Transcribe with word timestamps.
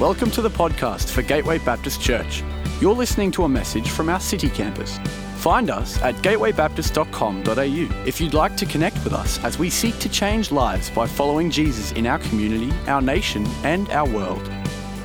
Welcome 0.00 0.32
to 0.32 0.42
the 0.42 0.50
podcast 0.50 1.12
for 1.12 1.22
Gateway 1.22 1.58
Baptist 1.58 2.00
Church. 2.00 2.42
You're 2.80 2.96
listening 2.96 3.30
to 3.30 3.44
a 3.44 3.48
message 3.48 3.90
from 3.90 4.08
our 4.08 4.18
city 4.18 4.48
campus. 4.48 4.98
Find 5.36 5.70
us 5.70 6.02
at 6.02 6.16
gatewaybaptist.com.au 6.16 8.04
if 8.04 8.20
you'd 8.20 8.34
like 8.34 8.56
to 8.56 8.66
connect 8.66 8.96
with 9.04 9.12
us 9.12 9.38
as 9.44 9.56
we 9.56 9.70
seek 9.70 9.96
to 10.00 10.08
change 10.08 10.50
lives 10.50 10.90
by 10.90 11.06
following 11.06 11.48
Jesus 11.48 11.92
in 11.92 12.08
our 12.08 12.18
community, 12.18 12.72
our 12.88 13.00
nation, 13.00 13.46
and 13.62 13.88
our 13.90 14.08
world. 14.08 14.42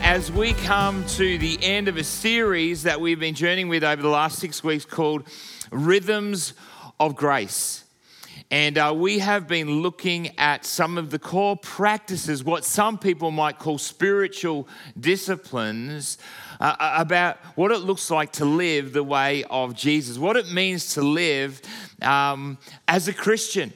As 0.02 0.31
we 0.31 0.54
come 0.54 1.05
to 1.09 1.37
the 1.37 1.59
end 1.61 1.87
of 1.87 1.95
a 1.95 2.03
series 2.03 2.81
that 2.81 2.99
we've 2.99 3.19
been 3.19 3.35
journeying 3.35 3.69
with 3.69 3.83
over 3.83 4.01
the 4.01 4.09
last 4.09 4.39
six 4.39 4.63
weeks 4.63 4.85
called 4.85 5.21
Rhythms 5.71 6.55
of 6.99 7.15
Grace. 7.15 7.83
And 8.52 8.79
uh, 8.79 8.93
we 8.97 9.20
have 9.20 9.47
been 9.47 9.81
looking 9.81 10.36
at 10.39 10.66
some 10.66 10.98
of 10.98 11.11
the 11.11 11.20
core 11.20 11.55
practices, 11.55 12.43
what 12.43 12.66
some 12.66 12.98
people 12.98 13.29
might 13.29 13.59
call 13.59 13.77
spiritual 13.77 14.67
disciplines, 14.99 16.17
uh, 16.59 16.75
uh, 16.80 16.95
about 16.98 17.38
what 17.53 17.72
it 17.72 17.80
looks 17.80 18.09
like 18.09 18.31
to 18.34 18.45
live 18.45 18.91
the 18.91 19.03
way 19.03 19.44
of 19.52 19.75
Jesus, 19.75 20.17
what 20.17 20.35
it 20.35 20.52
means 20.52 20.95
to 20.95 21.03
live 21.03 21.62
um, 22.02 22.58
as 22.88 23.08
a 23.08 23.13
Christian. 23.13 23.72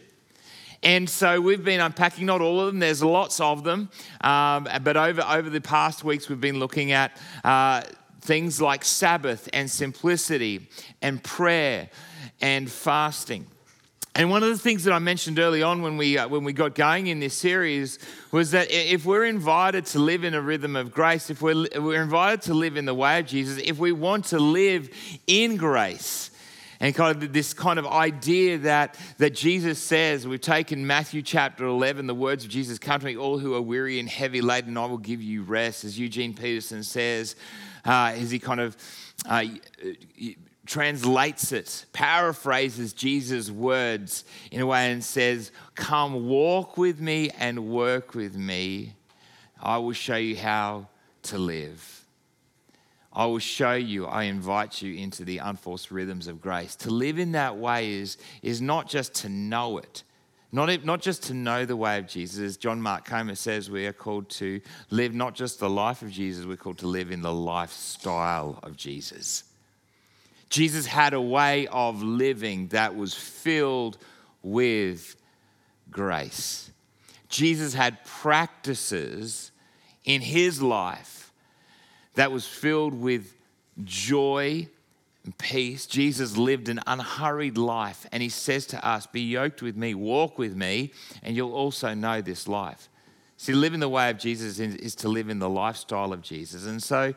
And 0.82 1.08
so 1.08 1.40
we've 1.40 1.64
been 1.64 1.80
unpacking 1.80 2.26
not 2.26 2.42
all 2.42 2.60
of 2.60 2.68
them, 2.68 2.80
there's 2.80 3.04
lots 3.04 3.40
of 3.40 3.64
them. 3.64 3.92
Um, 4.22 4.68
but 4.82 4.98
over, 4.98 5.22
over 5.22 5.52
the 5.52 5.62
past 5.62 6.04
weeks, 6.04 6.28
we've 6.30 6.42
been 6.42 6.58
looking 6.58 6.92
at 6.92 7.16
uh, 7.44 7.84
things 8.22 8.60
like 8.60 8.84
Sabbath 8.84 9.48
and 9.54 9.70
simplicity 9.70 10.68
and 11.00 11.24
prayer 11.24 11.90
and 12.42 12.72
fasting. 12.72 13.46
And 14.16 14.30
one 14.30 14.44
of 14.44 14.50
the 14.50 14.60
things 14.60 14.84
that 14.84 14.94
I 14.94 15.00
mentioned 15.00 15.40
early 15.40 15.64
on 15.64 15.82
when 15.82 15.98
we, 15.98 16.20
uh, 16.20 16.28
when 16.28 16.44
we 16.44 16.54
got 16.54 16.76
going 16.76 17.08
in 17.08 17.20
this 17.20 17.34
series 17.34 17.98
was 18.32 18.52
that 18.52 18.70
if 18.70 19.06
we're 19.06 19.26
invited 19.26 19.88
to 19.88 20.00
live 20.00 20.24
in 20.24 20.36
a 20.36 20.42
rhythm 20.42 20.76
of 20.76 20.92
grace, 20.92 21.32
if 21.32 21.42
we're, 21.42 21.66
we're 21.78 22.02
invited 22.02 22.44
to 22.44 22.54
live 22.54 22.78
in 22.78 22.86
the 22.86 22.94
way 22.94 23.20
of 23.20 23.26
Jesus, 23.26 23.60
if 23.64 23.80
we 23.80 23.92
want 23.92 24.26
to 24.26 24.38
live 24.38 24.88
in 25.26 25.58
grace, 25.58 26.30
and 26.80 26.94
kind 26.94 27.24
of 27.24 27.34
this 27.34 27.54
kind 27.54 27.80
of 27.80 27.88
idea 27.88 28.58
that, 28.60 29.00
that 29.18 29.34
Jesus 29.34 29.80
says, 29.80 30.28
we've 30.28 30.42
taken 30.42 30.86
Matthew 30.86 31.22
chapter 31.22 31.66
11, 31.66 32.06
the 32.06 32.14
words 32.14 32.44
of 32.44 32.52
Jesus, 32.52 32.78
come 32.78 33.00
to 33.00 33.06
me, 33.06 33.18
all 33.18 33.40
who 33.40 33.56
are 33.56 33.62
weary 33.62 34.00
and 34.00 34.10
heavy 34.10 34.42
laden, 34.42 34.78
I 34.78 34.86
will 34.86 34.98
give 34.98 35.24
you 35.24 35.44
rest. 35.44 35.86
As 35.86 35.98
Eugene 35.98 36.36
Peterson 36.36 36.84
says, 36.84 37.36
uh, 37.86 38.14
as 38.16 38.30
he 38.30 38.38
kind 38.38 38.60
of 38.60 38.78
uh, 39.26 39.46
translates 40.66 41.52
it, 41.52 41.86
paraphrases 41.94 42.94
Jesus' 42.94 43.52
words 43.52 44.24
in 44.52 44.62
a 44.62 44.66
way 44.66 44.92
and 44.92 45.04
says, 45.04 45.52
Come 45.76 46.28
walk 46.28 46.78
with 46.78 47.00
me 47.00 47.30
and 47.38 47.68
work 47.70 48.16
with 48.16 48.36
me. 48.36 48.94
I 49.62 49.78
will 49.78 49.94
show 49.94 50.16
you 50.16 50.38
how 50.38 50.88
to 51.24 51.38
live. 51.38 52.06
I 53.12 53.26
will 53.26 53.40
show 53.40 53.74
you, 53.74 54.08
I 54.08 54.24
invite 54.24 54.82
you 54.82 54.96
into 54.96 55.24
the 55.24 55.38
unforced 55.38 55.92
rhythms 55.92 56.28
of 56.28 56.42
grace. 56.42 56.76
To 56.78 56.90
live 56.90 57.20
in 57.20 57.34
that 57.34 57.58
way 57.58 57.94
is, 57.94 58.18
is 58.42 58.60
not 58.60 58.90
just 58.90 59.14
to 59.16 59.30
know 59.30 59.78
it, 59.78 60.04
not, 60.52 60.84
not 60.84 61.02
just 61.02 61.24
to 61.24 61.34
know 61.34 61.66
the 61.66 61.76
way 61.76 62.00
of 62.00 62.08
Jesus. 62.08 62.40
As 62.40 62.58
John 62.58 62.82
Mark 62.82 63.06
Comer 63.06 63.36
says, 63.36 63.70
we 63.70 63.86
are 63.86 63.94
called 63.94 64.30
to 64.32 64.62
live 64.90 65.14
not 65.14 65.36
just 65.36 65.60
the 65.60 65.70
life 65.70 66.02
of 66.02 66.12
Jesus, 66.12 66.46
we're 66.46 66.58
called 66.58 66.80
to 66.80 66.88
live 66.88 67.12
in 67.12 67.22
the 67.22 67.34
lifestyle 67.34 68.60
of 68.64 68.76
Jesus. 68.76 69.44
Jesus 70.54 70.86
had 70.86 71.16
a 71.16 71.20
way 71.20 71.66
of 71.66 72.04
living 72.04 72.68
that 72.68 72.96
was 72.96 73.16
filled 73.16 73.98
with 74.44 75.16
grace. 75.90 76.70
Jesus 77.28 77.74
had 77.74 78.06
practices 78.06 79.52
in 80.06 80.22
his 80.22 80.62
life 80.62 81.34
that 82.14 82.32
was 82.32 82.46
filled 82.46 82.94
with 82.94 83.34
joy 83.84 84.68
and 85.26 85.36
peace. 85.40 85.88
Jesus 85.88 86.38
lived 86.38 86.70
an 86.70 86.82
unhurried 86.86 87.58
life, 87.58 88.06
and 88.12 88.22
he 88.22 88.30
says 88.30 88.68
to 88.68 88.88
us, 88.88 89.08
Be 89.08 89.22
yoked 89.22 89.64
with 89.64 89.76
me, 89.76 89.96
walk 89.96 90.38
with 90.38 90.56
me, 90.56 90.92
and 91.24 91.36
you'll 91.36 91.56
also 91.56 91.96
know 91.96 92.22
this 92.22 92.48
life. 92.48 92.90
See, 93.38 93.54
living 93.54 93.80
the 93.80 93.90
way 93.90 94.12
of 94.12 94.20
Jesus 94.20 94.60
is 94.60 94.94
to 94.98 95.10
live 95.10 95.30
in 95.30 95.40
the 95.40 95.50
lifestyle 95.50 96.14
of 96.14 96.22
Jesus. 96.22 96.68
And 96.68 96.84
so, 96.84 97.16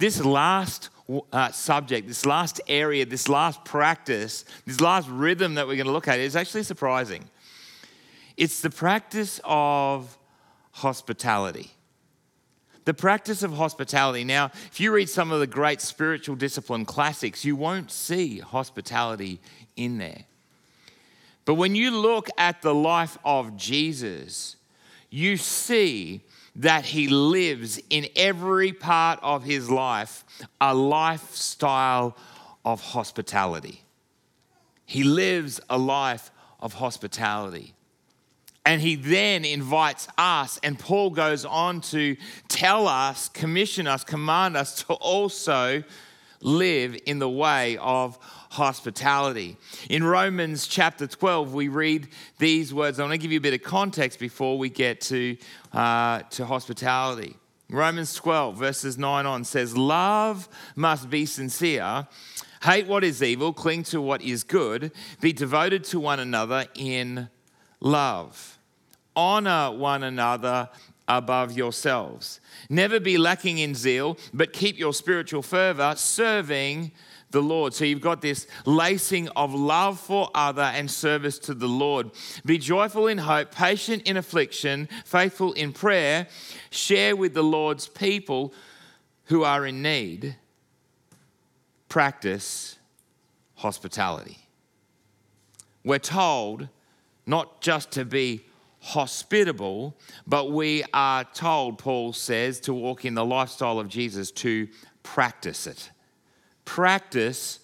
this 0.00 0.24
last 0.24 0.88
uh, 1.32 1.50
subject, 1.50 2.08
this 2.08 2.24
last 2.24 2.60
area, 2.68 3.04
this 3.04 3.28
last 3.28 3.64
practice, 3.64 4.44
this 4.66 4.80
last 4.80 5.08
rhythm 5.08 5.54
that 5.54 5.66
we're 5.66 5.76
going 5.76 5.86
to 5.86 5.92
look 5.92 6.08
at 6.08 6.20
is 6.20 6.36
actually 6.36 6.62
surprising. 6.62 7.24
It's 8.36 8.60
the 8.60 8.70
practice 8.70 9.40
of 9.44 10.16
hospitality. 10.72 11.70
The 12.84 12.94
practice 12.94 13.42
of 13.42 13.52
hospitality. 13.52 14.24
Now, 14.24 14.46
if 14.66 14.80
you 14.80 14.92
read 14.92 15.08
some 15.08 15.30
of 15.30 15.40
the 15.40 15.46
great 15.46 15.80
spiritual 15.80 16.34
discipline 16.34 16.84
classics, 16.84 17.44
you 17.44 17.54
won't 17.54 17.92
see 17.92 18.38
hospitality 18.38 19.40
in 19.76 19.98
there. 19.98 20.24
But 21.44 21.54
when 21.54 21.74
you 21.74 21.90
look 21.90 22.28
at 22.38 22.62
the 22.62 22.74
life 22.74 23.18
of 23.24 23.56
Jesus, 23.56 24.56
you 25.10 25.36
see 25.36 26.22
that 26.56 26.84
he 26.84 27.08
lives 27.08 27.80
in 27.88 28.06
every 28.14 28.72
part 28.72 29.18
of 29.22 29.44
his 29.44 29.70
life 29.70 30.24
a 30.60 30.74
lifestyle 30.74 32.16
of 32.64 32.80
hospitality. 32.80 33.82
He 34.84 35.04
lives 35.04 35.60
a 35.70 35.78
life 35.78 36.30
of 36.60 36.74
hospitality. 36.74 37.74
And 38.64 38.80
he 38.80 38.94
then 38.94 39.44
invites 39.44 40.06
us, 40.16 40.60
and 40.62 40.78
Paul 40.78 41.10
goes 41.10 41.44
on 41.44 41.80
to 41.80 42.16
tell 42.46 42.86
us, 42.86 43.28
commission 43.28 43.88
us, 43.88 44.04
command 44.04 44.56
us 44.56 44.84
to 44.84 44.94
also 44.94 45.82
live 46.40 46.96
in 47.06 47.18
the 47.18 47.28
way 47.28 47.76
of 47.78 48.18
hospitality. 48.52 49.56
In 49.88 50.04
Romans 50.04 50.66
chapter 50.66 51.06
12, 51.06 51.54
we 51.54 51.68
read 51.68 52.08
these 52.38 52.74
words. 52.74 53.00
I 53.00 53.02
want 53.02 53.12
to 53.12 53.18
give 53.18 53.32
you 53.32 53.38
a 53.38 53.40
bit 53.40 53.54
of 53.54 53.62
context 53.62 54.18
before 54.18 54.58
we 54.58 54.68
get 54.68 55.00
to, 55.02 55.38
uh, 55.72 56.20
to 56.32 56.44
hospitality. 56.44 57.34
Romans 57.70 58.12
12, 58.12 58.58
verses 58.58 58.98
9 58.98 59.24
on 59.24 59.44
says, 59.44 59.74
Love 59.74 60.50
must 60.76 61.08
be 61.08 61.24
sincere. 61.24 62.06
Hate 62.62 62.86
what 62.86 63.02
is 63.04 63.22
evil, 63.22 63.54
cling 63.54 63.84
to 63.84 64.02
what 64.02 64.20
is 64.20 64.44
good, 64.44 64.92
be 65.22 65.32
devoted 65.32 65.82
to 65.84 65.98
one 65.98 66.20
another 66.20 66.66
in 66.74 67.30
love. 67.80 68.58
Honor 69.16 69.74
one 69.74 70.02
another 70.02 70.68
above 71.08 71.52
yourselves. 71.52 72.38
Never 72.68 73.00
be 73.00 73.16
lacking 73.16 73.56
in 73.56 73.74
zeal, 73.74 74.18
but 74.34 74.52
keep 74.52 74.78
your 74.78 74.92
spiritual 74.92 75.40
fervor 75.40 75.94
serving 75.96 76.92
the 77.32 77.42
Lord. 77.42 77.74
So 77.74 77.84
you've 77.84 78.00
got 78.00 78.20
this 78.20 78.46
lacing 78.64 79.28
of 79.30 79.54
love 79.54 79.98
for 79.98 80.30
other 80.34 80.62
and 80.62 80.90
service 80.90 81.38
to 81.40 81.54
the 81.54 81.66
Lord. 81.66 82.10
Be 82.44 82.58
joyful 82.58 83.08
in 83.08 83.18
hope, 83.18 83.50
patient 83.50 84.02
in 84.04 84.16
affliction, 84.16 84.88
faithful 85.04 85.52
in 85.54 85.72
prayer. 85.72 86.28
Share 86.70 87.16
with 87.16 87.34
the 87.34 87.42
Lord's 87.42 87.88
people 87.88 88.54
who 89.24 89.42
are 89.42 89.66
in 89.66 89.82
need. 89.82 90.36
Practice 91.88 92.78
hospitality. 93.56 94.38
We're 95.84 95.98
told 95.98 96.68
not 97.26 97.60
just 97.60 97.92
to 97.92 98.04
be 98.04 98.44
hospitable, 98.80 99.96
but 100.26 100.50
we 100.50 100.84
are 100.92 101.24
told, 101.24 101.78
Paul 101.78 102.12
says, 102.12 102.60
to 102.60 102.74
walk 102.74 103.04
in 103.04 103.14
the 103.14 103.24
lifestyle 103.24 103.78
of 103.78 103.88
Jesus, 103.88 104.30
to 104.32 104.68
practice 105.04 105.66
it 105.66 105.91
practice 106.64 107.58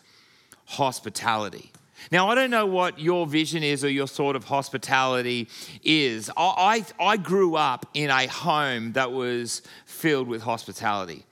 hospitality. 0.66 1.72
Now, 2.10 2.28
I 2.28 2.34
don't 2.34 2.50
know 2.50 2.66
what 2.66 2.98
your 2.98 3.26
vision 3.26 3.62
is 3.62 3.84
or 3.84 3.90
your 3.90 4.08
sort 4.08 4.36
of 4.36 4.44
hospitality 4.44 5.48
is. 5.82 6.30
I, 6.36 6.84
I, 7.00 7.04
I 7.04 7.16
grew 7.16 7.56
up 7.56 7.86
in 7.92 8.10
a 8.10 8.26
home 8.26 8.92
that 8.92 9.12
was 9.12 9.62
filled 9.84 10.28
with 10.28 10.42
hospitality. 10.42 11.24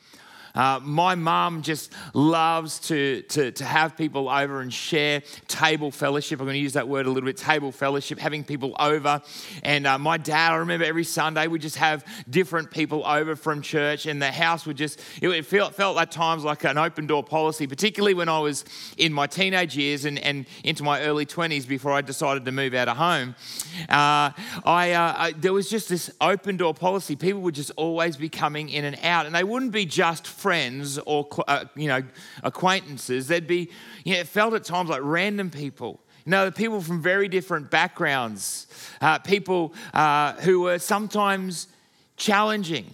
Uh, 0.57 0.81
my 0.83 1.15
mum 1.15 1.61
just 1.61 1.93
loves 2.15 2.79
to, 2.79 3.23
to, 3.23 3.53
to 3.53 3.65
have 3.65 3.97
people 3.97 4.29
over 4.29 4.61
and 4.61 4.73
share 4.73 5.23
table 5.47 5.91
fellowship. 5.91 6.41
I'm 6.41 6.47
going 6.47 6.55
to 6.55 6.61
use 6.61 6.73
that 6.73 6.89
word 6.89 7.07
a 7.07 7.11
little 7.11 7.27
bit 7.27 7.37
table 7.37 7.71
fellowship, 7.71 8.19
having 8.19 8.43
people 8.43 8.75
over. 8.81 9.21
And 9.63 9.87
uh, 9.87 9.99
my 9.99 10.17
dad, 10.17 10.53
I 10.53 10.57
remember 10.57 10.87
every 10.87 11.05
Sunday 11.05 11.47
we 11.47 11.59
just 11.59 11.77
have 11.77 12.05
different 12.31 12.71
people 12.71 13.07
over 13.07 13.37
from 13.37 13.61
church, 13.61 14.07
and 14.07 14.21
the 14.21 14.33
house 14.33 14.67
would 14.67 14.77
just, 14.77 15.01
it 15.21 15.45
felt, 15.45 15.75
felt 15.75 15.99
at 15.99 16.11
times 16.11 16.43
like 16.43 16.65
an 16.65 16.79
open 16.79 17.07
door 17.07 17.23
policy, 17.23 17.67
particularly 17.67 18.15
when 18.15 18.29
I 18.29 18.39
was 18.39 18.65
in 18.97 19.13
my 19.13 19.27
teenage 19.27 19.77
years 19.77 20.07
and, 20.07 20.19
and 20.19 20.47
into 20.65 20.83
my 20.83 21.03
early 21.03 21.27
20s 21.27 21.69
before 21.69 21.93
I 21.93 22.01
decided 22.01 22.47
to 22.47 22.53
move 22.53 22.73
out 22.73 22.89
of 22.89 22.97
home. 22.97 23.35
Uh, 23.89 24.33
I, 24.65 24.93
uh, 24.93 25.15
I, 25.17 25.33
there 25.37 25.53
was 25.53 25.69
just 25.69 25.89
this 25.89 26.11
open 26.21 26.57
door 26.57 26.73
policy. 26.73 27.15
People 27.15 27.43
would 27.43 27.55
just 27.55 27.73
always 27.77 28.17
be 28.17 28.29
coming 28.29 28.69
in 28.71 28.85
and 28.85 28.99
out, 29.03 29.27
and 29.27 29.35
they 29.35 29.45
wouldn't 29.45 29.73
be 29.73 29.85
just 29.85 30.27
friends 30.47 30.97
or 31.07 31.27
uh, 31.49 31.65
you 31.75 31.89
know 31.89 32.01
acquaintances. 32.45 33.27
There'd 33.27 33.49
be 33.49 33.69
you 34.05 34.15
know, 34.15 34.21
it 34.21 34.29
felt 34.29 34.55
at 34.55 34.63
times 34.63 34.89
like 34.89 35.01
random 35.03 35.51
people. 35.51 35.99
You 36.25 36.31
know, 36.31 36.51
people 36.53 36.81
from 36.81 37.03
very 37.03 37.27
different 37.27 37.69
backgrounds, 37.69 38.69
uh, 39.01 39.19
people 39.19 39.75
uh, 39.93 40.35
who 40.35 40.61
were 40.61 40.79
sometimes 40.79 41.67
challenging. 42.17 42.85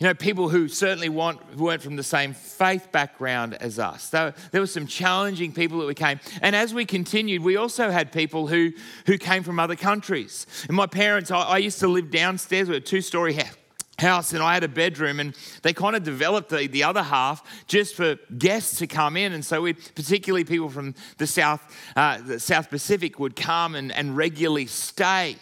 You 0.00 0.08
know, 0.08 0.14
people 0.14 0.48
who 0.48 0.66
certainly 0.66 1.08
want, 1.08 1.56
weren't 1.56 1.82
from 1.82 1.94
the 1.94 2.02
same 2.02 2.34
faith 2.34 2.90
background 2.90 3.54
as 3.54 3.78
us. 3.78 4.02
So 4.10 4.32
there 4.50 4.60
were 4.60 4.66
some 4.66 4.88
challenging 4.88 5.52
people 5.52 5.78
that 5.78 5.86
we 5.86 5.94
came. 5.94 6.18
And 6.42 6.56
as 6.56 6.74
we 6.74 6.84
continued, 6.84 7.44
we 7.44 7.56
also 7.56 7.90
had 7.90 8.10
people 8.10 8.48
who, 8.48 8.72
who 9.06 9.18
came 9.18 9.44
from 9.44 9.60
other 9.60 9.76
countries. 9.76 10.46
And 10.66 10.76
my 10.76 10.86
parents, 10.86 11.30
I, 11.30 11.42
I 11.42 11.58
used 11.58 11.78
to 11.78 11.88
live 11.88 12.10
downstairs 12.10 12.68
with 12.68 12.78
a 12.78 12.80
two 12.80 13.00
story 13.00 13.34
house 13.34 13.54
house 13.98 14.32
and 14.32 14.42
I 14.42 14.54
had 14.54 14.64
a 14.64 14.68
bedroom 14.68 15.20
and 15.20 15.34
they 15.62 15.72
kind 15.72 15.96
of 15.96 16.04
developed 16.04 16.50
the, 16.50 16.66
the 16.68 16.84
other 16.84 17.02
half 17.02 17.42
just 17.66 17.94
for 17.94 18.16
guests 18.36 18.78
to 18.78 18.86
come 18.86 19.16
in. 19.16 19.32
And 19.32 19.44
so 19.44 19.62
we 19.62 19.72
particularly 19.72 20.44
people 20.44 20.68
from 20.68 20.94
the 21.18 21.26
South 21.26 21.60
uh, 21.96 22.18
the 22.20 22.38
South 22.38 22.70
Pacific 22.70 23.18
would 23.18 23.34
come 23.34 23.74
and, 23.74 23.92
and 23.92 24.16
regularly 24.16 24.66
stay 24.66 25.36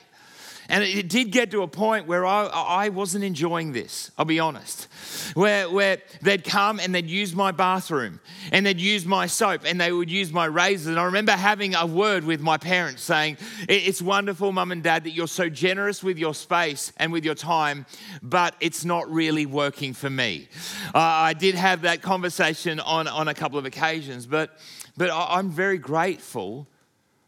and 0.68 0.82
it 0.82 1.08
did 1.08 1.30
get 1.30 1.50
to 1.52 1.62
a 1.62 1.68
point 1.68 2.06
where 2.06 2.26
I, 2.26 2.44
I 2.46 2.88
wasn't 2.88 3.24
enjoying 3.24 3.72
this, 3.72 4.10
I'll 4.18 4.24
be 4.24 4.40
honest. 4.40 4.88
Where, 5.34 5.70
where 5.70 5.98
they'd 6.22 6.44
come 6.44 6.80
and 6.80 6.94
they'd 6.94 7.08
use 7.08 7.34
my 7.34 7.52
bathroom 7.52 8.20
and 8.52 8.66
they'd 8.66 8.80
use 8.80 9.06
my 9.06 9.26
soap 9.26 9.62
and 9.64 9.80
they 9.80 9.92
would 9.92 10.10
use 10.10 10.32
my 10.32 10.46
razors. 10.46 10.88
And 10.88 10.98
I 10.98 11.04
remember 11.04 11.32
having 11.32 11.74
a 11.74 11.86
word 11.86 12.24
with 12.24 12.40
my 12.40 12.56
parents 12.56 13.02
saying, 13.02 13.38
It's 13.68 14.02
wonderful, 14.02 14.52
mum 14.52 14.72
and 14.72 14.82
dad, 14.82 15.04
that 15.04 15.10
you're 15.10 15.28
so 15.28 15.48
generous 15.48 16.02
with 16.02 16.18
your 16.18 16.34
space 16.34 16.92
and 16.96 17.12
with 17.12 17.24
your 17.24 17.34
time, 17.34 17.86
but 18.22 18.54
it's 18.60 18.84
not 18.84 19.10
really 19.10 19.46
working 19.46 19.92
for 19.92 20.10
me. 20.10 20.48
Uh, 20.94 20.98
I 20.98 21.32
did 21.32 21.54
have 21.54 21.82
that 21.82 22.02
conversation 22.02 22.80
on, 22.80 23.06
on 23.08 23.28
a 23.28 23.34
couple 23.34 23.58
of 23.58 23.66
occasions, 23.66 24.26
but, 24.26 24.58
but 24.96 25.10
I'm 25.12 25.50
very 25.50 25.78
grateful 25.78 26.68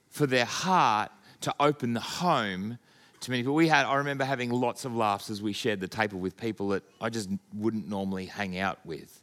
for 0.09 0.27
their 0.27 0.45
heart 0.45 1.13
to 1.43 1.55
open 1.61 1.95
the 1.95 2.01
home 2.01 2.79
to 3.21 3.31
many 3.31 3.43
people. 3.43 3.55
We 3.55 3.69
had, 3.69 3.87
I 3.87 3.97
remember 3.97 4.25
having 4.25 4.51
lots 4.51 4.85
of 4.85 4.95
laughs 4.95 5.31
as 5.31 5.43
we 5.43 5.53
shared 5.53 5.81
the 5.81 5.89
table 5.89 6.19
with 6.19 6.37
people 6.37 6.69
that 6.69 6.83
I 7.01 7.11
just 7.11 7.29
wouldn't 7.55 7.89
normally 7.89 8.27
hang 8.27 8.59
out 8.59 8.79
with. 8.85 9.21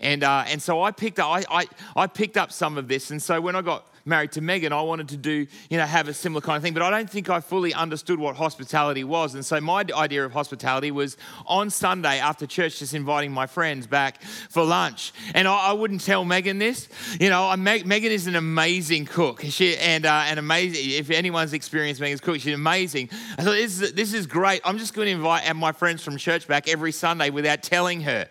And, 0.00 0.22
uh, 0.22 0.44
and 0.46 0.60
so 0.60 0.82
I 0.82 0.90
picked 0.90 1.18
up, 1.18 1.28
I, 1.28 1.44
I, 1.50 1.66
I 1.96 2.06
picked 2.06 2.36
up 2.36 2.52
some 2.52 2.76
of 2.78 2.88
this. 2.88 3.10
And 3.10 3.22
so 3.22 3.40
when 3.40 3.56
I 3.56 3.62
got 3.62 3.86
married 4.06 4.32
to 4.32 4.40
Megan, 4.40 4.72
I 4.72 4.80
wanted 4.82 5.08
to 5.08 5.16
do, 5.16 5.46
you 5.68 5.76
know, 5.76 5.84
have 5.84 6.08
a 6.08 6.14
similar 6.14 6.40
kind 6.40 6.56
of 6.56 6.62
thing, 6.62 6.72
but 6.72 6.82
I 6.82 6.90
don't 6.90 7.10
think 7.10 7.28
I 7.28 7.40
fully 7.40 7.74
understood 7.74 8.18
what 8.18 8.36
hospitality 8.36 9.04
was. 9.04 9.34
And 9.34 9.44
so 9.44 9.60
my 9.60 9.84
idea 9.94 10.24
of 10.24 10.32
hospitality 10.32 10.90
was 10.90 11.16
on 11.46 11.70
Sunday 11.70 12.18
after 12.18 12.46
church, 12.46 12.78
just 12.78 12.94
inviting 12.94 13.32
my 13.32 13.46
friends 13.46 13.86
back 13.86 14.22
for 14.22 14.64
lunch. 14.64 15.12
And 15.34 15.48
I, 15.48 15.68
I 15.68 15.72
wouldn't 15.72 16.02
tell 16.02 16.24
Megan 16.24 16.58
this. 16.58 16.88
You 17.20 17.30
know, 17.30 17.44
I, 17.44 17.56
Megan 17.56 18.12
is 18.12 18.26
an 18.26 18.36
amazing 18.36 19.06
cook. 19.06 19.42
She, 19.42 19.76
and, 19.76 20.06
uh, 20.06 20.24
and 20.26 20.38
amazing, 20.38 20.90
if 20.90 21.10
anyone's 21.10 21.52
experienced 21.52 22.00
Megan's 22.00 22.20
cook, 22.20 22.40
she's 22.40 22.54
amazing. 22.54 23.10
I 23.38 23.42
thought, 23.42 23.52
this 23.52 23.80
is, 23.80 23.92
this 23.92 24.14
is 24.14 24.26
great. 24.26 24.60
I'm 24.64 24.78
just 24.78 24.94
going 24.94 25.06
to 25.06 25.12
invite 25.12 25.54
my 25.56 25.72
friends 25.72 26.02
from 26.02 26.16
church 26.16 26.46
back 26.46 26.68
every 26.68 26.92
Sunday 26.92 27.30
without 27.30 27.62
telling 27.62 28.02
her. 28.02 28.28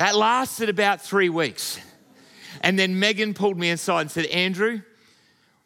That 0.00 0.16
lasted 0.16 0.70
about 0.70 1.02
three 1.02 1.28
weeks. 1.28 1.78
And 2.62 2.78
then 2.78 2.98
Megan 2.98 3.34
pulled 3.34 3.58
me 3.58 3.68
aside 3.68 4.00
and 4.00 4.10
said, 4.10 4.24
Andrew, 4.24 4.80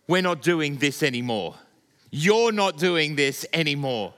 we're 0.08 0.22
not 0.22 0.42
doing 0.42 0.78
this 0.78 1.04
anymore. 1.04 1.54
You're 2.10 2.50
not 2.50 2.76
doing 2.76 3.14
this 3.14 3.46
anymore. 3.52 4.12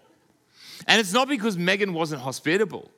And 0.86 0.98
it's 0.98 1.12
not 1.12 1.28
because 1.28 1.58
Megan 1.58 1.92
wasn't 1.92 2.22
hospitable. 2.22 2.90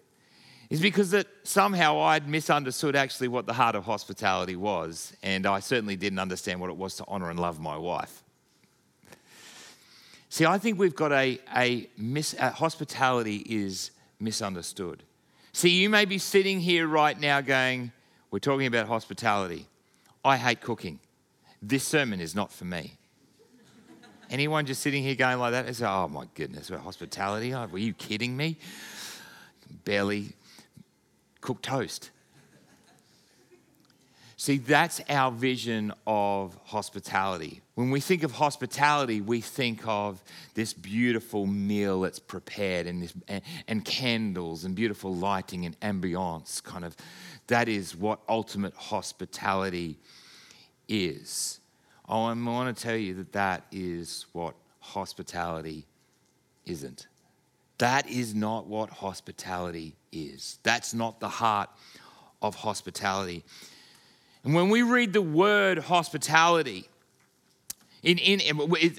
It's 0.71 0.81
because 0.81 1.11
that 1.11 1.27
somehow 1.43 1.99
I'd 1.99 2.29
misunderstood 2.29 2.95
actually 2.95 3.27
what 3.27 3.47
the 3.47 3.53
heart 3.53 3.75
of 3.75 3.83
hospitality 3.83 4.55
was, 4.55 5.13
and 5.21 5.45
I 5.45 5.59
certainly 5.59 5.97
didn't 5.97 6.21
understand 6.21 6.61
what 6.61 6.71
it 6.71 6.77
was 6.77 6.95
to 6.99 7.05
honor 7.09 7.31
and 7.31 7.41
love 7.41 7.59
my 7.59 7.77
wife. 7.77 8.23
See, 10.29 10.47
I 10.47 10.59
think 10.59 10.79
we've 10.79 10.95
got 10.95 11.11
a, 11.11 11.41
a, 11.57 11.89
mis, 11.97 12.37
a 12.39 12.51
hospitality 12.51 13.39
is 13.39 13.91
misunderstood. 14.21 15.03
See, 15.59 15.71
you 15.71 15.91
may 15.91 16.05
be 16.05 16.19
sitting 16.19 16.61
here 16.61 16.87
right 16.87 17.19
now 17.19 17.41
going, 17.41 17.91
We're 18.31 18.39
talking 18.39 18.69
about 18.69 18.87
hospitality. 18.87 19.67
I 20.25 20.37
hate 20.37 20.61
cooking. 20.61 21.01
This 21.61 21.83
sermon 21.83 22.21
is 22.21 22.33
not 22.33 22.53
for 22.53 22.65
me. 22.65 22.97
Anyone 24.31 24.67
just 24.67 24.83
sitting 24.83 25.03
here 25.03 25.17
going 25.17 25.41
like 25.41 25.51
that? 25.51 25.67
It's, 25.67 25.83
oh 25.83 26.07
my 26.07 26.27
goodness, 26.37 26.69
hospitality? 26.69 27.53
Were 27.53 27.77
you 27.77 27.93
kidding 27.93 28.37
me? 28.37 28.57
Barely 29.85 30.29
cook 31.41 31.61
toast. 31.61 32.13
See, 34.41 34.59
that's 34.59 35.01
our 35.09 35.33
vision 35.33 35.93
of 36.07 36.57
hospitality. 36.65 37.61
When 37.75 37.91
we 37.91 37.99
think 37.99 38.23
of 38.23 38.31
hospitality, 38.31 39.21
we 39.21 39.41
think 39.41 39.81
of 39.85 40.23
this 40.55 40.73
beautiful 40.73 41.45
meal 41.45 42.03
that's 42.03 42.21
prepared 42.21 42.87
and, 42.87 43.03
this, 43.03 43.13
and, 43.27 43.43
and 43.67 43.85
candles 43.85 44.65
and 44.65 44.77
beautiful 44.77 45.13
lighting 45.13 45.67
and 45.67 45.79
ambiance. 45.81 46.63
Kind 46.63 46.85
of, 46.85 46.97
that 47.49 47.69
is 47.69 47.97
what 47.97 48.21
ultimate 48.29 48.75
hospitality 48.75 49.99
is. 50.89 51.59
Oh, 52.09 52.27
I 52.27 52.33
want 52.35 52.77
to 52.77 52.81
tell 52.81 52.97
you 52.97 53.15
that 53.15 53.33
that 53.33 53.65
is 53.73 54.27
what 54.35 54.55
hospitality 54.79 55.85
isn't. 56.65 57.09
That 57.79 58.09
is 58.09 58.37
not 58.37 58.69
what 58.69 58.89
hospitality 58.89 59.97
is. 60.13 60.61
That's 60.63 60.95
not 60.95 61.19
the 61.19 61.29
heart 61.29 61.71
of 62.41 62.55
hospitality. 62.55 63.43
And 64.49 64.55
when 64.55 64.71
we 64.71 64.81
read 64.81 65.13
the 65.13 65.21
word 65.21 65.77
hospitality, 65.77 66.89
in, 68.03 68.17
in, 68.17 68.39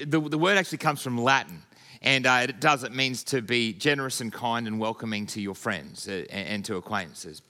the, 0.08 0.20
the 0.20 0.38
word 0.38 0.56
actually 0.56 0.78
comes 0.78 1.02
from 1.02 1.18
Latin. 1.18 1.64
And 2.02 2.24
uh, 2.24 2.46
it 2.48 2.60
does, 2.60 2.84
it 2.84 2.94
means 2.94 3.24
to 3.24 3.42
be 3.42 3.72
generous 3.72 4.20
and 4.20 4.32
kind 4.32 4.68
and 4.68 4.78
welcoming 4.78 5.26
to 5.26 5.40
your 5.40 5.56
friends 5.56 6.06
uh, 6.06 6.24
and 6.30 6.64
to 6.66 6.76
acquaintances. 6.76 7.42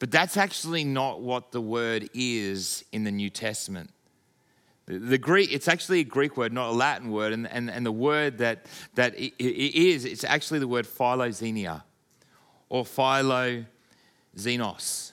But 0.00 0.10
that's 0.10 0.36
actually 0.36 0.84
not 0.84 1.22
what 1.22 1.50
the 1.50 1.62
word 1.62 2.10
is 2.12 2.84
in 2.92 3.04
the 3.04 3.10
New 3.10 3.30
Testament. 3.30 3.88
The, 4.84 5.16
Greek, 5.16 5.54
it's 5.54 5.66
actually 5.66 6.00
a 6.00 6.04
Greek 6.04 6.36
word, 6.36 6.52
not 6.52 6.68
a 6.68 6.72
Latin 6.72 7.10
word. 7.10 7.32
And, 7.32 7.48
and, 7.48 7.70
and 7.70 7.86
the 7.86 7.90
word 7.90 8.36
that, 8.36 8.66
that 8.96 9.18
it 9.18 9.32
is, 9.40 10.04
it's 10.04 10.24
actually 10.24 10.58
the 10.58 10.68
word 10.68 10.84
philoxenia 10.84 11.84
or 12.68 12.84
philoxenos. 12.84 15.12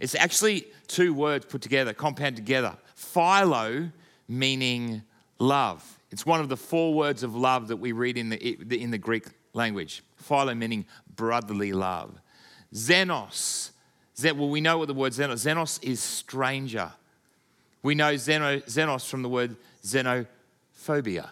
It's 0.00 0.14
actually 0.14 0.66
two 0.86 1.14
words 1.14 1.46
put 1.46 1.62
together, 1.62 1.92
compound 1.92 2.36
together. 2.36 2.76
Philo 2.94 3.90
meaning 4.28 5.02
love. 5.38 5.98
It's 6.10 6.24
one 6.24 6.40
of 6.40 6.48
the 6.48 6.56
four 6.56 6.94
words 6.94 7.22
of 7.22 7.34
love 7.34 7.68
that 7.68 7.76
we 7.76 7.92
read 7.92 8.16
in 8.16 8.30
the, 8.30 8.36
in 8.36 8.90
the 8.90 8.98
Greek 8.98 9.26
language. 9.52 10.02
Philo 10.16 10.54
meaning 10.54 10.86
brotherly 11.14 11.72
love. 11.72 12.20
Xenos. 12.72 13.70
Well, 14.22 14.48
we 14.48 14.60
know 14.60 14.78
what 14.78 14.88
the 14.88 14.94
word 14.94 15.12
xenos. 15.12 15.44
Xenos 15.44 15.82
is 15.82 16.00
stranger. 16.00 16.92
We 17.82 17.94
know 17.94 18.14
xenos 18.14 19.08
from 19.08 19.22
the 19.22 19.28
word 19.28 19.56
xenophobia. 19.84 21.30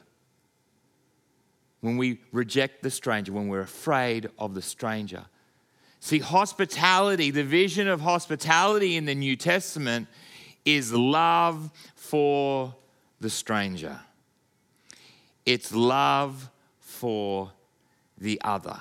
When 1.80 1.96
we 1.96 2.20
reject 2.32 2.82
the 2.82 2.90
stranger, 2.90 3.32
when 3.32 3.48
we're 3.48 3.60
afraid 3.60 4.28
of 4.38 4.54
the 4.54 4.62
stranger. 4.62 5.24
See, 6.04 6.18
hospitality, 6.18 7.30
the 7.30 7.44
vision 7.44 7.86
of 7.86 8.00
hospitality 8.00 8.96
in 8.96 9.04
the 9.04 9.14
New 9.14 9.36
Testament 9.36 10.08
is 10.64 10.92
love 10.92 11.70
for 11.94 12.74
the 13.20 13.30
stranger, 13.30 14.00
it's 15.46 15.72
love 15.72 16.50
for 16.80 17.52
the 18.18 18.40
other. 18.42 18.80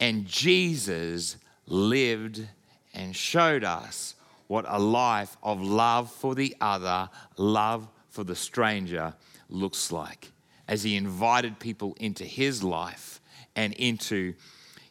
And 0.00 0.26
Jesus 0.26 1.36
lived 1.68 2.44
and 2.92 3.14
showed 3.14 3.62
us 3.62 4.16
what 4.48 4.64
a 4.66 4.80
life 4.80 5.36
of 5.44 5.60
love 5.60 6.10
for 6.10 6.34
the 6.34 6.56
other, 6.60 7.08
love 7.36 7.86
for 8.08 8.24
the 8.24 8.34
stranger 8.34 9.14
looks 9.48 9.92
like 9.92 10.32
as 10.66 10.82
he 10.82 10.96
invited 10.96 11.60
people 11.60 11.96
into 12.00 12.24
his 12.24 12.64
life 12.64 13.20
and 13.54 13.72
into 13.74 14.34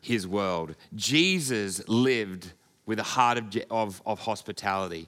his 0.03 0.27
world. 0.27 0.75
Jesus 0.95 1.87
lived 1.87 2.51
with 2.85 2.99
a 2.99 3.03
heart 3.03 3.37
of, 3.37 3.57
of, 3.71 4.01
of 4.05 4.19
hospitality. 4.19 5.07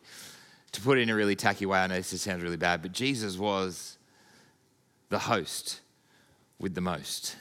To 0.72 0.82
put 0.82 0.98
it 0.98 1.02
in 1.02 1.10
a 1.10 1.16
really 1.16 1.36
tacky 1.36 1.66
way, 1.66 1.80
I 1.80 1.88
know 1.88 1.96
this 1.96 2.22
sounds 2.22 2.42
really 2.42 2.58
bad, 2.58 2.82
but 2.82 2.92
Jesus 2.92 3.38
was 3.38 3.98
the 5.10 5.20
host 5.20 5.82
with 6.60 6.74
the 6.76 6.82
most. 6.82 7.36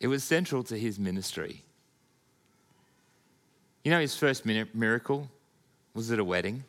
It 0.00 0.08
was 0.08 0.24
central 0.24 0.64
to 0.64 0.76
his 0.76 0.98
ministry. 0.98 1.62
You 3.84 3.90
know, 3.90 4.00
his 4.00 4.16
first 4.16 4.44
miracle 4.46 5.30
was 5.94 6.10
at 6.10 6.18
a 6.18 6.24
wedding. 6.24 6.64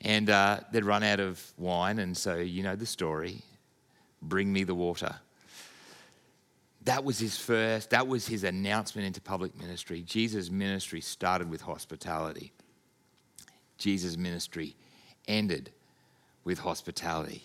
And 0.00 0.28
uh, 0.28 0.60
they'd 0.70 0.84
run 0.84 1.02
out 1.02 1.20
of 1.20 1.42
wine, 1.56 1.98
and 1.98 2.14
so 2.14 2.36
you 2.36 2.62
know 2.62 2.76
the 2.76 2.84
story. 2.84 3.40
Bring 4.24 4.52
me 4.52 4.64
the 4.64 4.74
water. 4.74 5.14
That 6.84 7.04
was 7.04 7.18
his 7.18 7.36
first, 7.38 7.90
that 7.90 8.06
was 8.06 8.26
his 8.26 8.44
announcement 8.44 9.06
into 9.06 9.20
public 9.20 9.58
ministry. 9.58 10.02
Jesus' 10.02 10.50
ministry 10.50 11.00
started 11.00 11.48
with 11.48 11.62
hospitality. 11.62 12.52
Jesus' 13.78 14.16
ministry 14.16 14.74
ended 15.26 15.70
with 16.44 16.58
hospitality. 16.58 17.42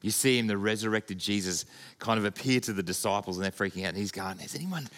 You 0.00 0.10
see 0.10 0.38
him, 0.38 0.46
the 0.46 0.56
resurrected 0.56 1.18
Jesus, 1.18 1.66
kind 1.98 2.18
of 2.18 2.24
appear 2.24 2.60
to 2.60 2.72
the 2.72 2.82
disciples 2.82 3.36
and 3.36 3.44
they're 3.44 3.50
freaking 3.50 3.82
out. 3.82 3.90
And 3.90 3.98
he's 3.98 4.12
going, 4.12 4.40
Is 4.40 4.54
anyone, 4.54 4.88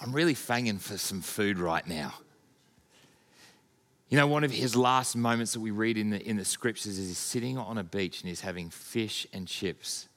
I'm 0.00 0.12
really 0.12 0.34
fanging 0.34 0.80
for 0.80 0.98
some 0.98 1.20
food 1.20 1.58
right 1.58 1.86
now. 1.86 2.14
You 4.08 4.16
know, 4.16 4.26
one 4.26 4.42
of 4.42 4.50
his 4.50 4.74
last 4.74 5.16
moments 5.16 5.52
that 5.52 5.60
we 5.60 5.70
read 5.70 5.98
in 5.98 6.10
the, 6.10 6.22
in 6.26 6.36
the 6.36 6.44
scriptures 6.44 6.98
is 6.98 7.08
he's 7.08 7.18
sitting 7.18 7.58
on 7.58 7.76
a 7.76 7.84
beach 7.84 8.22
and 8.22 8.28
he's 8.28 8.40
having 8.40 8.70
fish 8.70 9.26
and 9.34 9.46
chips. 9.46 10.08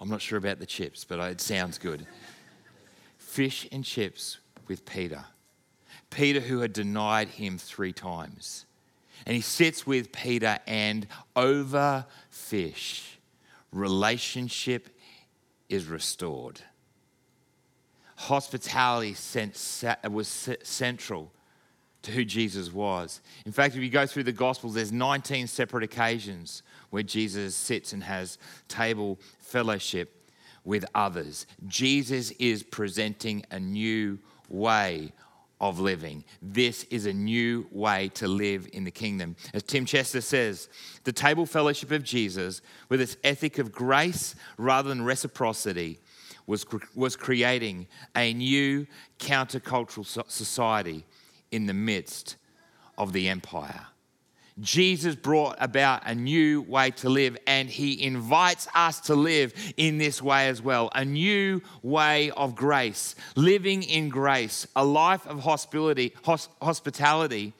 I'm 0.00 0.08
not 0.08 0.20
sure 0.20 0.36
about 0.36 0.58
the 0.58 0.66
chips, 0.66 1.04
but 1.04 1.20
it 1.20 1.40
sounds 1.40 1.78
good. 1.78 2.06
fish 3.18 3.68
and 3.70 3.84
chips 3.84 4.38
with 4.66 4.84
Peter. 4.84 5.24
Peter, 6.10 6.40
who 6.40 6.60
had 6.60 6.72
denied 6.72 7.28
him 7.28 7.56
three 7.56 7.92
times. 7.92 8.66
And 9.26 9.36
he 9.36 9.42
sits 9.42 9.86
with 9.86 10.12
Peter, 10.12 10.58
and 10.66 11.06
over 11.36 12.04
fish, 12.30 13.18
relationship 13.72 14.88
is 15.68 15.86
restored. 15.86 16.60
Hospitality 18.16 19.16
was 20.10 20.48
central 20.62 21.32
to 22.04 22.12
who 22.12 22.24
Jesus 22.24 22.72
was. 22.72 23.20
In 23.44 23.52
fact, 23.52 23.74
if 23.74 23.82
you 23.82 23.90
go 23.90 24.06
through 24.06 24.24
the 24.24 24.32
Gospels, 24.32 24.74
there's 24.74 24.92
19 24.92 25.46
separate 25.46 25.84
occasions 25.84 26.62
where 26.90 27.02
Jesus 27.02 27.56
sits 27.56 27.92
and 27.92 28.04
has 28.04 28.38
table 28.68 29.18
fellowship 29.40 30.30
with 30.64 30.84
others. 30.94 31.46
Jesus 31.66 32.30
is 32.32 32.62
presenting 32.62 33.44
a 33.50 33.58
new 33.58 34.18
way 34.48 35.12
of 35.60 35.80
living. 35.80 36.24
This 36.42 36.84
is 36.84 37.06
a 37.06 37.12
new 37.12 37.66
way 37.70 38.10
to 38.14 38.28
live 38.28 38.68
in 38.72 38.84
the 38.84 38.90
kingdom. 38.90 39.36
As 39.54 39.62
Tim 39.62 39.86
Chester 39.86 40.20
says, 40.20 40.68
the 41.04 41.12
table 41.12 41.46
fellowship 41.46 41.90
of 41.90 42.04
Jesus, 42.04 42.60
with 42.88 43.00
its 43.00 43.16
ethic 43.24 43.58
of 43.58 43.72
grace 43.72 44.34
rather 44.58 44.88
than 44.88 45.02
reciprocity, 45.02 46.00
was, 46.46 46.66
was 46.94 47.16
creating 47.16 47.86
a 48.14 48.34
new 48.34 48.86
countercultural 49.18 50.30
society 50.30 51.06
in 51.54 51.66
the 51.66 51.74
midst 51.74 52.36
of 52.98 53.12
the 53.12 53.28
empire. 53.28 53.86
Jesus 54.60 55.14
brought 55.14 55.56
about 55.60 56.02
a 56.04 56.14
new 56.14 56.62
way 56.62 56.90
to 56.92 57.08
live, 57.08 57.36
and 57.46 57.68
he 57.68 58.02
invites 58.02 58.68
us 58.74 59.00
to 59.02 59.14
live 59.14 59.52
in 59.76 59.98
this 59.98 60.20
way 60.22 60.48
as 60.48 60.62
well 60.62 60.90
a 60.94 61.04
new 61.04 61.60
way 61.82 62.30
of 62.32 62.54
grace, 62.54 63.14
living 63.34 63.82
in 63.82 64.08
grace, 64.08 64.66
a 64.76 64.84
life 64.84 65.26
of 65.26 65.40
hospitality, 65.40 66.12
hospitality 66.62 67.52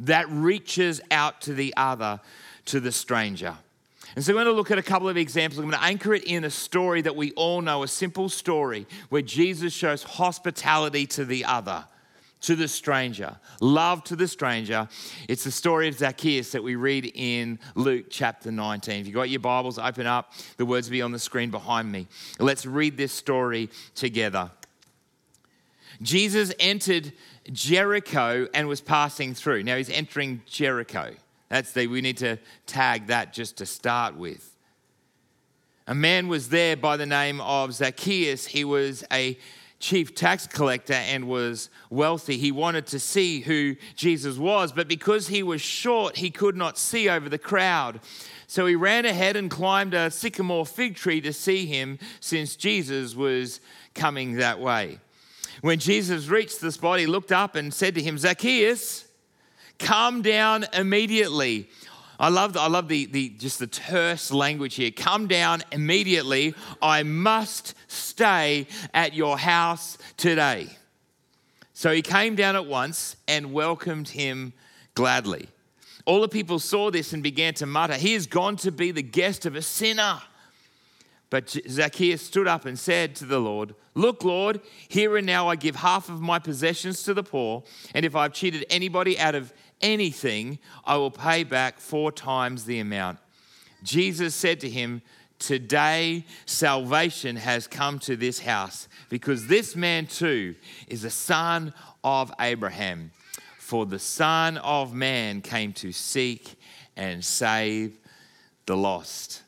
that 0.00 0.28
reaches 0.30 1.00
out 1.10 1.40
to 1.42 1.54
the 1.54 1.72
other, 1.76 2.20
to 2.66 2.80
the 2.80 2.90
stranger. 2.90 3.56
And 4.14 4.24
so, 4.24 4.32
we're 4.32 4.42
going 4.42 4.52
to 4.52 4.56
look 4.56 4.70
at 4.70 4.78
a 4.78 4.82
couple 4.82 5.08
of 5.08 5.16
examples. 5.16 5.58
I'm 5.58 5.70
going 5.70 5.80
to 5.80 5.86
anchor 5.86 6.12
it 6.12 6.24
in 6.24 6.44
a 6.44 6.50
story 6.50 7.02
that 7.02 7.16
we 7.16 7.32
all 7.32 7.60
know, 7.60 7.82
a 7.82 7.88
simple 7.88 8.28
story 8.28 8.86
where 9.10 9.22
Jesus 9.22 9.72
shows 9.72 10.02
hospitality 10.02 11.06
to 11.06 11.24
the 11.24 11.44
other 11.44 11.84
to 12.42 12.56
the 12.56 12.68
stranger, 12.68 13.36
love 13.60 14.04
to 14.04 14.16
the 14.16 14.28
stranger. 14.28 14.88
It's 15.28 15.44
the 15.44 15.50
story 15.50 15.88
of 15.88 15.94
Zacchaeus 15.94 16.52
that 16.52 16.62
we 16.62 16.76
read 16.76 17.10
in 17.14 17.58
Luke 17.74 18.06
chapter 18.10 18.50
19. 18.50 19.00
If 19.00 19.06
you've 19.06 19.14
got 19.14 19.30
your 19.30 19.40
Bibles, 19.40 19.78
open 19.78 20.06
up. 20.06 20.32
The 20.56 20.66
words 20.66 20.88
will 20.88 20.92
be 20.92 21.02
on 21.02 21.12
the 21.12 21.18
screen 21.18 21.50
behind 21.50 21.90
me. 21.90 22.08
Let's 22.38 22.66
read 22.66 22.96
this 22.96 23.12
story 23.12 23.70
together. 23.94 24.50
Jesus 26.02 26.52
entered 26.58 27.12
Jericho 27.52 28.48
and 28.52 28.66
was 28.66 28.80
passing 28.80 29.34
through. 29.34 29.62
Now 29.62 29.76
he's 29.76 29.90
entering 29.90 30.42
Jericho. 30.46 31.14
That's 31.48 31.72
the, 31.72 31.86
we 31.86 32.00
need 32.00 32.18
to 32.18 32.38
tag 32.66 33.06
that 33.06 33.32
just 33.32 33.58
to 33.58 33.66
start 33.66 34.16
with. 34.16 34.48
A 35.86 35.94
man 35.94 36.28
was 36.28 36.48
there 36.48 36.76
by 36.76 36.96
the 36.96 37.06
name 37.06 37.40
of 37.40 37.74
Zacchaeus. 37.74 38.46
He 38.46 38.64
was 38.64 39.04
a 39.12 39.36
chief 39.82 40.14
tax 40.14 40.46
collector 40.46 40.92
and 40.92 41.26
was 41.26 41.68
wealthy. 41.90 42.38
He 42.38 42.52
wanted 42.52 42.86
to 42.86 43.00
see 43.00 43.40
who 43.40 43.74
Jesus 43.96 44.38
was, 44.38 44.72
but 44.72 44.86
because 44.86 45.26
he 45.26 45.42
was 45.42 45.60
short, 45.60 46.16
he 46.16 46.30
could 46.30 46.56
not 46.56 46.78
see 46.78 47.08
over 47.08 47.28
the 47.28 47.36
crowd. 47.36 47.98
So 48.46 48.64
he 48.66 48.76
ran 48.76 49.04
ahead 49.04 49.34
and 49.34 49.50
climbed 49.50 49.92
a 49.92 50.08
sycamore 50.10 50.66
fig 50.66 50.94
tree 50.94 51.20
to 51.22 51.32
see 51.32 51.66
him, 51.66 51.98
since 52.20 52.54
Jesus 52.54 53.16
was 53.16 53.60
coming 53.92 54.34
that 54.34 54.60
way. 54.60 55.00
When 55.62 55.80
Jesus 55.80 56.28
reached 56.28 56.60
the 56.60 56.70
spot, 56.70 57.00
he 57.00 57.06
looked 57.06 57.32
up 57.32 57.56
and 57.56 57.74
said 57.74 57.96
to 57.96 58.02
him, 58.02 58.18
Zacchaeus, 58.18 59.04
come 59.80 60.22
down 60.22 60.64
immediately. 60.72 61.68
I 62.20 62.28
love, 62.28 62.56
I 62.56 62.68
love 62.68 62.88
the, 62.88 63.06
the, 63.06 63.30
just 63.30 63.58
the 63.58 63.66
terse 63.66 64.30
language 64.30 64.76
here. 64.76 64.90
Come 64.90 65.26
down 65.26 65.62
immediately. 65.72 66.54
I 66.80 67.02
must 67.02 67.74
stay 67.88 68.66
at 68.94 69.14
your 69.14 69.38
house 69.38 69.98
today. 70.16 70.68
So 71.72 71.92
he 71.92 72.02
came 72.02 72.36
down 72.36 72.54
at 72.54 72.66
once 72.66 73.16
and 73.26 73.52
welcomed 73.52 74.08
him 74.08 74.52
gladly. 74.94 75.48
All 76.04 76.20
the 76.20 76.28
people 76.28 76.58
saw 76.58 76.90
this 76.90 77.12
and 77.12 77.22
began 77.22 77.54
to 77.54 77.66
mutter, 77.66 77.94
He 77.94 78.14
is 78.14 78.26
gone 78.26 78.56
to 78.56 78.72
be 78.72 78.90
the 78.90 79.02
guest 79.02 79.46
of 79.46 79.54
a 79.54 79.62
sinner. 79.62 80.20
But 81.30 81.48
Zacchaeus 81.68 82.20
stood 82.20 82.46
up 82.46 82.66
and 82.66 82.78
said 82.78 83.16
to 83.16 83.24
the 83.24 83.38
Lord, 83.38 83.74
Look, 83.94 84.22
Lord, 84.22 84.60
here 84.88 85.16
and 85.16 85.26
now 85.26 85.48
I 85.48 85.56
give 85.56 85.76
half 85.76 86.08
of 86.08 86.20
my 86.20 86.38
possessions 86.38 87.02
to 87.04 87.14
the 87.14 87.22
poor, 87.22 87.62
and 87.94 88.04
if 88.04 88.14
I've 88.14 88.32
cheated 88.32 88.66
anybody 88.68 89.18
out 89.18 89.34
of 89.34 89.52
anything, 89.82 90.58
I 90.84 90.96
will 90.96 91.10
pay 91.10 91.44
back 91.44 91.80
four 91.80 92.12
times 92.12 92.64
the 92.64 92.78
amount. 92.78 93.18
Jesus 93.82 94.34
said 94.34 94.60
to 94.60 94.70
him, 94.70 95.02
Today 95.38 96.24
salvation 96.46 97.34
has 97.34 97.66
come 97.66 97.98
to 98.00 98.16
this 98.16 98.38
house 98.38 98.86
because 99.08 99.48
this 99.48 99.74
man 99.74 100.06
too 100.06 100.54
is 100.86 101.02
a 101.02 101.10
son 101.10 101.74
of 102.04 102.32
Abraham. 102.38 103.10
For 103.58 103.86
the 103.86 103.98
Son 103.98 104.58
of 104.58 104.92
Man 104.92 105.40
came 105.40 105.72
to 105.74 105.92
seek 105.92 106.56
and 106.94 107.24
save 107.24 107.98
the 108.66 108.76
lost. 108.76 109.42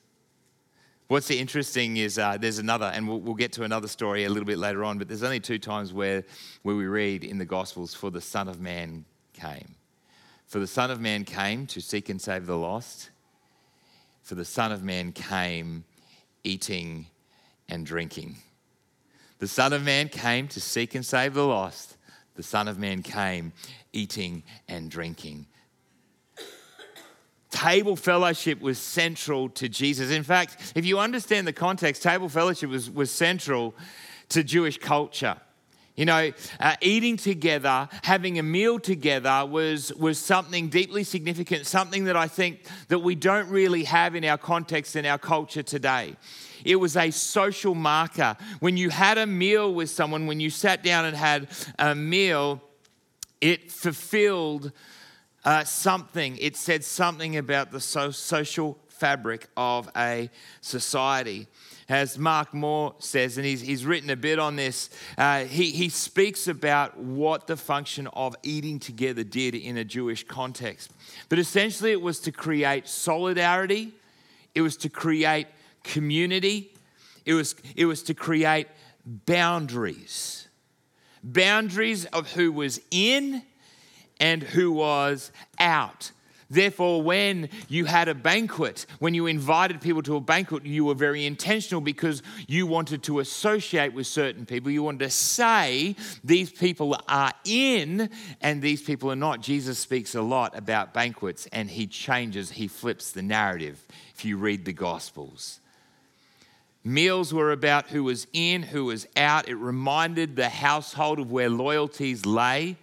What's 1.09 1.31
interesting 1.31 1.99
is 1.99 2.19
uh, 2.19 2.39
there's 2.39 2.59
another, 2.59 2.87
and 2.87 3.07
we'll, 3.07 3.21
we'll, 3.21 3.35
get 3.35 3.53
to 3.53 3.65
another 3.65 3.87
story 3.87 4.25
a 4.25 4.31
little 4.31 4.47
bit 4.47 4.57
later 4.57 4.83
on, 4.83 4.97
but 4.97 5.09
there's 5.09 5.23
only 5.23 5.41
two 5.41 5.59
times 5.59 5.93
where, 5.93 6.25
where 6.63 6.75
we 6.75 6.87
read 6.87 7.23
in 7.23 7.37
the 7.37 7.45
Gospels, 7.45 7.93
for 7.93 8.11
the 8.11 8.21
Son 8.21 8.49
of 8.49 8.61
Man 8.61 9.05
came. 9.35 9.75
For 10.47 10.59
the 10.59 10.67
Son 10.67 10.91
of 10.91 11.01
Man 11.01 11.25
came 11.25 11.67
to 11.69 11.81
seek 11.81 12.09
and 12.09 12.21
save 12.21 12.47
the 12.47 12.57
lost. 12.57 13.11
For 14.23 14.35
the 14.35 14.45
Son 14.45 14.73
of 14.73 14.83
Man 14.83 15.13
came 15.13 15.85
eating 16.45 17.07
and 17.69 17.85
drinking. 17.85 18.37
The 19.39 19.49
Son 19.49 19.73
of 19.73 19.83
Man 19.83 20.09
came 20.09 20.49
to 20.49 20.61
seek 20.61 20.95
and 20.95 21.05
save 21.05 21.35
the 21.35 21.47
lost. 21.47 21.97
The 22.35 22.43
Son 22.43 22.69
of 22.69 22.79
Man 22.79 23.03
came 23.03 23.53
eating 23.93 24.43
and 24.69 24.91
drinking. 24.91 25.47
Table 27.51 27.95
fellowship 27.95 28.61
was 28.61 28.79
central 28.79 29.49
to 29.51 29.69
Jesus. 29.69 30.11
In 30.11 30.25
fact, 30.25 30.73
if 30.75 30.85
you 30.85 30.99
understand 30.99 31.47
the 31.47 31.53
context, 31.53 32.03
table 32.03 32.29
fellowship 32.29 32.69
was, 32.69 32.91
was 32.91 33.11
central 33.11 33.75
to 34.31 34.43
Jewish 34.43 34.79
culture. 34.79 35.37
You 35.97 36.07
know, 36.07 36.33
uh, 36.59 36.75
eating 36.81 37.17
together, 37.17 37.89
having 38.03 38.41
a 38.41 38.43
meal 38.43 38.81
together 38.81 39.47
was, 39.47 39.95
was 39.95 40.19
something 40.19 40.69
deeply 40.69 41.05
significant, 41.05 41.67
something 41.67 42.05
that 42.05 42.17
I 42.17 42.27
think 42.27 42.67
that 42.89 42.99
we 42.99 43.15
don't 43.15 43.49
really 43.49 43.85
have 43.85 44.17
in 44.17 44.25
our 44.25 44.39
context 44.39 44.97
in 44.97 45.07
our 45.07 45.19
culture 45.19 45.63
today. 45.63 46.17
It 46.65 46.77
was 46.77 46.97
a 46.97 47.13
social 47.13 47.77
marker. 47.77 48.37
When 48.59 48.77
you 48.77 48.91
had 48.91 49.19
a 49.19 49.27
meal 49.27 49.73
with 49.73 49.89
someone, 49.89 50.27
when 50.27 50.41
you 50.41 50.51
sat 50.51 50.83
down 50.83 51.05
and 51.05 51.17
had 51.17 51.47
a 51.79 51.95
meal, 51.95 52.61
it 53.41 53.71
fulfilled 53.71 54.73
uh, 55.45 55.63
something. 55.63 56.37
It 56.39 56.57
said 56.57 56.83
something 56.83 57.37
about 57.37 57.71
the 57.71 57.81
so- 57.81 58.11
social 58.11 58.79
fabric 58.89 59.47
of 59.57 59.89
a 59.97 60.29
society 60.61 61.47
as 61.89 62.19
Mark 62.19 62.55
Moore 62.55 62.95
says, 62.99 63.37
and 63.37 63.47
he's, 63.47 63.61
he's 63.61 63.85
written 63.85 64.11
a 64.11 64.17
bit 64.17 64.39
on 64.39 64.57
this, 64.57 64.91
uh, 65.19 65.45
he, 65.45 65.71
he 65.71 65.89
speaks 65.89 66.49
about 66.49 66.99
what 66.99 67.47
the 67.47 67.57
function 67.57 68.07
of 68.09 68.35
eating 68.43 68.79
together 68.79 69.23
did 69.23 69.55
in 69.55 69.77
a 69.77 69.85
Jewish 69.85 70.25
context. 70.25 70.93
But 71.29 71.39
essentially, 71.39 71.93
it 71.93 72.01
was 72.01 72.21
to 72.21 72.33
create 72.33 72.89
solidarity, 72.89 73.93
it 74.55 74.63
was 74.63 74.77
to 74.79 74.89
create 74.89 75.47
community, 75.83 76.73
it 77.25 77.35
was, 77.35 77.55
it 77.77 77.87
was 77.87 78.03
to 78.05 78.15
create 78.15 78.69
boundaries. 79.05 80.49
Boundaries 81.23 82.05
of 82.07 82.33
who 82.33 82.53
was 82.53 82.81
in 82.91 83.43
and 84.21 84.43
who 84.43 84.73
was 84.73 85.33
out. 85.59 86.13
Therefore, 86.51 87.03
when 87.03 87.49
you 87.69 87.87
had 87.87 88.09
a 88.09 88.15
banquet, 88.15 88.87
when 88.99 89.15
you 89.15 89.27
invited 89.27 89.81
people 89.81 90.03
to 90.03 90.17
a 90.17 90.21
banquet, 90.21 90.67
you 90.67 90.85
were 90.85 90.95
very 90.95 91.25
intentional 91.25 91.81
because 91.81 92.23
you 92.47 92.67
wanted 92.67 93.03
to 93.05 93.21
associate 93.21 93.95
with 93.95 94.07
certain 94.07 94.47
people. 94.47 94.71
You 94.71 94.83
wanted 94.83 95.01
to 95.01 95.11
say, 95.11 95.97
these 96.23 96.51
people 96.51 97.01
are 97.09 97.33
in 97.45 98.11
and 98.41 98.61
these 98.63 98.83
people 98.83 99.11
are 99.11 99.17
not. 99.17 99.41
Jesus 99.41 99.79
speaks 99.79 100.15
a 100.15 100.23
lot 100.23 100.57
about 100.57 100.93
banquets 100.93 101.49
and 101.53 101.71
he 101.71 101.87
changes, 101.87 102.53
he 102.53 102.69
flips 102.69 103.13
the 103.13 103.23
narrative 103.23 103.83
if 104.15 104.25
you 104.25 104.37
read 104.37 104.65
the 104.65 104.73
Gospels. 104.73 105.61
Meals 106.87 107.33
were 107.33 107.51
about 107.51 107.89
who 107.89 108.05
was 108.05 108.27
in, 108.35 108.63
who 108.63 108.85
was 108.85 109.07
out. 109.17 109.49
It 109.49 109.55
reminded 109.55 110.37
the 110.37 110.51
household 110.51 111.19
of 111.19 111.33
where 111.33 111.49
loyalties 111.49 112.27
lay. 112.27 112.77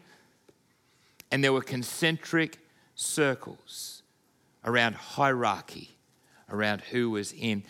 And 1.31 1.43
there 1.43 1.53
were 1.53 1.61
concentric 1.61 2.57
circles 3.01 4.03
around 4.63 4.95
hierarchy, 4.95 5.89
around 6.49 6.81
who 6.81 7.09
was 7.09 7.33
in. 7.33 7.63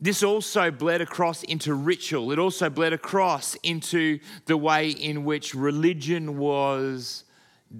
This 0.00 0.22
also 0.22 0.70
bled 0.70 1.00
across 1.00 1.42
into 1.42 1.74
ritual. 1.74 2.30
It 2.32 2.38
also 2.38 2.70
bled 2.70 2.92
across 2.92 3.56
into 3.56 4.20
the 4.46 4.56
way 4.56 4.90
in 4.90 5.24
which 5.24 5.54
religion 5.54 6.38
was 6.38 7.24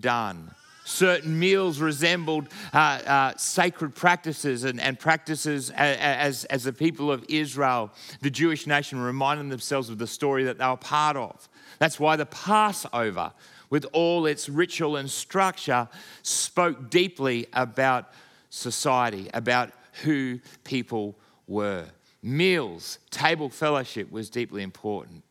done. 0.00 0.50
Certain 0.84 1.38
meals 1.38 1.80
resembled 1.80 2.48
uh, 2.72 2.76
uh, 2.76 3.36
sacred 3.36 3.94
practices 3.94 4.64
and, 4.64 4.80
and 4.80 4.98
practices 4.98 5.70
as, 5.70 6.44
as 6.46 6.64
the 6.64 6.72
people 6.72 7.12
of 7.12 7.24
Israel, 7.28 7.92
the 8.22 8.30
Jewish 8.30 8.66
nation, 8.66 8.98
reminding 8.98 9.50
themselves 9.50 9.90
of 9.90 9.98
the 9.98 10.06
story 10.06 10.44
that 10.44 10.58
they 10.58 10.66
were 10.66 10.76
part 10.76 11.16
of. 11.16 11.48
That's 11.78 12.00
why 12.00 12.16
the 12.16 12.26
Passover 12.26 13.32
with 13.70 13.86
all 13.92 14.26
its 14.26 14.48
ritual 14.48 14.96
and 14.96 15.10
structure, 15.10 15.88
spoke 16.22 16.90
deeply 16.90 17.46
about 17.52 18.10
society, 18.50 19.28
about 19.34 19.70
who 20.04 20.40
people 20.64 21.16
were. 21.46 21.86
Meals, 22.22 22.98
table 23.10 23.48
fellowship 23.48 24.10
was 24.10 24.30
deeply 24.30 24.62
important. 24.62 25.22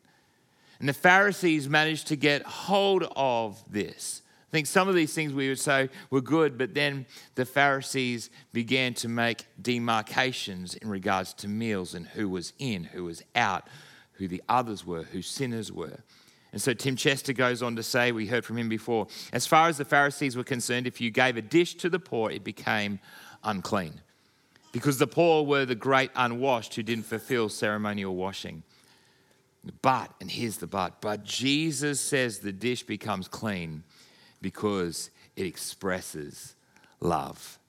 And 0.80 0.88
the 0.88 0.94
Pharisees 0.94 1.68
managed 1.68 2.08
to 2.08 2.16
get 2.16 2.44
hold 2.44 3.06
of 3.16 3.62
this. 3.70 4.22
I 4.48 4.52
think 4.52 4.68
some 4.68 4.88
of 4.88 4.96
these 4.96 5.14
things 5.14 5.34
we 5.34 5.50
would 5.50 5.60
say 5.60 5.90
were 6.10 6.22
good, 6.22 6.58
but 6.58 6.74
then 6.74 7.06
the 7.36 7.46
Pharisees 7.46 8.30
began 8.54 8.94
to 8.96 9.10
make 9.10 9.46
demarcations 9.62 10.76
in 10.76 10.90
regards 10.90 11.34
to 11.36 11.50
meals 11.50 11.94
and 11.94 12.08
who 12.08 12.30
was 12.30 12.54
in, 12.58 12.86
who 12.86 13.04
was 13.04 13.24
out, 13.36 13.68
who 14.14 14.28
the 14.28 14.42
others 14.48 14.86
were, 14.86 15.04
who 15.04 15.22
sinners 15.22 15.72
were. 15.72 16.00
And 16.58 16.62
so 16.64 16.74
Tim 16.74 16.96
Chester 16.96 17.34
goes 17.34 17.62
on 17.62 17.76
to 17.76 17.84
say, 17.84 18.12
we 18.12 18.26
heard 18.26 18.44
from 18.44 18.58
him 18.58 18.68
before, 18.68 19.06
as 19.32 19.46
far 19.46 19.68
as 19.68 19.78
the 19.78 19.86
Pharisees 19.86 20.36
were 20.36 20.44
concerned, 20.44 20.88
if 20.88 21.00
you 21.00 21.12
gave 21.12 21.38
a 21.38 21.42
dish 21.44 21.76
to 21.76 21.88
the 21.88 22.00
poor, 22.00 22.32
it 22.32 22.44
became 22.44 23.00
unclean. 23.44 24.02
Because 24.72 24.98
the 24.98 25.06
poor 25.06 25.46
were 25.46 25.66
the 25.66 25.76
great 25.76 26.10
unwashed 26.16 26.74
who 26.74 26.82
didn't 26.82 27.06
fulfill 27.06 27.48
ceremonial 27.50 28.16
washing. 28.16 28.64
But, 29.84 30.12
and 30.20 30.32
here's 30.32 30.58
the 30.58 30.66
but, 30.66 31.00
but 31.00 31.24
Jesus 31.24 32.02
says 32.02 32.40
the 32.40 32.52
dish 32.52 32.82
becomes 32.82 33.28
clean 33.28 33.84
because 34.42 35.12
it 35.36 35.46
expresses 35.46 36.56
love. 37.00 37.60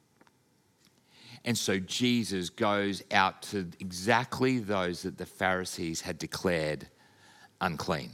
And 1.45 1.59
so 1.59 1.79
Jesus 1.79 2.49
goes 2.49 3.03
out 3.11 3.43
to 3.43 3.69
exactly 3.81 4.61
those 4.61 5.03
that 5.03 5.19
the 5.19 5.27
Pharisees 5.27 6.01
had 6.01 6.17
declared 6.17 6.89
unclean. 7.61 8.13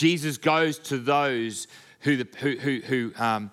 Jesus 0.00 0.38
goes 0.38 0.78
to 0.78 0.96
those 0.96 1.66
who 2.00 2.16
the, 2.16 2.28
who, 2.38 2.56
who, 2.56 2.80
who 2.80 3.12
um, 3.22 3.50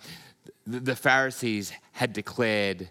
the 0.65 0.95
Pharisees 0.95 1.73
had 1.91 2.13
declared 2.13 2.87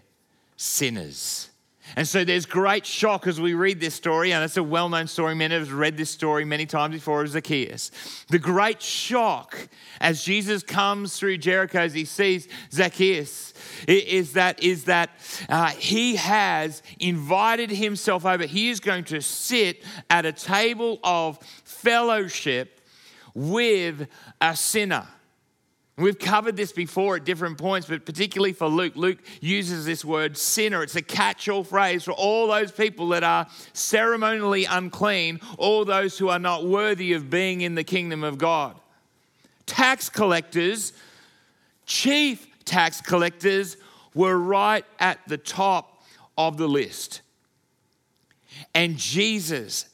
sinners. 0.57 1.49
And 1.95 2.07
so 2.07 2.23
there's 2.23 2.45
great 2.45 2.85
shock 2.85 3.25
as 3.25 3.41
we 3.41 3.55
read 3.55 3.79
this 3.79 3.95
story, 3.95 4.31
and 4.31 4.43
it's 4.43 4.57
a 4.57 4.63
well 4.63 4.89
known 4.89 5.07
story. 5.07 5.33
Many 5.33 5.55
of 5.55 5.63
us 5.63 5.69
read 5.69 5.97
this 5.97 6.11
story 6.11 6.45
many 6.45 6.67
times 6.67 6.93
before 6.93 7.23
of 7.23 7.29
Zacchaeus. 7.29 7.89
The 8.29 8.37
great 8.37 8.79
shock 8.79 9.69
as 9.99 10.23
Jesus 10.23 10.61
comes 10.61 11.17
through 11.17 11.39
Jericho, 11.39 11.79
as 11.79 11.95
he 11.95 12.05
sees 12.05 12.47
Zacchaeus, 12.71 13.55
is 13.87 14.33
that, 14.33 14.61
is 14.61 14.83
that 14.83 15.09
uh, 15.49 15.69
he 15.69 16.17
has 16.17 16.83
invited 16.99 17.71
himself 17.71 18.23
over. 18.23 18.45
He 18.45 18.69
is 18.69 18.79
going 18.79 19.05
to 19.05 19.19
sit 19.19 19.83
at 20.11 20.27
a 20.27 20.31
table 20.31 20.99
of 21.03 21.39
fellowship 21.63 22.76
with 23.37 24.07
a 24.41 24.55
sinner. 24.55 25.05
We've 25.95 26.17
covered 26.17 26.57
this 26.57 26.71
before 26.71 27.17
at 27.17 27.23
different 27.23 27.59
points, 27.59 27.87
but 27.87 28.03
particularly 28.03 28.53
for 28.53 28.67
Luke, 28.67 28.95
Luke 28.95 29.19
uses 29.41 29.85
this 29.85 30.03
word 30.03 30.35
sinner. 30.37 30.81
It's 30.81 30.95
a 30.95 31.03
catch 31.03 31.47
all 31.47 31.63
phrase 31.63 32.03
for 32.03 32.13
all 32.13 32.47
those 32.47 32.71
people 32.71 33.09
that 33.09 33.23
are 33.23 33.45
ceremonially 33.73 34.65
unclean, 34.65 35.39
all 35.59 35.85
those 35.85 36.17
who 36.17 36.29
are 36.29 36.39
not 36.39 36.65
worthy 36.65 37.13
of 37.13 37.29
being 37.29 37.61
in 37.61 37.75
the 37.75 37.83
kingdom 37.83 38.23
of 38.23 38.39
God. 38.39 38.75
Tax 39.67 40.09
collectors, 40.09 40.93
chief 41.85 42.47
tax 42.65 43.01
collectors, 43.01 43.77
were 44.15 44.37
right 44.37 44.85
at 44.99 45.19
the 45.27 45.37
top 45.37 46.03
of 46.39 46.57
the 46.57 46.67
list. 46.67 47.21
And 48.73 48.97
Jesus 48.97 49.85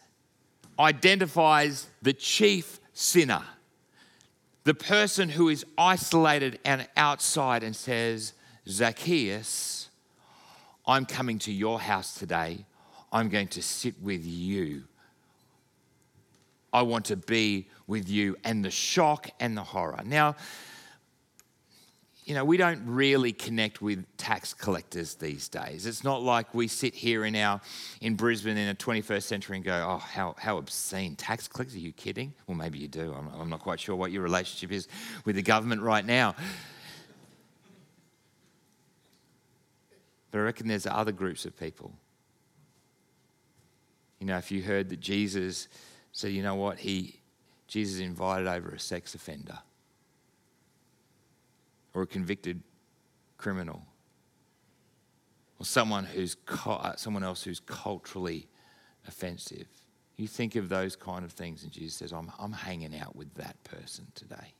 identifies 0.79 1.87
the 2.01 2.13
chief 2.13 2.79
sinner, 2.93 3.43
the 4.63 4.73
person 4.73 5.29
who 5.29 5.49
is 5.49 5.65
isolated 5.77 6.59
and 6.63 6.87
outside 6.95 7.63
and 7.63 7.75
says, 7.75 8.33
Zacchaeus, 8.67 9.89
I'm 10.85 11.05
coming 11.05 11.39
to 11.39 11.51
your 11.51 11.79
house 11.79 12.15
today. 12.15 12.65
I'm 13.11 13.29
going 13.29 13.49
to 13.49 13.61
sit 13.61 14.01
with 14.01 14.25
you. 14.25 14.83
I 16.71 16.81
want 16.81 17.05
to 17.05 17.15
be 17.15 17.67
with 17.87 18.09
you. 18.09 18.35
And 18.43 18.63
the 18.65 18.71
shock 18.71 19.29
and 19.39 19.55
the 19.55 19.63
horror. 19.63 20.01
Now, 20.05 20.35
you 22.25 22.33
know, 22.35 22.45
we 22.45 22.55
don't 22.55 22.81
really 22.85 23.33
connect 23.33 23.81
with 23.81 24.05
tax 24.17 24.53
collectors 24.53 25.15
these 25.15 25.49
days. 25.49 25.85
It's 25.85 26.03
not 26.03 26.21
like 26.21 26.53
we 26.53 26.67
sit 26.67 26.93
here 26.93 27.25
in 27.25 27.35
our 27.35 27.59
in 28.01 28.15
Brisbane 28.15 28.57
in 28.57 28.67
the 28.67 28.75
21st 28.75 29.23
century 29.23 29.57
and 29.57 29.65
go, 29.65 29.73
"Oh, 29.73 29.97
how 29.97 30.35
how 30.37 30.57
obscene 30.57 31.15
tax 31.15 31.47
collectors! 31.47 31.75
Are 31.75 31.79
you 31.79 31.91
kidding?" 31.91 32.33
Well, 32.47 32.57
maybe 32.57 32.79
you 32.79 32.87
do. 32.87 33.13
I'm, 33.13 33.27
I'm 33.39 33.49
not 33.49 33.59
quite 33.59 33.79
sure 33.79 33.95
what 33.95 34.11
your 34.11 34.21
relationship 34.21 34.71
is 34.71 34.87
with 35.25 35.35
the 35.35 35.41
government 35.41 35.81
right 35.81 36.05
now. 36.05 36.35
But 40.31 40.39
I 40.39 40.41
reckon 40.41 40.67
there's 40.67 40.87
other 40.87 41.11
groups 41.11 41.45
of 41.45 41.59
people. 41.59 41.93
You 44.19 44.27
know, 44.27 44.37
if 44.37 44.51
you 44.51 44.63
heard 44.63 44.89
that 44.89 45.01
Jesus 45.01 45.67
said, 46.13 46.31
"You 46.31 46.41
know 46.41 46.55
what?" 46.55 46.79
He 46.79 47.19
Jesus 47.67 47.99
invited 47.99 48.47
over 48.47 48.69
a 48.69 48.79
sex 48.79 49.13
offender 49.13 49.59
or 51.93 52.01
a 52.01 52.07
convicted 52.07 52.61
criminal 53.37 53.83
or 55.59 55.65
someone 55.65 56.05
who's 56.05 56.35
uh, 56.65 56.95
someone 56.95 57.23
else 57.23 57.43
who's 57.43 57.59
culturally 57.59 58.47
offensive. 59.07 59.67
You 60.15 60.27
think 60.27 60.55
of 60.55 60.69
those 60.69 60.95
kind 60.95 61.25
of 61.25 61.31
things, 61.31 61.63
and 61.63 61.71
Jesus 61.71 61.95
says, 61.95 62.11
I'm, 62.11 62.31
I'm 62.37 62.51
hanging 62.51 62.95
out 62.97 63.15
with 63.15 63.33
that 63.35 63.61
person 63.63 64.05
today. 64.13 64.53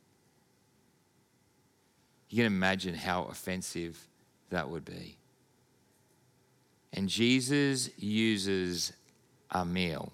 You 2.29 2.37
can 2.37 2.45
imagine 2.47 2.95
how 2.95 3.25
offensive 3.25 4.07
that 4.49 4.69
would 4.69 4.85
be. 4.85 5.17
And 6.93 7.07
Jesus 7.07 7.89
uses 7.97 8.93
a 9.51 9.63
meal, 9.63 10.11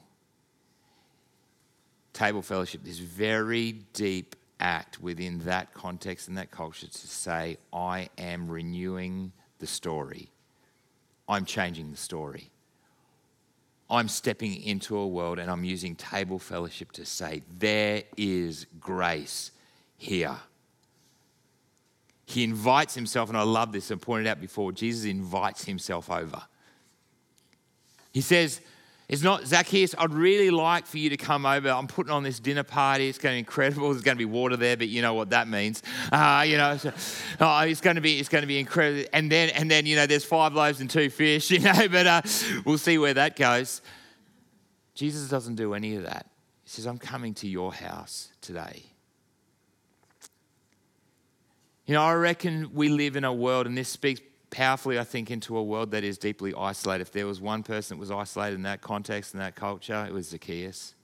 table 2.14 2.42
fellowship, 2.42 2.82
this 2.84 3.00
very 3.00 3.74
deep 3.94 4.36
act 4.60 5.02
within 5.02 5.40
that 5.40 5.74
context 5.74 6.28
and 6.28 6.38
that 6.38 6.52
culture 6.52 6.88
to 6.88 7.08
say, 7.08 7.58
I 7.72 8.10
am 8.18 8.50
renewing 8.50 9.32
the 9.60 9.68
story. 9.68 10.30
I'm 11.28 11.46
changing 11.46 11.92
the 11.92 11.98
story. 11.98 12.50
I'm 13.90 14.08
stepping 14.08 14.62
into 14.62 14.98
a 14.98 15.08
world 15.08 15.40
and 15.40 15.50
I'm 15.50 15.64
using 15.64 15.96
table 15.96 16.40
fellowship 16.40 16.92
to 16.94 17.06
say, 17.06 17.42
there 17.58 18.04
is 18.18 18.68
grace 18.80 19.52
here. 19.98 20.38
He 22.26 22.44
invites 22.44 22.94
himself, 22.94 23.30
and 23.30 23.38
I 23.38 23.42
love 23.42 23.72
this, 23.72 23.90
I 23.90 23.96
pointed 23.96 24.28
out 24.28 24.40
before, 24.40 24.72
Jesus 24.72 25.06
invites 25.06 25.66
himself 25.66 26.12
over. 26.12 26.44
He 28.12 28.22
says, 28.22 28.62
it's 29.10 29.24
not, 29.24 29.48
Zacchaeus, 29.48 29.96
I'd 29.98 30.14
really 30.14 30.52
like 30.52 30.86
for 30.86 31.00
you 31.00 31.10
to 31.10 31.18
come 31.18 31.44
over. 31.44 31.68
I'm 31.70 31.88
putting 31.88 32.12
on 32.12 32.22
this 32.22 32.40
dinner 32.40 32.62
party. 32.62 33.10
It's 33.10 33.18
going 33.18 33.34
to 33.34 33.36
be 33.38 33.40
incredible. 33.40 33.90
There's 33.90 34.04
going 34.04 34.16
to 34.16 34.20
be 34.20 34.26
water 34.26 34.56
there, 34.56 34.78
but 34.78 34.88
you 34.88 35.02
know 35.02 35.16
what 35.16 35.32
that 35.32 35.48
means. 35.48 35.82
Uh, 36.12 36.46
you 36.48 36.58
know, 36.58 36.78
so, 36.78 36.94
oh, 37.40 37.60
it's 37.62 37.82
going 37.82 37.96
to 37.96 38.04
be, 38.04 38.20
it's 38.20 38.30
going 38.30 38.44
to 38.44 38.48
be 38.48 38.60
incredible. 38.60 39.10
And 39.12 39.32
then, 39.32 39.50
and 39.50 39.70
then, 39.70 39.88
you 39.88 39.96
know, 39.96 40.06
there's 40.06 40.26
five 40.26 40.54
loaves 40.54 40.80
and 40.80 40.88
two 40.88 41.10
fish, 41.10 41.50
you 41.52 41.58
know, 41.58 41.88
but 41.90 42.06
uh, 42.06 42.22
we'll 42.66 42.78
see 42.78 43.00
where 43.00 43.16
that 43.16 43.36
goes. 43.36 43.82
Jesus 44.94 45.28
doesn't 45.28 45.56
do 45.56 45.74
any 45.74 45.96
of 45.96 46.04
that. 46.04 46.28
He 46.64 46.70
says, 46.70 46.86
I'm 46.86 47.00
coming 47.00 47.34
to 47.36 47.48
your 47.48 47.74
house 47.74 48.30
today. 48.42 48.84
You 51.88 51.96
know, 51.96 52.04
I 52.04 52.14
reckon 52.14 52.76
we 52.76 52.90
live 52.90 53.16
in 53.16 53.24
a 53.24 53.34
world, 53.34 53.66
and 53.66 53.76
this 53.76 53.90
speaks 53.90 54.22
powerfully, 54.52 55.00
I 55.00 55.04
think, 55.04 55.32
into 55.32 55.58
a 55.58 55.64
world 55.64 55.92
that 55.92 56.04
is 56.04 56.18
deeply 56.18 56.54
isolated. 56.56 57.02
If 57.02 57.12
there 57.12 57.28
was 57.28 57.40
one 57.40 57.64
person 57.64 57.98
that 57.98 58.00
was 58.00 58.12
isolated 58.12 58.56
in 58.56 58.64
that 58.64 58.82
context, 58.82 59.34
in 59.34 59.40
that 59.40 59.56
culture, 59.56 60.06
it 60.08 60.14
was 60.14 60.30
Zacchaeus. 60.30 60.96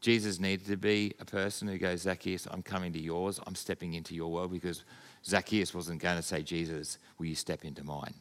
Jesus 0.00 0.38
needed 0.38 0.66
to 0.66 0.76
be 0.76 1.12
a 1.18 1.24
person 1.24 1.66
who 1.66 1.76
goes, 1.76 2.02
Zacchaeus, 2.02 2.46
I'm 2.50 2.62
coming 2.62 2.92
to 2.92 3.00
yours. 3.00 3.40
I'm 3.46 3.56
stepping 3.56 3.94
into 3.94 4.14
your 4.14 4.30
world 4.30 4.52
because 4.52 4.84
Zacchaeus 5.24 5.74
wasn't 5.74 6.00
going 6.00 6.16
to 6.16 6.22
say, 6.22 6.42
Jesus, 6.42 6.98
will 7.18 7.26
you 7.26 7.34
step 7.34 7.64
into 7.64 7.82
mine? 7.82 8.14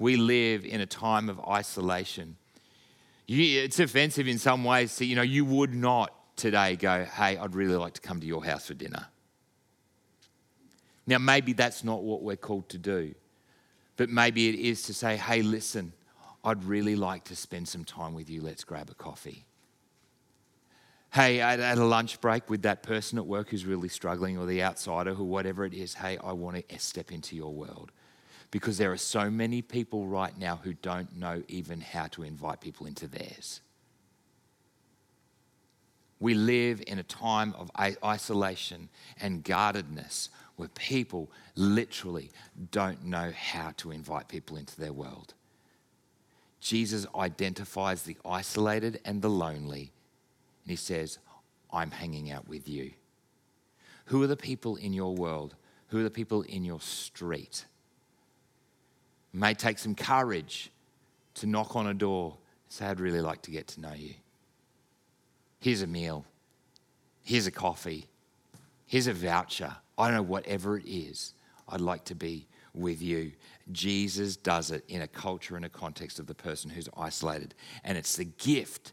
We 0.00 0.16
live 0.16 0.64
in 0.64 0.80
a 0.80 0.86
time 0.86 1.28
of 1.28 1.40
isolation. 1.40 2.36
It's 3.28 3.78
offensive 3.78 4.26
in 4.26 4.38
some 4.38 4.64
ways. 4.64 4.96
To, 4.96 5.04
you 5.04 5.14
know, 5.16 5.22
you 5.22 5.44
would 5.44 5.74
not 5.74 6.12
today 6.36 6.76
go, 6.76 7.04
hey, 7.04 7.36
I'd 7.36 7.54
really 7.54 7.76
like 7.76 7.94
to 7.94 8.00
come 8.00 8.20
to 8.20 8.26
your 8.26 8.44
house 8.44 8.66
for 8.66 8.74
dinner. 8.74 9.06
Now, 11.08 11.16
maybe 11.16 11.54
that's 11.54 11.84
not 11.84 12.02
what 12.02 12.22
we're 12.22 12.36
called 12.36 12.68
to 12.68 12.76
do, 12.76 13.14
but 13.96 14.10
maybe 14.10 14.50
it 14.50 14.56
is 14.56 14.82
to 14.82 14.94
say, 14.94 15.16
hey, 15.16 15.40
listen, 15.40 15.94
I'd 16.44 16.62
really 16.64 16.96
like 16.96 17.24
to 17.24 17.36
spend 17.36 17.66
some 17.66 17.82
time 17.82 18.12
with 18.12 18.28
you. 18.28 18.42
Let's 18.42 18.62
grab 18.62 18.90
a 18.90 18.94
coffee. 18.94 19.46
Hey, 21.14 21.40
at, 21.40 21.78
a 21.78 21.82
lunch 21.82 22.20
break 22.20 22.50
with 22.50 22.60
that 22.62 22.82
person 22.82 23.16
at 23.16 23.24
work 23.24 23.48
who's 23.48 23.64
really 23.64 23.88
struggling 23.88 24.36
or 24.36 24.44
the 24.44 24.62
outsider 24.62 25.14
who, 25.14 25.24
whatever 25.24 25.64
it 25.64 25.72
is, 25.72 25.94
hey, 25.94 26.18
I 26.22 26.32
want 26.32 26.68
to 26.68 26.78
step 26.78 27.10
into 27.10 27.34
your 27.34 27.54
world. 27.54 27.90
Because 28.50 28.76
there 28.76 28.92
are 28.92 28.98
so 28.98 29.30
many 29.30 29.62
people 29.62 30.06
right 30.06 30.36
now 30.36 30.60
who 30.62 30.74
don't 30.74 31.16
know 31.16 31.42
even 31.48 31.80
how 31.80 32.08
to 32.08 32.22
invite 32.22 32.60
people 32.60 32.84
into 32.84 33.06
theirs. 33.06 33.62
We 36.20 36.34
live 36.34 36.82
in 36.86 36.98
a 36.98 37.02
time 37.02 37.54
of 37.56 37.70
isolation 38.04 38.90
and 39.20 39.42
guardedness 39.42 40.28
where 40.58 40.68
people 40.68 41.30
literally 41.54 42.30
don't 42.70 43.04
know 43.04 43.32
how 43.34 43.72
to 43.78 43.90
invite 43.90 44.28
people 44.28 44.56
into 44.56 44.78
their 44.78 44.92
world. 44.92 45.34
Jesus 46.60 47.06
identifies 47.14 48.02
the 48.02 48.16
isolated 48.24 49.00
and 49.04 49.22
the 49.22 49.30
lonely 49.30 49.92
and 50.68 50.70
he 50.70 50.76
says, 50.76 51.18
I'm 51.72 51.90
hanging 51.90 52.30
out 52.30 52.46
with 52.46 52.68
you. 52.68 52.90
Who 54.06 54.22
are 54.22 54.26
the 54.26 54.36
people 54.36 54.76
in 54.76 54.92
your 54.92 55.14
world? 55.14 55.54
Who 55.88 56.00
are 56.00 56.02
the 56.02 56.10
people 56.10 56.42
in 56.42 56.62
your 56.62 56.80
street? 56.80 57.64
It 59.32 59.38
may 59.38 59.54
take 59.54 59.78
some 59.78 59.94
courage 59.94 60.70
to 61.36 61.46
knock 61.46 61.74
on 61.74 61.86
a 61.86 61.94
door 61.94 62.36
and 62.66 62.72
say, 62.72 62.84
I'd 62.84 63.00
really 63.00 63.22
like 63.22 63.40
to 63.42 63.50
get 63.50 63.68
to 63.68 63.80
know 63.80 63.94
you. 63.94 64.12
Here's 65.60 65.80
a 65.80 65.86
meal. 65.86 66.26
Here's 67.22 67.46
a 67.46 67.50
coffee. 67.50 68.08
Here's 68.88 69.06
a 69.06 69.12
voucher. 69.12 69.76
I 69.96 70.08
don't 70.08 70.16
know, 70.16 70.22
whatever 70.22 70.76
it 70.76 70.86
is, 70.86 71.34
I'd 71.68 71.80
like 71.80 72.04
to 72.06 72.16
be 72.16 72.48
with 72.74 73.00
you. 73.00 73.32
Jesus 73.70 74.36
does 74.36 74.72
it 74.72 74.84
in 74.88 75.02
a 75.02 75.06
culture 75.06 75.56
and 75.56 75.64
a 75.64 75.68
context 75.68 76.18
of 76.18 76.26
the 76.26 76.34
person 76.34 76.70
who's 76.70 76.88
isolated. 76.96 77.54
And 77.84 77.96
it's 77.96 78.16
the 78.16 78.24
gift 78.24 78.92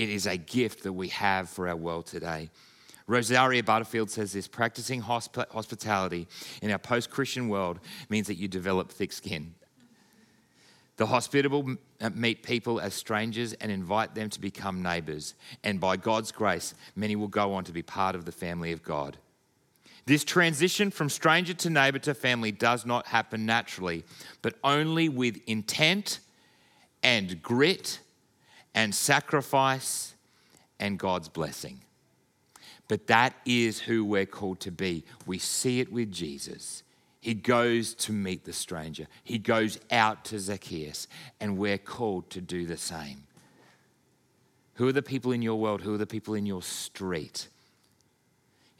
it 0.00 0.08
is 0.08 0.26
a 0.26 0.38
gift 0.38 0.84
that 0.84 0.94
we 0.94 1.08
have 1.08 1.50
for 1.50 1.68
our 1.68 1.76
world 1.76 2.06
today. 2.06 2.48
Rosaria 3.06 3.62
Butterfield 3.62 4.10
says 4.10 4.32
this 4.32 4.48
practicing 4.48 5.02
hosp- 5.02 5.50
hospitality 5.50 6.26
in 6.62 6.70
our 6.70 6.78
post 6.78 7.10
Christian 7.10 7.50
world 7.50 7.80
means 8.08 8.26
that 8.28 8.36
you 8.36 8.48
develop 8.48 8.90
thick 8.90 9.12
skin. 9.12 9.54
The 10.96 11.04
hospitable 11.04 11.76
uh, 12.00 12.08
meet 12.14 12.42
people 12.42 12.80
as 12.80 12.94
strangers 12.94 13.52
and 13.52 13.70
invite 13.70 14.14
them 14.14 14.30
to 14.30 14.40
become 14.40 14.82
neighbors. 14.82 15.34
And 15.64 15.78
by 15.78 15.98
God's 15.98 16.32
grace, 16.32 16.72
many 16.96 17.14
will 17.14 17.28
go 17.28 17.52
on 17.52 17.64
to 17.64 17.72
be 17.72 17.82
part 17.82 18.14
of 18.14 18.24
the 18.24 18.32
family 18.32 18.72
of 18.72 18.82
God. 18.82 19.18
This 20.06 20.24
transition 20.24 20.90
from 20.90 21.08
stranger 21.08 21.54
to 21.54 21.70
neighbor 21.70 21.98
to 22.00 22.14
family 22.14 22.52
does 22.52 22.86
not 22.86 23.06
happen 23.06 23.46
naturally, 23.46 24.04
but 24.42 24.54
only 24.64 25.08
with 25.08 25.38
intent 25.46 26.20
and 27.02 27.42
grit 27.42 28.00
and 28.74 28.94
sacrifice 28.94 30.14
and 30.78 30.98
God's 30.98 31.28
blessing. 31.28 31.80
But 32.88 33.06
that 33.06 33.34
is 33.44 33.80
who 33.80 34.04
we're 34.04 34.26
called 34.26 34.60
to 34.60 34.72
be. 34.72 35.04
We 35.26 35.38
see 35.38 35.80
it 35.80 35.92
with 35.92 36.10
Jesus. 36.10 36.82
He 37.20 37.34
goes 37.34 37.94
to 37.94 38.12
meet 38.12 38.44
the 38.44 38.52
stranger, 38.52 39.06
he 39.22 39.38
goes 39.38 39.78
out 39.90 40.24
to 40.26 40.38
Zacchaeus, 40.38 41.06
and 41.38 41.58
we're 41.58 41.78
called 41.78 42.30
to 42.30 42.40
do 42.40 42.66
the 42.66 42.78
same. 42.78 43.24
Who 44.74 44.88
are 44.88 44.92
the 44.92 45.02
people 45.02 45.32
in 45.32 45.42
your 45.42 45.56
world? 45.56 45.82
Who 45.82 45.94
are 45.94 45.98
the 45.98 46.06
people 46.06 46.32
in 46.34 46.46
your 46.46 46.62
street? 46.62 47.48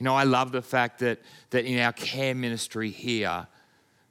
You 0.01 0.05
know, 0.05 0.15
I 0.17 0.25
love 0.25 0.51
the 0.51 0.63
fact 0.63 1.01
that, 1.01 1.21
that 1.51 1.67
in 1.67 1.79
our 1.79 1.93
care 1.93 2.35
ministry 2.35 2.91
here, 2.91 3.47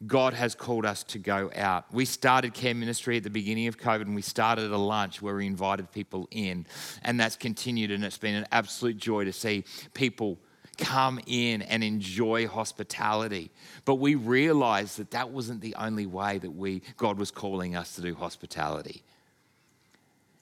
God 0.05 0.35
has 0.35 0.53
called 0.53 0.85
us 0.85 1.03
to 1.05 1.17
go 1.17 1.51
out. 1.55 1.91
We 1.91 2.05
started 2.05 2.53
care 2.53 2.75
ministry 2.75 3.17
at 3.17 3.23
the 3.23 3.31
beginning 3.31 3.67
of 3.67 3.77
COVID 3.79 4.03
and 4.03 4.13
we 4.13 4.21
started 4.21 4.71
a 4.71 4.77
lunch 4.77 5.19
where 5.19 5.35
we 5.35 5.47
invited 5.47 5.91
people 5.91 6.27
in. 6.29 6.67
And 7.01 7.19
that's 7.19 7.35
continued 7.35 7.89
and 7.89 8.05
it's 8.05 8.19
been 8.19 8.35
an 8.35 8.45
absolute 8.51 8.97
joy 8.97 9.25
to 9.25 9.33
see 9.33 9.65
people 9.95 10.37
come 10.77 11.19
in 11.25 11.63
and 11.63 11.83
enjoy 11.83 12.47
hospitality. 12.47 13.49
But 13.83 13.95
we 13.95 14.13
realized 14.13 14.99
that 14.99 15.09
that 15.11 15.31
wasn't 15.31 15.59
the 15.59 15.73
only 15.75 16.05
way 16.05 16.37
that 16.37 16.51
we 16.51 16.83
God 16.97 17.17
was 17.17 17.31
calling 17.31 17.75
us 17.75 17.95
to 17.95 18.01
do 18.01 18.13
hospitality. 18.13 19.01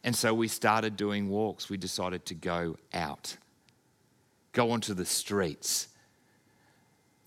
And 0.04 0.14
so 0.14 0.34
we 0.34 0.50
started 0.50 0.98
doing 0.98 1.30
walks. 1.30 1.70
We 1.70 1.78
decided 1.78 2.26
to 2.26 2.36
go 2.36 2.76
out. 2.94 3.38
Go 4.58 4.72
onto 4.72 4.94
the 4.94 5.06
streets 5.06 5.88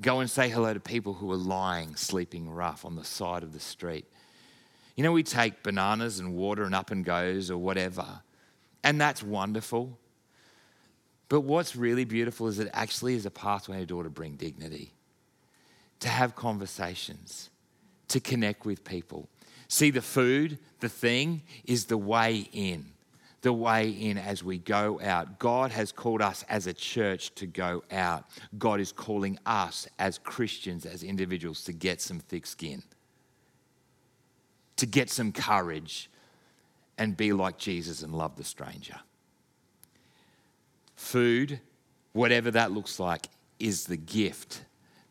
Go 0.00 0.20
and 0.20 0.30
say 0.30 0.48
hello 0.48 0.72
to 0.72 0.80
people 0.80 1.12
who 1.12 1.30
are 1.30 1.36
lying, 1.36 1.94
sleeping 1.94 2.48
rough 2.48 2.86
on 2.86 2.96
the 2.96 3.04
side 3.04 3.42
of 3.42 3.52
the 3.52 3.60
street. 3.60 4.06
You 4.96 5.04
know, 5.04 5.12
we 5.12 5.22
take 5.22 5.62
bananas 5.62 6.18
and 6.18 6.34
water 6.34 6.64
and 6.64 6.74
up 6.74 6.90
and 6.90 7.04
goes 7.04 7.50
or 7.50 7.58
whatever, 7.58 8.22
and 8.82 8.98
that's 8.98 9.22
wonderful. 9.22 9.98
But 11.28 11.42
what's 11.42 11.76
really 11.76 12.06
beautiful 12.06 12.48
is 12.48 12.58
it 12.58 12.70
actually 12.72 13.14
is 13.14 13.26
a 13.26 13.30
pathway 13.30 13.78
and 13.78 13.86
door 13.86 14.04
to 14.04 14.10
bring 14.10 14.36
dignity, 14.36 14.94
to 16.00 16.08
have 16.08 16.34
conversations, 16.34 17.50
to 18.08 18.20
connect 18.20 18.64
with 18.64 18.84
people. 18.84 19.28
See, 19.68 19.90
the 19.90 20.02
food, 20.02 20.58
the 20.80 20.88
thing, 20.88 21.42
is 21.64 21.84
the 21.84 21.98
way 21.98 22.48
in 22.52 22.86
the 23.42 23.52
way 23.52 23.90
in 23.90 24.18
as 24.18 24.44
we 24.44 24.58
go 24.58 25.00
out. 25.00 25.38
God 25.38 25.70
has 25.70 25.92
called 25.92 26.20
us 26.20 26.44
as 26.48 26.66
a 26.66 26.72
church 26.72 27.34
to 27.36 27.46
go 27.46 27.82
out. 27.90 28.24
God 28.58 28.80
is 28.80 28.92
calling 28.92 29.38
us 29.46 29.88
as 29.98 30.18
Christians, 30.18 30.84
as 30.84 31.02
individuals, 31.02 31.64
to 31.64 31.72
get 31.72 32.00
some 32.00 32.18
thick 32.18 32.46
skin, 32.46 32.82
to 34.76 34.86
get 34.86 35.10
some 35.10 35.32
courage, 35.32 36.10
and 36.98 37.16
be 37.16 37.32
like 37.32 37.56
Jesus 37.56 38.02
and 38.02 38.14
love 38.14 38.36
the 38.36 38.44
stranger. 38.44 39.00
Food, 40.96 41.60
whatever 42.12 42.50
that 42.50 42.72
looks 42.72 43.00
like, 43.00 43.28
is 43.58 43.86
the 43.86 43.96
gift 43.96 44.64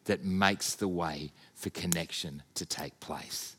that 0.05 0.23
makes 0.23 0.75
the 0.75 0.87
way 0.87 1.31
for 1.55 1.71
connection 1.71 2.43
to 2.53 2.65
take 2.65 2.99
place. 2.99 3.55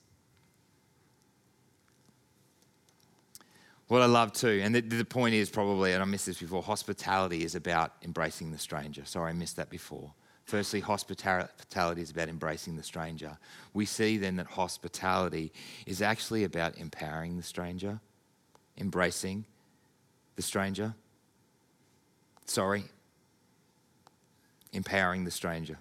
What 3.90 4.03
I 4.03 4.07
love 4.07 4.33
too, 4.33 4.61
and 4.62 4.72
the, 4.72 4.83
the, 4.83 5.05
point 5.05 5.35
is 5.35 5.50
probably, 5.50 5.94
and 5.94 6.00
I 6.00 6.07
missed 6.07 6.26
this 6.26 6.38
before, 6.38 6.62
hospitality 6.62 7.42
is 7.42 7.57
about 7.57 7.94
embracing 8.05 8.53
the 8.53 8.59
stranger. 8.59 9.05
Sorry, 9.05 9.31
I 9.31 9.33
missed 9.33 9.57
that 9.57 9.68
before. 9.68 10.14
Firstly, 10.44 10.79
hospitality 10.79 12.00
is 12.00 12.12
about 12.12 12.29
embracing 12.29 12.76
the 12.76 12.85
stranger. 12.85 13.37
We 13.74 13.87
see 13.87 14.16
then 14.16 14.37
that 14.37 14.46
hospitality 14.46 15.53
is 15.87 16.03
actually 16.03 16.44
about 16.44 16.79
empowering 16.79 17.37
the 17.37 17.42
stranger, 17.42 17.98
embracing 18.79 19.44
the 20.37 20.42
stranger. 20.42 20.94
Sorry, 22.46 22.85
empowering 24.72 25.24
the 25.24 25.33
stranger. 25.33 25.79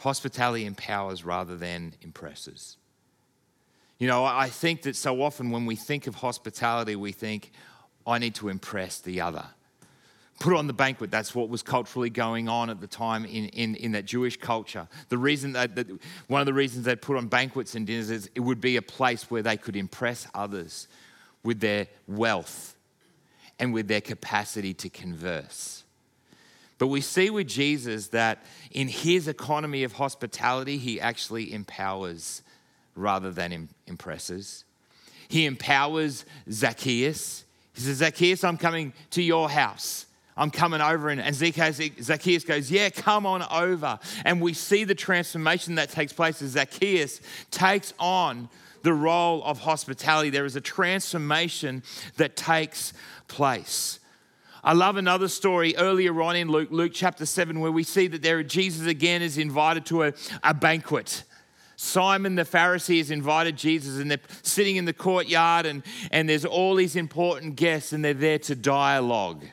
Hospitality 0.00 0.66
empowers 0.66 1.24
rather 1.24 1.56
than 1.56 1.94
impresses. 2.02 2.76
You 4.00 4.06
know, 4.06 4.24
I 4.24 4.48
think 4.48 4.82
that 4.82 4.96
so 4.96 5.22
often 5.22 5.50
when 5.50 5.66
we 5.66 5.76
think 5.76 6.06
of 6.06 6.14
hospitality, 6.16 6.96
we 6.96 7.12
think, 7.12 7.52
I 8.06 8.18
need 8.18 8.34
to 8.36 8.48
impress 8.48 8.98
the 8.98 9.20
other. 9.20 9.44
Put 10.40 10.56
on 10.56 10.66
the 10.66 10.72
banquet, 10.72 11.10
that's 11.10 11.34
what 11.34 11.50
was 11.50 11.62
culturally 11.62 12.08
going 12.08 12.48
on 12.48 12.70
at 12.70 12.80
the 12.80 12.86
time 12.86 13.26
in, 13.26 13.50
in, 13.50 13.74
in 13.74 13.92
that 13.92 14.06
Jewish 14.06 14.38
culture. 14.38 14.88
The 15.10 15.18
reason 15.18 15.52
that, 15.52 15.76
that 15.76 15.86
one 16.28 16.40
of 16.40 16.46
the 16.46 16.54
reasons 16.54 16.86
they 16.86 16.96
put 16.96 17.18
on 17.18 17.28
banquets 17.28 17.74
and 17.74 17.86
dinners 17.86 18.10
is 18.10 18.30
it 18.34 18.40
would 18.40 18.58
be 18.58 18.78
a 18.78 18.82
place 18.82 19.30
where 19.30 19.42
they 19.42 19.58
could 19.58 19.76
impress 19.76 20.26
others 20.32 20.88
with 21.42 21.60
their 21.60 21.86
wealth 22.08 22.74
and 23.58 23.74
with 23.74 23.86
their 23.86 24.00
capacity 24.00 24.72
to 24.72 24.88
converse. 24.88 25.84
But 26.78 26.86
we 26.86 27.02
see 27.02 27.28
with 27.28 27.48
Jesus 27.48 28.08
that 28.08 28.46
in 28.70 28.88
his 28.88 29.28
economy 29.28 29.84
of 29.84 29.92
hospitality, 29.92 30.78
he 30.78 30.98
actually 30.98 31.52
empowers 31.52 32.40
rather 32.94 33.30
than 33.30 33.68
impresses. 33.86 34.64
He 35.28 35.46
empowers 35.46 36.24
Zacchaeus. 36.50 37.44
He 37.74 37.82
says, 37.82 37.98
Zacchaeus, 37.98 38.42
I'm 38.42 38.56
coming 38.56 38.92
to 39.10 39.22
your 39.22 39.48
house. 39.48 40.06
I'm 40.36 40.50
coming 40.50 40.80
over. 40.80 41.10
And, 41.10 41.34
Zacchaeus 41.34 42.44
goes, 42.44 42.70
Yeah, 42.70 42.90
come 42.90 43.26
on 43.26 43.42
over. 43.50 43.98
And 44.24 44.40
we 44.40 44.54
see 44.54 44.84
the 44.84 44.94
transformation 44.94 45.76
that 45.76 45.90
takes 45.90 46.12
place 46.12 46.40
as 46.42 46.50
Zacchaeus 46.50 47.20
takes 47.50 47.92
on 47.98 48.48
the 48.82 48.92
role 48.92 49.44
of 49.44 49.60
hospitality. 49.60 50.30
There 50.30 50.46
is 50.46 50.56
a 50.56 50.60
transformation 50.60 51.82
that 52.16 52.36
takes 52.36 52.92
place. 53.28 54.00
I 54.62 54.72
love 54.74 54.96
another 54.96 55.28
story 55.28 55.74
earlier 55.76 56.20
on 56.20 56.36
in 56.36 56.48
Luke, 56.48 56.68
Luke 56.70 56.92
chapter 56.94 57.24
7, 57.24 57.60
where 57.60 57.72
we 57.72 57.82
see 57.82 58.08
that 58.08 58.22
there 58.22 58.42
Jesus 58.42 58.86
again 58.86 59.22
is 59.22 59.38
invited 59.38 59.86
to 59.86 60.04
a, 60.04 60.12
a 60.42 60.52
banquet. 60.52 61.24
Simon 61.82 62.34
the 62.34 62.42
Pharisee 62.42 62.98
has 62.98 63.10
invited 63.10 63.56
Jesus, 63.56 63.98
and 63.98 64.10
they're 64.10 64.20
sitting 64.42 64.76
in 64.76 64.84
the 64.84 64.92
courtyard, 64.92 65.64
and, 65.64 65.82
and 66.12 66.28
there's 66.28 66.44
all 66.44 66.74
these 66.74 66.94
important 66.94 67.56
guests, 67.56 67.94
and 67.94 68.04
they're 68.04 68.12
there 68.12 68.38
to 68.40 68.54
dialogue, 68.54 69.46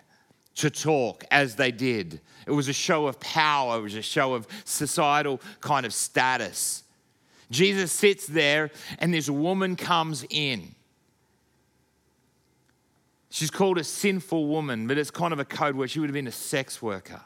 to 0.55 0.69
talk 0.69 1.23
as 1.31 1.55
they 1.55 1.71
did. 1.71 2.19
It 2.45 2.51
was 2.51 2.67
a 2.67 2.73
show 2.73 3.07
of 3.07 3.17
power, 3.21 3.77
it 3.77 3.81
was 3.81 3.95
a 3.95 4.01
show 4.01 4.33
of 4.33 4.45
societal 4.65 5.39
kind 5.61 5.85
of 5.85 5.93
status. 5.93 6.83
Jesus 7.49 7.93
sits 7.93 8.27
there, 8.27 8.71
and 8.99 9.13
this 9.13 9.29
woman 9.29 9.77
comes 9.77 10.25
in. 10.29 10.75
She's 13.29 13.51
called 13.51 13.77
a 13.77 13.85
sinful 13.85 14.47
woman, 14.47 14.85
but 14.85 14.97
it's 14.97 15.11
kind 15.11 15.31
of 15.31 15.39
a 15.39 15.45
code 15.45 15.77
word. 15.77 15.89
She 15.89 16.01
would 16.01 16.09
have 16.09 16.13
been 16.13 16.27
a 16.27 16.31
sex 16.33 16.81
worker. 16.81 17.21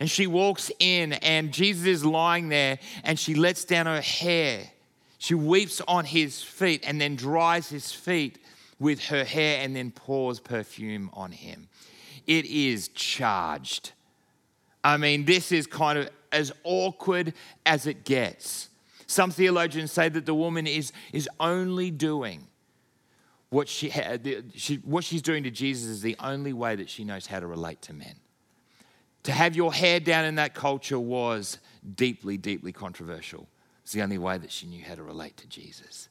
And 0.00 0.10
she 0.10 0.26
walks 0.26 0.70
in, 0.78 1.14
and 1.14 1.52
Jesus 1.52 1.86
is 1.86 2.04
lying 2.04 2.48
there, 2.48 2.78
and 3.04 3.18
she 3.18 3.34
lets 3.34 3.64
down 3.64 3.86
her 3.86 4.00
hair. 4.00 4.70
She 5.18 5.34
weeps 5.34 5.80
on 5.88 6.04
his 6.04 6.42
feet 6.42 6.84
and 6.86 7.00
then 7.00 7.16
dries 7.16 7.68
his 7.68 7.92
feet 7.92 8.38
with 8.78 9.04
her 9.06 9.24
hair 9.24 9.62
and 9.62 9.74
then 9.74 9.90
pours 9.90 10.40
perfume 10.40 11.10
on 11.14 11.32
him. 11.32 11.68
It 12.26 12.44
is 12.44 12.88
charged. 12.88 13.92
I 14.84 14.98
mean, 14.98 15.24
this 15.24 15.52
is 15.52 15.66
kind 15.66 15.98
of 15.98 16.10
as 16.32 16.52
awkward 16.64 17.32
as 17.64 17.86
it 17.86 18.04
gets. 18.04 18.68
Some 19.06 19.30
theologians 19.30 19.92
say 19.92 20.08
that 20.08 20.26
the 20.26 20.34
woman 20.34 20.66
is, 20.66 20.92
is 21.12 21.28
only 21.40 21.90
doing 21.90 22.46
what, 23.50 23.68
she, 23.68 23.90
what 24.84 25.04
she's 25.04 25.22
doing 25.22 25.44
to 25.44 25.50
Jesus 25.50 25.88
is 25.88 26.02
the 26.02 26.16
only 26.20 26.52
way 26.52 26.76
that 26.76 26.90
she 26.90 27.04
knows 27.04 27.26
how 27.26 27.40
to 27.40 27.46
relate 27.46 27.80
to 27.82 27.94
men. 27.94 28.16
To 29.26 29.32
have 29.32 29.56
your 29.56 29.72
hair 29.72 29.98
down 29.98 30.24
in 30.24 30.36
that 30.36 30.54
culture 30.54 31.00
was 31.00 31.58
deeply, 31.96 32.36
deeply 32.36 32.70
controversial. 32.70 33.48
It's 33.82 33.92
the 33.92 34.02
only 34.02 34.18
way 34.18 34.38
that 34.38 34.52
she 34.52 34.68
knew 34.68 34.84
how 34.84 34.94
to 34.94 35.02
relate 35.02 35.36
to 35.38 35.48
Jesus. 35.48 36.08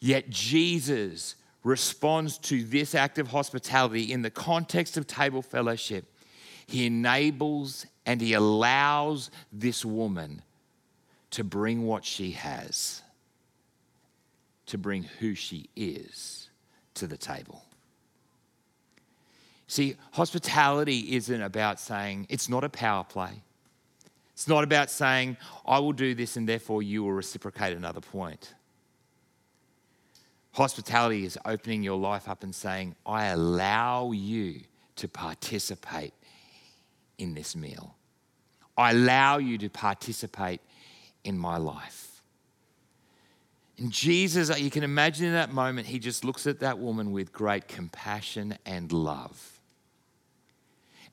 Yet 0.00 0.28
Jesus 0.28 1.36
responds 1.62 2.36
to 2.38 2.64
this 2.64 2.96
act 2.96 3.20
of 3.20 3.28
hospitality 3.28 4.12
in 4.12 4.22
the 4.22 4.30
context 4.30 4.96
of 4.96 5.06
table 5.06 5.40
fellowship. 5.40 6.12
He 6.66 6.84
enables 6.86 7.86
and 8.04 8.20
he 8.20 8.32
allows 8.32 9.30
this 9.52 9.84
woman 9.84 10.42
to 11.30 11.44
bring 11.44 11.86
what 11.86 12.04
she 12.04 12.32
has, 12.32 13.02
to 14.66 14.78
bring 14.78 15.04
who 15.20 15.36
she 15.36 15.70
is 15.76 16.48
to 16.94 17.06
the 17.06 17.16
table. 17.16 17.63
See, 19.74 19.96
hospitality 20.12 21.16
isn't 21.16 21.42
about 21.42 21.80
saying, 21.80 22.28
it's 22.30 22.48
not 22.48 22.62
a 22.62 22.68
power 22.68 23.02
play. 23.02 23.42
It's 24.32 24.46
not 24.46 24.62
about 24.62 24.88
saying, 24.88 25.36
I 25.66 25.80
will 25.80 25.92
do 25.92 26.14
this 26.14 26.36
and 26.36 26.48
therefore 26.48 26.84
you 26.84 27.02
will 27.02 27.12
reciprocate 27.12 27.76
another 27.76 28.00
point. 28.00 28.54
Hospitality 30.52 31.24
is 31.24 31.36
opening 31.44 31.82
your 31.82 31.98
life 31.98 32.28
up 32.28 32.44
and 32.44 32.54
saying, 32.54 32.94
I 33.04 33.26
allow 33.26 34.12
you 34.12 34.60
to 34.94 35.08
participate 35.08 36.14
in 37.18 37.34
this 37.34 37.56
meal. 37.56 37.96
I 38.78 38.92
allow 38.92 39.38
you 39.38 39.58
to 39.58 39.68
participate 39.68 40.60
in 41.24 41.36
my 41.36 41.56
life. 41.56 42.22
And 43.78 43.90
Jesus, 43.90 44.56
you 44.56 44.70
can 44.70 44.84
imagine 44.84 45.26
in 45.26 45.32
that 45.32 45.52
moment, 45.52 45.88
he 45.88 45.98
just 45.98 46.24
looks 46.24 46.46
at 46.46 46.60
that 46.60 46.78
woman 46.78 47.10
with 47.10 47.32
great 47.32 47.66
compassion 47.66 48.56
and 48.64 48.92
love. 48.92 49.53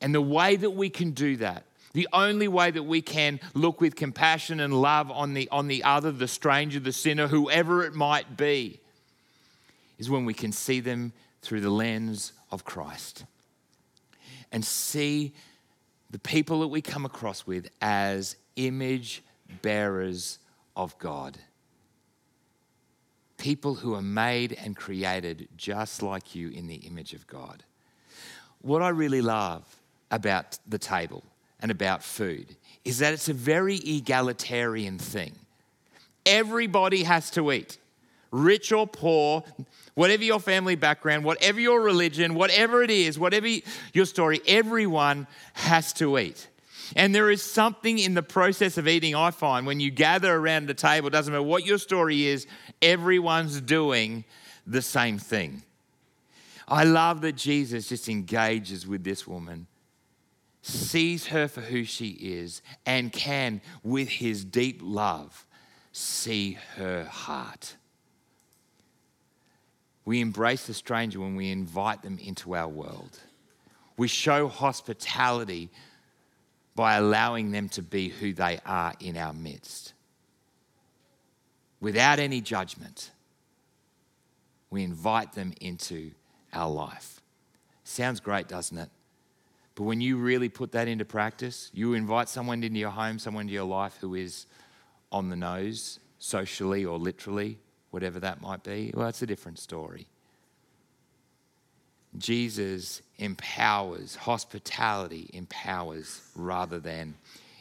And 0.01 0.13
the 0.15 0.21
way 0.21 0.55
that 0.55 0.71
we 0.71 0.89
can 0.89 1.11
do 1.11 1.37
that, 1.37 1.63
the 1.93 2.07
only 2.11 2.47
way 2.47 2.71
that 2.71 2.83
we 2.83 3.01
can 3.01 3.39
look 3.53 3.81
with 3.81 3.95
compassion 3.95 4.59
and 4.59 4.73
love 4.73 5.11
on 5.11 5.33
the, 5.33 5.47
on 5.49 5.67
the 5.67 5.83
other, 5.83 6.11
the 6.11 6.27
stranger, 6.27 6.79
the 6.79 6.91
sinner, 6.91 7.27
whoever 7.27 7.83
it 7.83 7.93
might 7.93 8.37
be, 8.37 8.79
is 9.99 10.09
when 10.09 10.25
we 10.25 10.33
can 10.33 10.51
see 10.51 10.79
them 10.79 11.13
through 11.41 11.61
the 11.61 11.69
lens 11.69 12.33
of 12.51 12.65
Christ 12.65 13.25
and 14.51 14.65
see 14.65 15.33
the 16.09 16.19
people 16.19 16.61
that 16.61 16.67
we 16.67 16.81
come 16.81 17.05
across 17.05 17.45
with 17.45 17.69
as 17.81 18.35
image 18.55 19.23
bearers 19.61 20.39
of 20.75 20.97
God. 20.97 21.37
People 23.37 23.75
who 23.75 23.95
are 23.95 24.01
made 24.01 24.53
and 24.53 24.75
created 24.75 25.47
just 25.57 26.01
like 26.01 26.35
you 26.35 26.49
in 26.49 26.67
the 26.67 26.75
image 26.75 27.13
of 27.13 27.27
God. 27.27 27.63
What 28.61 28.81
I 28.81 28.89
really 28.89 29.21
love 29.21 29.80
about 30.12 30.60
the 30.67 30.78
table 30.78 31.24
and 31.62 31.71
about 31.71 32.04
food 32.04 32.56
is 32.84 33.00
that 33.00 33.13
it's 33.13 33.30
a 33.30 33.34
very 33.34 33.76
egalitarian 33.78 34.97
thing. 35.00 35.34
Everybody 36.26 37.04
has 37.04 37.32
to 37.32 37.52
eat, 37.52 37.78
rich 38.32 38.71
or 38.71 38.86
poor, 38.86 39.43
whatever 39.95 40.24
your 40.24 40.39
family 40.39 40.76
background, 40.76 41.24
whatever 41.24 41.60
your 41.60 41.82
religion, 41.82 42.36
whatever 42.36 42.84
it 42.84 42.91
is, 42.91 43.17
whatever 43.17 43.47
your 43.93 44.06
story, 44.06 44.41
everyone 44.47 45.28
has 45.54 45.93
to 45.93 46.19
eat. 46.19 46.47
And 46.95 47.15
there 47.15 47.32
is 47.32 47.41
something 47.41 48.00
in 48.00 48.13
the 48.15 48.24
process 48.24 48.78
of 48.78 48.88
eating, 48.88 49.15
I 49.15 49.32
find, 49.32 49.65
when 49.65 49.80
you 49.80 49.91
gather 49.91 50.36
around 50.36 50.67
the 50.67 50.74
table, 50.74 51.10
doesn't 51.10 51.32
matter 51.32 51.41
what 51.41 51.65
your 51.65 51.78
story 51.78 52.26
is, 52.26 52.47
everyone's 52.82 53.62
doing 53.62 54.26
the 54.67 54.82
same 54.82 55.17
thing. 55.17 55.63
I 56.67 56.84
love 56.84 57.21
that 57.21 57.36
Jesus 57.36 57.89
just 57.89 58.10
engages 58.10 58.86
with 58.86 59.04
this 59.04 59.26
woman 59.26 59.67
sees 60.62 61.28
her 61.28 61.47
for 61.47 61.62
who 61.62 61.84
she 61.84 62.10
is, 62.10 62.62
and 62.86 63.12
can, 63.12 63.62
with 63.84 64.08
his 64.10 64.45
deep 64.45 64.80
love, 64.82 65.45
see 65.91 66.58
her 66.76 67.04
heart. 67.06 67.76
We 70.06 70.21
embrace 70.21 70.67
the 70.67 70.74
stranger 70.74 71.19
when 71.19 71.36
we 71.36 71.52
invite 71.52 72.02
them 72.02 72.17
into 72.19 72.56
our 72.56 72.67
world. 72.67 73.19
We 73.97 74.08
show 74.08 74.47
hospitality 74.47 75.69
by 76.76 76.95
allowing 76.95 77.52
them 77.52 77.69
to 77.69 77.82
be 77.82 78.10
who 78.10 78.34
they 78.34 78.60
are 78.65 78.93
in 79.00 79.17
our 79.17 79.34
midst. 79.34 79.93
Without 81.80 82.19
any 82.19 82.41
judgment, 82.41 83.12
we 84.69 84.84
invite 84.84 85.34
them 85.34 85.54
into 85.60 86.12
our 86.54 86.69
life. 86.69 87.21
Sounds 87.84 88.19
great, 88.19 88.47
doesn't 88.47 88.78
it? 88.78 88.89
But 89.75 89.84
when 89.84 90.01
you 90.01 90.17
really 90.17 90.49
put 90.49 90.73
that 90.73 90.88
into 90.88 91.05
practice, 91.05 91.71
you 91.73 91.93
invite 91.93 92.29
someone 92.29 92.63
into 92.63 92.79
your 92.79 92.89
home, 92.89 93.19
someone 93.19 93.43
into 93.43 93.53
your 93.53 93.63
life 93.63 93.97
who 94.01 94.15
is 94.15 94.45
on 95.12 95.29
the 95.29 95.36
nose, 95.36 95.99
socially 96.19 96.86
or 96.86 96.97
literally, 96.97 97.57
whatever 97.89 98.19
that 98.19 98.41
might 98.41 98.63
be, 98.63 98.91
well, 98.93 99.07
it's 99.07 99.21
a 99.21 99.27
different 99.27 99.60
story. 99.60 100.07
Jesus 102.17 103.01
empowers, 103.17 104.15
hospitality 104.15 105.29
empowers 105.34 106.21
rather 106.36 106.79
than 106.79 107.15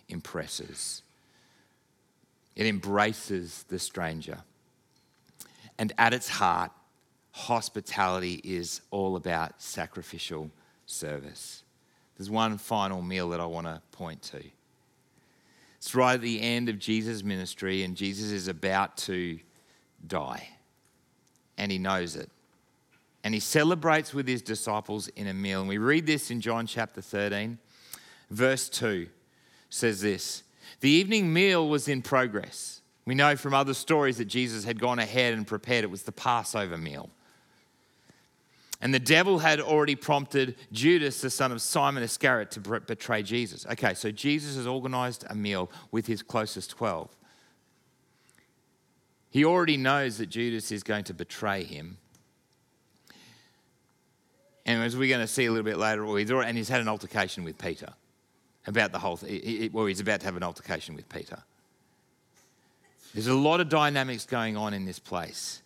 impresses. 0.08 1.02
It 2.56 2.66
embraces 2.66 3.64
the 3.68 3.78
stranger. 3.78 4.38
And 5.78 5.92
at 5.98 6.12
its 6.12 6.28
heart, 6.28 6.72
hospitality 7.30 8.40
is 8.42 8.80
all 8.90 9.16
about 9.16 9.62
sacrificial 9.62 10.50
service. 10.84 11.62
There's 12.20 12.28
one 12.28 12.58
final 12.58 13.00
meal 13.00 13.30
that 13.30 13.40
I 13.40 13.46
want 13.46 13.66
to 13.66 13.80
point 13.92 14.20
to. 14.24 14.42
It's 15.78 15.94
right 15.94 16.16
at 16.16 16.20
the 16.20 16.42
end 16.42 16.68
of 16.68 16.78
Jesus' 16.78 17.24
ministry, 17.24 17.82
and 17.82 17.96
Jesus 17.96 18.30
is 18.30 18.46
about 18.46 18.98
to 18.98 19.38
die. 20.06 20.46
And 21.56 21.72
he 21.72 21.78
knows 21.78 22.16
it. 22.16 22.28
And 23.24 23.32
he 23.32 23.40
celebrates 23.40 24.12
with 24.12 24.28
his 24.28 24.42
disciples 24.42 25.08
in 25.08 25.28
a 25.28 25.32
meal. 25.32 25.60
And 25.60 25.68
we 25.70 25.78
read 25.78 26.04
this 26.04 26.30
in 26.30 26.42
John 26.42 26.66
chapter 26.66 27.00
13, 27.00 27.56
verse 28.28 28.68
2 28.68 29.08
says 29.70 30.02
this 30.02 30.42
The 30.80 30.90
evening 30.90 31.32
meal 31.32 31.70
was 31.70 31.88
in 31.88 32.02
progress. 32.02 32.82
We 33.06 33.14
know 33.14 33.34
from 33.34 33.54
other 33.54 33.72
stories 33.72 34.18
that 34.18 34.26
Jesus 34.26 34.64
had 34.64 34.78
gone 34.78 34.98
ahead 34.98 35.32
and 35.32 35.46
prepared. 35.46 35.84
It 35.84 35.90
was 35.90 36.02
the 36.02 36.12
Passover 36.12 36.76
meal. 36.76 37.08
And 38.82 38.94
the 38.94 38.98
devil 38.98 39.40
had 39.40 39.60
already 39.60 39.94
prompted 39.94 40.56
Judas, 40.72 41.20
the 41.20 41.28
son 41.28 41.52
of 41.52 41.60
Simon 41.60 42.02
Iscariot, 42.02 42.50
to 42.52 42.60
betray 42.80 43.22
Jesus. 43.22 43.66
Okay, 43.66 43.92
so 43.92 44.10
Jesus 44.10 44.56
has 44.56 44.66
organized 44.66 45.24
a 45.28 45.34
meal 45.34 45.70
with 45.90 46.06
his 46.06 46.22
closest 46.22 46.70
12. 46.70 47.14
He 49.28 49.44
already 49.44 49.76
knows 49.76 50.18
that 50.18 50.26
Judas 50.26 50.72
is 50.72 50.82
going 50.82 51.04
to 51.04 51.14
betray 51.14 51.62
him. 51.62 51.98
And 54.64 54.82
as 54.82 54.96
we're 54.96 55.08
going 55.08 55.20
to 55.20 55.26
see 55.26 55.46
a 55.46 55.50
little 55.50 55.64
bit 55.64 55.76
later, 55.76 56.42
and 56.42 56.56
he's 56.56 56.68
had 56.68 56.80
an 56.80 56.88
altercation 56.88 57.44
with 57.44 57.58
Peter 57.58 57.92
about 58.66 58.92
the 58.92 58.98
whole 58.98 59.16
thing. 59.16 59.70
Well, 59.72 59.86
he's 59.86 60.00
about 60.00 60.20
to 60.20 60.26
have 60.26 60.36
an 60.36 60.42
altercation 60.42 60.94
with 60.94 61.08
Peter. 61.08 61.38
There's 63.14 63.26
a 63.26 63.34
lot 63.34 63.60
of 63.60 63.68
dynamics 63.68 64.26
going 64.26 64.56
on 64.56 64.72
in 64.72 64.84
this 64.84 64.98
place. 64.98 65.62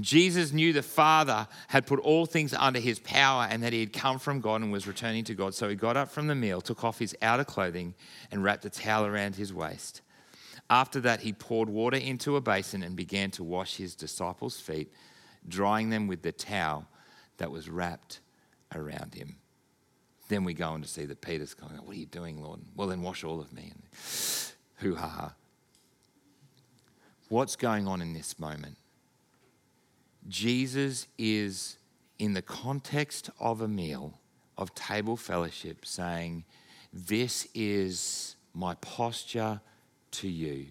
Jesus 0.00 0.52
knew 0.52 0.72
the 0.72 0.82
Father 0.82 1.48
had 1.68 1.86
put 1.86 2.00
all 2.00 2.26
things 2.26 2.52
under 2.52 2.78
his 2.78 2.98
power 2.98 3.46
and 3.50 3.62
that 3.62 3.72
he 3.72 3.80
had 3.80 3.92
come 3.92 4.18
from 4.18 4.40
God 4.40 4.60
and 4.60 4.70
was 4.70 4.86
returning 4.86 5.24
to 5.24 5.34
God. 5.34 5.54
So 5.54 5.68
he 5.68 5.74
got 5.74 5.96
up 5.96 6.10
from 6.10 6.26
the 6.26 6.34
meal, 6.34 6.60
took 6.60 6.84
off 6.84 6.98
his 6.98 7.16
outer 7.22 7.44
clothing, 7.44 7.94
and 8.30 8.44
wrapped 8.44 8.64
a 8.64 8.70
towel 8.70 9.06
around 9.06 9.36
his 9.36 9.54
waist. 9.54 10.02
After 10.68 11.00
that, 11.00 11.20
he 11.20 11.32
poured 11.32 11.68
water 11.68 11.96
into 11.96 12.36
a 12.36 12.40
basin 12.40 12.82
and 12.82 12.96
began 12.96 13.30
to 13.32 13.44
wash 13.44 13.76
his 13.76 13.94
disciples' 13.94 14.60
feet, 14.60 14.92
drying 15.48 15.90
them 15.90 16.06
with 16.08 16.22
the 16.22 16.32
towel 16.32 16.86
that 17.38 17.50
was 17.50 17.68
wrapped 17.68 18.20
around 18.74 19.14
him. 19.14 19.36
Then 20.28 20.44
we 20.44 20.54
go 20.54 20.70
on 20.70 20.82
to 20.82 20.88
see 20.88 21.04
that 21.04 21.20
Peter's 21.20 21.54
going, 21.54 21.76
What 21.76 21.96
are 21.96 22.00
you 22.00 22.06
doing, 22.06 22.42
Lord? 22.42 22.60
Well, 22.74 22.88
then 22.88 23.02
wash 23.02 23.22
all 23.22 23.40
of 23.40 23.52
me. 23.52 23.72
And 23.72 23.82
hoo 24.76 24.96
ha. 24.96 25.34
What's 27.28 27.56
going 27.56 27.86
on 27.86 28.02
in 28.02 28.12
this 28.12 28.38
moment? 28.38 28.76
Jesus 30.28 31.06
is, 31.18 31.76
in 32.18 32.34
the 32.34 32.42
context 32.42 33.30
of 33.38 33.60
a 33.60 33.68
meal, 33.68 34.18
of 34.58 34.74
table 34.74 35.16
fellowship, 35.16 35.84
saying, 35.84 36.44
This 36.92 37.46
is 37.54 38.36
my 38.54 38.74
posture 38.76 39.60
to 40.12 40.28
you. 40.28 40.66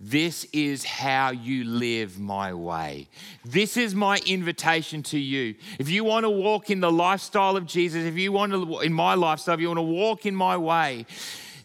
This 0.00 0.44
is 0.52 0.84
how 0.84 1.32
you 1.32 1.64
live 1.64 2.20
my 2.20 2.54
way. 2.54 3.08
This 3.44 3.76
is 3.76 3.96
my 3.96 4.20
invitation 4.26 5.02
to 5.04 5.18
you. 5.18 5.56
If 5.80 5.90
you 5.90 6.04
want 6.04 6.22
to 6.22 6.30
walk 6.30 6.70
in 6.70 6.78
the 6.78 6.90
lifestyle 6.90 7.56
of 7.56 7.66
Jesus, 7.66 8.04
if 8.04 8.16
you 8.16 8.30
want 8.30 8.52
to, 8.52 8.80
in 8.80 8.92
my 8.92 9.14
lifestyle, 9.14 9.54
if 9.54 9.60
you 9.60 9.66
want 9.66 9.78
to 9.78 9.82
walk 9.82 10.24
in 10.24 10.36
my 10.36 10.56
way, 10.56 11.04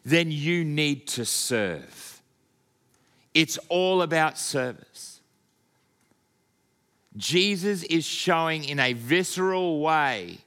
then 0.03 0.31
you 0.31 0.65
need 0.65 1.07
to 1.09 1.25
serve. 1.25 2.21
It's 3.35 3.59
all 3.69 4.01
about 4.01 4.39
service. 4.39 5.12
Jesus 7.17 7.83
is 7.83 8.05
showing 8.05 8.63
in 8.63 8.79
a 8.79 8.93
visceral 8.93 9.79
way 9.79 10.39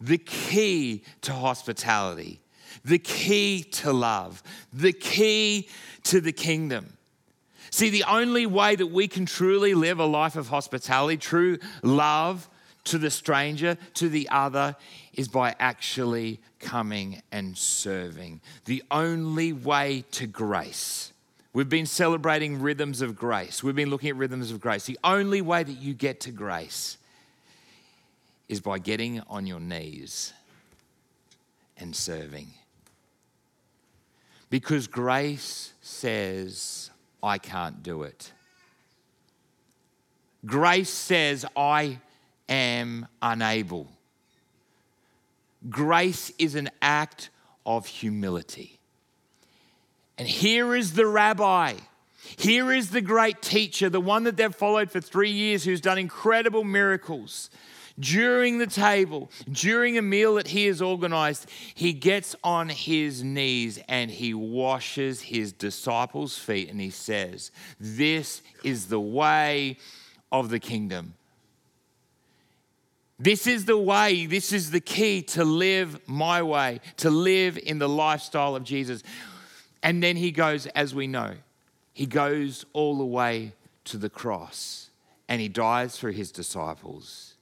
the 0.00 0.18
key 0.18 1.04
to 1.22 1.32
hospitality, 1.32 2.40
the 2.84 2.98
key 2.98 3.62
to 3.62 3.92
love, 3.92 4.42
the 4.72 4.92
key 4.92 5.68
to 6.04 6.20
the 6.20 6.32
kingdom. 6.32 6.96
See, 7.70 7.88
the 7.88 8.04
only 8.04 8.44
way 8.44 8.76
that 8.76 8.88
we 8.88 9.08
can 9.08 9.24
truly 9.24 9.74
live 9.74 9.98
a 9.98 10.04
life 10.04 10.36
of 10.36 10.48
hospitality, 10.48 11.16
true 11.16 11.58
love 11.82 12.48
to 12.84 12.98
the 12.98 13.10
stranger, 13.10 13.78
to 13.94 14.08
the 14.08 14.28
other, 14.30 14.76
is 15.14 15.28
by 15.28 15.54
actually 15.58 16.40
coming 16.58 17.22
and 17.30 17.56
serving. 17.56 18.40
The 18.64 18.82
only 18.90 19.52
way 19.52 20.04
to 20.12 20.26
grace. 20.26 21.11
We've 21.54 21.68
been 21.68 21.86
celebrating 21.86 22.60
rhythms 22.60 23.02
of 23.02 23.14
grace. 23.14 23.62
We've 23.62 23.74
been 23.74 23.90
looking 23.90 24.10
at 24.10 24.16
rhythms 24.16 24.50
of 24.50 24.60
grace. 24.60 24.86
The 24.86 24.98
only 25.04 25.42
way 25.42 25.62
that 25.62 25.72
you 25.72 25.92
get 25.92 26.20
to 26.20 26.30
grace 26.30 26.96
is 28.48 28.60
by 28.60 28.78
getting 28.78 29.20
on 29.28 29.46
your 29.46 29.60
knees 29.60 30.32
and 31.76 31.94
serving. 31.94 32.48
Because 34.48 34.86
grace 34.86 35.72
says, 35.82 36.90
I 37.22 37.38
can't 37.38 37.82
do 37.82 38.02
it. 38.02 38.32
Grace 40.44 40.90
says, 40.90 41.46
I 41.56 41.98
am 42.48 43.06
unable. 43.20 43.88
Grace 45.68 46.32
is 46.38 46.54
an 46.54 46.70
act 46.80 47.30
of 47.64 47.86
humility. 47.86 48.78
And 50.22 50.30
here 50.30 50.76
is 50.76 50.92
the 50.92 51.04
rabbi. 51.04 51.74
Here 52.38 52.72
is 52.72 52.90
the 52.90 53.00
great 53.00 53.42
teacher, 53.42 53.90
the 53.90 54.00
one 54.00 54.22
that 54.22 54.36
they've 54.36 54.54
followed 54.54 54.88
for 54.88 55.00
three 55.00 55.32
years, 55.32 55.64
who's 55.64 55.80
done 55.80 55.98
incredible 55.98 56.62
miracles 56.62 57.50
during 57.98 58.58
the 58.58 58.68
table, 58.68 59.32
during 59.50 59.98
a 59.98 60.02
meal 60.02 60.36
that 60.36 60.46
he 60.46 60.66
has 60.66 60.80
organized, 60.80 61.50
he 61.74 61.92
gets 61.92 62.36
on 62.44 62.68
his 62.68 63.24
knees 63.24 63.80
and 63.88 64.12
he 64.12 64.32
washes 64.32 65.22
his 65.22 65.52
disciples' 65.52 66.38
feet 66.38 66.70
and 66.70 66.80
he 66.80 66.90
says, 66.90 67.50
This 67.80 68.42
is 68.62 68.86
the 68.86 69.00
way 69.00 69.76
of 70.30 70.50
the 70.50 70.60
kingdom. 70.60 71.14
This 73.18 73.48
is 73.48 73.64
the 73.64 73.76
way, 73.76 74.26
this 74.26 74.52
is 74.52 74.70
the 74.70 74.80
key 74.80 75.22
to 75.22 75.44
live 75.44 75.98
my 76.08 76.44
way, 76.44 76.80
to 76.98 77.10
live 77.10 77.58
in 77.58 77.80
the 77.80 77.88
lifestyle 77.88 78.54
of 78.54 78.62
Jesus. 78.62 79.02
And 79.82 80.02
then 80.02 80.16
he 80.16 80.30
goes, 80.30 80.66
as 80.68 80.94
we 80.94 81.06
know, 81.06 81.34
he 81.92 82.06
goes 82.06 82.64
all 82.72 82.96
the 82.96 83.04
way 83.04 83.52
to 83.84 83.96
the 83.96 84.10
cross 84.10 84.90
and 85.28 85.40
he 85.40 85.48
dies 85.48 85.96
for 85.96 86.10
his 86.10 86.30
disciples. 86.30 87.34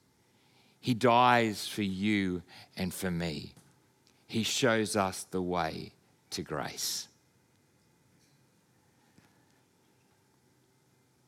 He 0.81 0.95
dies 0.95 1.69
for 1.69 1.83
you 1.83 2.43
and 2.77 2.95
for 2.95 3.11
me. 3.11 3.53
He 4.27 4.43
shows 4.43 4.97
us 4.97 5.25
the 5.31 5.43
way 5.43 5.93
to 6.31 6.43
grace. 6.43 7.09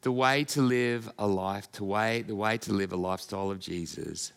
The 0.02 0.12
way 0.12 0.44
to 0.44 0.62
live 0.62 1.10
a 1.18 1.26
life, 1.26 1.70
to 1.72 1.84
way, 1.84 2.22
the 2.22 2.34
way 2.34 2.58
to 2.58 2.72
live 2.72 2.92
a 2.92 2.96
lifestyle 2.96 3.50
of 3.50 3.60
Jesus 3.60 4.32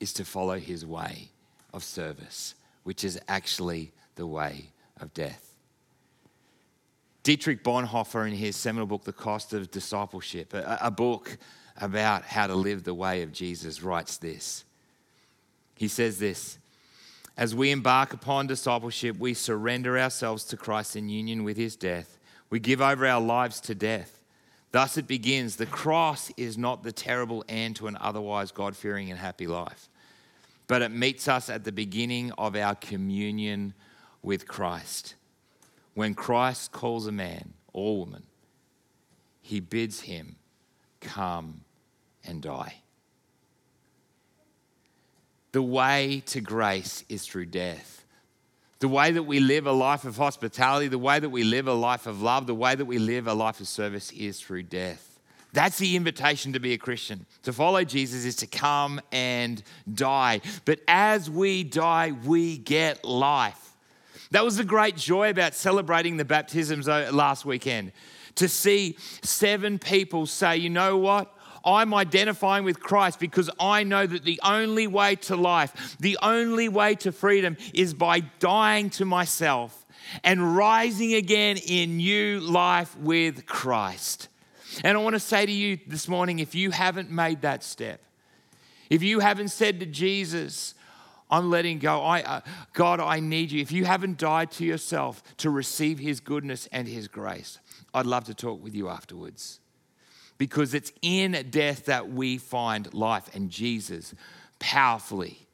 is 0.00 0.12
to 0.14 0.24
follow 0.24 0.58
his 0.58 0.84
way 0.84 1.28
of 1.72 1.84
service, 1.84 2.54
which 2.84 3.04
is 3.04 3.20
actually 3.28 3.92
the 4.16 4.26
way 4.26 4.70
of 5.00 5.12
death. 5.14 5.49
Dietrich 7.22 7.62
Bonhoeffer, 7.62 8.26
in 8.26 8.34
his 8.34 8.56
seminal 8.56 8.86
book, 8.86 9.04
The 9.04 9.12
Cost 9.12 9.52
of 9.52 9.70
Discipleship, 9.70 10.54
a, 10.54 10.78
a 10.80 10.90
book 10.90 11.36
about 11.80 12.22
how 12.22 12.46
to 12.46 12.54
live 12.54 12.84
the 12.84 12.94
way 12.94 13.22
of 13.22 13.32
Jesus, 13.32 13.82
writes 13.82 14.16
this. 14.16 14.64
He 15.76 15.88
says 15.88 16.18
this 16.18 16.58
As 17.36 17.54
we 17.54 17.70
embark 17.70 18.12
upon 18.12 18.46
discipleship, 18.46 19.18
we 19.18 19.34
surrender 19.34 19.98
ourselves 19.98 20.44
to 20.44 20.56
Christ 20.56 20.96
in 20.96 21.08
union 21.08 21.44
with 21.44 21.56
his 21.56 21.76
death. 21.76 22.18
We 22.48 22.58
give 22.58 22.80
over 22.80 23.06
our 23.06 23.20
lives 23.20 23.60
to 23.62 23.74
death. 23.74 24.22
Thus 24.72 24.96
it 24.96 25.06
begins. 25.06 25.56
The 25.56 25.66
cross 25.66 26.30
is 26.36 26.56
not 26.56 26.82
the 26.82 26.92
terrible 26.92 27.44
end 27.48 27.76
to 27.76 27.86
an 27.86 27.98
otherwise 28.00 28.52
God 28.52 28.76
fearing 28.76 29.10
and 29.10 29.18
happy 29.18 29.46
life, 29.46 29.88
but 30.68 30.80
it 30.80 30.90
meets 30.90 31.28
us 31.28 31.50
at 31.50 31.64
the 31.64 31.72
beginning 31.72 32.32
of 32.32 32.56
our 32.56 32.76
communion 32.76 33.74
with 34.22 34.46
Christ. 34.46 35.16
When 36.00 36.14
Christ 36.14 36.72
calls 36.72 37.06
a 37.06 37.12
man 37.12 37.52
or 37.74 37.98
woman, 37.98 38.22
he 39.42 39.60
bids 39.60 40.00
him 40.00 40.36
come 41.02 41.60
and 42.24 42.40
die. 42.40 42.76
The 45.52 45.60
way 45.60 46.22
to 46.28 46.40
grace 46.40 47.04
is 47.10 47.26
through 47.26 47.46
death. 47.46 48.06
The 48.78 48.88
way 48.88 49.10
that 49.10 49.24
we 49.24 49.40
live 49.40 49.66
a 49.66 49.72
life 49.72 50.06
of 50.06 50.16
hospitality, 50.16 50.88
the 50.88 50.96
way 50.96 51.18
that 51.18 51.28
we 51.28 51.44
live 51.44 51.68
a 51.68 51.74
life 51.74 52.06
of 52.06 52.22
love, 52.22 52.46
the 52.46 52.54
way 52.54 52.74
that 52.74 52.86
we 52.86 52.98
live 52.98 53.26
a 53.26 53.34
life 53.34 53.60
of 53.60 53.68
service 53.68 54.10
is 54.12 54.40
through 54.40 54.62
death. 54.62 55.18
That's 55.52 55.76
the 55.76 55.96
invitation 55.96 56.54
to 56.54 56.60
be 56.60 56.72
a 56.72 56.78
Christian. 56.78 57.26
To 57.42 57.52
follow 57.52 57.84
Jesus 57.84 58.24
is 58.24 58.36
to 58.36 58.46
come 58.46 59.02
and 59.12 59.62
die. 59.92 60.40
But 60.64 60.80
as 60.88 61.28
we 61.28 61.62
die, 61.62 62.12
we 62.24 62.56
get 62.56 63.04
life. 63.04 63.69
That 64.30 64.44
was 64.44 64.56
the 64.56 64.64
great 64.64 64.96
joy 64.96 65.30
about 65.30 65.54
celebrating 65.54 66.16
the 66.16 66.24
baptisms 66.24 66.88
uh, 66.88 67.10
last 67.12 67.44
weekend. 67.44 67.92
To 68.36 68.48
see 68.48 68.96
seven 69.22 69.78
people 69.78 70.26
say, 70.26 70.56
you 70.56 70.70
know 70.70 70.96
what? 70.96 71.34
I'm 71.64 71.92
identifying 71.92 72.64
with 72.64 72.80
Christ 72.80 73.18
because 73.18 73.50
I 73.58 73.82
know 73.82 74.06
that 74.06 74.24
the 74.24 74.40
only 74.42 74.86
way 74.86 75.16
to 75.16 75.36
life, 75.36 75.96
the 75.98 76.16
only 76.22 76.68
way 76.68 76.94
to 76.96 77.12
freedom 77.12 77.56
is 77.74 77.92
by 77.92 78.20
dying 78.20 78.88
to 78.90 79.04
myself 79.04 79.84
and 80.24 80.56
rising 80.56 81.14
again 81.14 81.58
in 81.58 81.98
new 81.98 82.40
life 82.40 82.96
with 82.96 83.46
Christ. 83.46 84.28
And 84.84 84.96
I 84.96 85.00
want 85.00 85.14
to 85.14 85.20
say 85.20 85.44
to 85.44 85.52
you 85.52 85.78
this 85.86 86.08
morning 86.08 86.38
if 86.38 86.54
you 86.54 86.70
haven't 86.70 87.10
made 87.10 87.42
that 87.42 87.62
step, 87.62 88.00
if 88.88 89.02
you 89.02 89.20
haven't 89.20 89.48
said 89.48 89.80
to 89.80 89.86
Jesus, 89.86 90.74
I'm 91.30 91.50
letting 91.50 91.78
go. 91.78 92.00
I, 92.02 92.22
uh, 92.22 92.40
God, 92.72 93.00
I 93.00 93.20
need 93.20 93.52
you. 93.52 93.60
If 93.60 93.72
you 93.72 93.84
haven't 93.84 94.18
died 94.18 94.50
to 94.52 94.64
yourself 94.64 95.22
to 95.38 95.50
receive 95.50 95.98
His 95.98 96.20
goodness 96.20 96.68
and 96.72 96.88
His 96.88 97.08
grace, 97.08 97.58
I'd 97.94 98.06
love 98.06 98.24
to 98.24 98.34
talk 98.34 98.62
with 98.62 98.74
you 98.74 98.88
afterwards 98.88 99.60
because 100.38 100.72
it's 100.72 100.90
in 101.02 101.32
death 101.50 101.84
that 101.84 102.10
we 102.10 102.38
find 102.38 102.92
life. 102.94 103.28
And 103.34 103.50
Jesus 103.50 104.14
powerfully, 104.58 105.46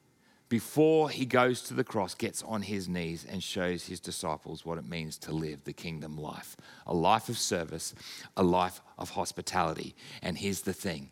before 0.49 1.11
he 1.11 1.27
goes 1.27 1.62
to 1.62 1.74
the 1.74 1.83
cross, 1.83 2.14
gets 2.14 2.43
on 2.45 2.62
his 2.62 2.89
knees 2.89 3.27
and 3.29 3.43
shows 3.43 3.87
his 3.87 3.99
disciples 3.99 4.64
what 4.64 4.79
it 4.79 4.89
means 4.89 5.18
to 5.18 5.33
live 5.33 5.64
the 5.64 5.72
kingdom 5.72 6.16
life 6.16 6.57
a 6.87 6.95
life 6.95 7.29
of 7.29 7.37
service, 7.37 7.95
a 8.37 8.43
life 8.45 8.81
of 8.97 9.11
hospitality. 9.11 9.97
And 10.22 10.39
here's 10.39 10.61
the 10.61 10.72
thing 10.72 11.11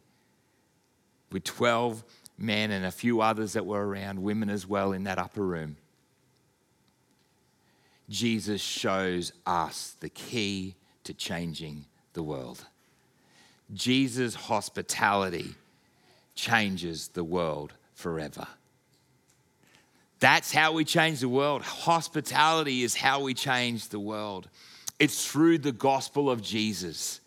with 1.33 1.43
12 1.43 2.05
men 2.37 2.71
and 2.71 2.85
a 2.85 2.91
few 2.91 3.21
others 3.21 3.53
that 3.53 3.67
were 3.67 3.87
around, 3.87 4.23
women 4.23 4.51
as 4.51 4.67
well, 4.67 4.93
in 4.93 5.05
that 5.05 5.19
upper 5.19 5.45
room. 5.45 5.77
Jesus 8.09 8.61
shows 8.61 9.33
us 9.47 9.97
the 10.01 10.09
key 10.09 10.75
to 11.05 11.15
changing 11.15 11.87
the 12.13 12.23
world. 12.23 12.65
Jesus' 13.73 14.35
hospitality 14.35 15.55
changes 16.35 17.09
the 17.09 17.25
world 17.25 17.73
forever. 17.95 18.47
That's 20.21 20.53
how 20.53 20.73
we 20.73 20.85
change 20.85 21.21
the 21.21 21.29
world. 21.29 21.63
Hospitality 21.63 22.83
is 22.83 22.95
how 22.95 23.23
we 23.23 23.35
change 23.35 23.89
the 23.89 24.01
world. 24.01 24.49
It's 24.99 25.27
through 25.27 25.59
the 25.59 25.73
gospel 25.73 26.31
of 26.31 26.43
Jesus. 26.43 27.21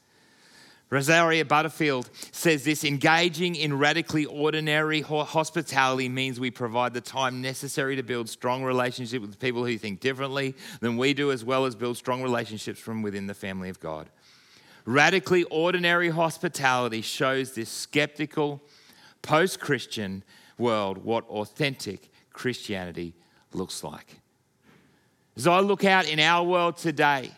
Rosaria 0.90 1.44
Butterfield 1.44 2.10
says 2.32 2.64
this 2.64 2.86
engaging 2.86 3.56
in 3.56 3.78
radically 3.78 4.26
ordinary 4.26 5.02
hospitality 5.02 6.08
means 6.08 6.40
we 6.40 6.50
provide 6.50 6.94
the 6.94 7.02
time 7.02 7.42
necessary 7.42 7.98
to 7.98 8.04
build 8.04 8.30
strong 8.30 8.64
relationships 8.64 9.26
with 9.26 9.38
people 9.38 9.66
who 9.66 9.78
think 9.78 10.00
differently 10.00 10.56
than 10.80 10.96
we 10.96 11.14
do, 11.14 11.32
as 11.32 11.44
well 11.44 11.66
as 11.66 11.76
build 11.76 11.98
strong 11.98 12.24
relationships 12.24 12.80
from 12.80 13.02
within 13.02 13.28
the 13.28 13.34
family 13.34 13.68
of 13.68 13.82
God. 13.82 14.10
Radically 14.86 15.44
ordinary 15.46 16.10
hospitality 16.10 17.02
shows 17.02 17.52
this 17.52 17.70
skeptical, 17.70 18.62
post 19.22 19.60
Christian 19.60 20.24
world 20.58 21.00
what 21.00 21.28
authentic 21.28 22.10
Christianity 22.32 23.14
looks 23.52 23.84
like. 23.84 24.22
As 25.36 25.48
I 25.48 25.60
look 25.60 25.84
out 25.84 26.08
in 26.08 26.22
our 26.22 26.46
world 26.46 26.78
today, 26.78 27.32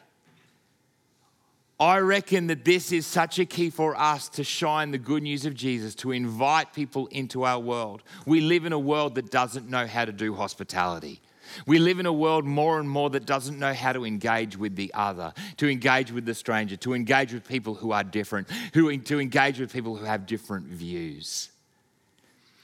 I 1.79 1.99
reckon 1.99 2.47
that 2.47 2.65
this 2.65 2.91
is 2.91 3.07
such 3.07 3.39
a 3.39 3.45
key 3.45 3.69
for 3.69 3.95
us 3.97 4.27
to 4.29 4.43
shine 4.43 4.91
the 4.91 4.97
good 4.97 5.23
news 5.23 5.45
of 5.45 5.53
Jesus, 5.55 5.95
to 5.95 6.11
invite 6.11 6.73
people 6.73 7.07
into 7.07 7.45
our 7.45 7.59
world. 7.59 8.03
We 8.25 8.41
live 8.41 8.65
in 8.65 8.73
a 8.73 8.79
world 8.79 9.15
that 9.15 9.31
doesn't 9.31 9.69
know 9.69 9.87
how 9.87 10.03
to 10.03 10.11
do 10.11 10.33
hospitality. 10.33 11.21
We 11.65 11.79
live 11.79 11.99
in 11.99 12.05
a 12.05 12.13
world 12.13 12.45
more 12.45 12.79
and 12.79 12.89
more 12.89 13.09
that 13.11 13.25
doesn't 13.25 13.57
know 13.57 13.73
how 13.73 13.93
to 13.93 14.05
engage 14.05 14.57
with 14.57 14.75
the 14.75 14.91
other, 14.93 15.33
to 15.57 15.69
engage 15.69 16.11
with 16.11 16.25
the 16.25 16.35
stranger, 16.35 16.75
to 16.77 16.93
engage 16.93 17.33
with 17.33 17.47
people 17.47 17.75
who 17.75 17.93
are 17.93 18.03
different, 18.03 18.49
who, 18.73 18.95
to 18.97 19.19
engage 19.19 19.59
with 19.59 19.71
people 19.71 19.95
who 19.95 20.05
have 20.05 20.25
different 20.25 20.67
views. 20.67 21.49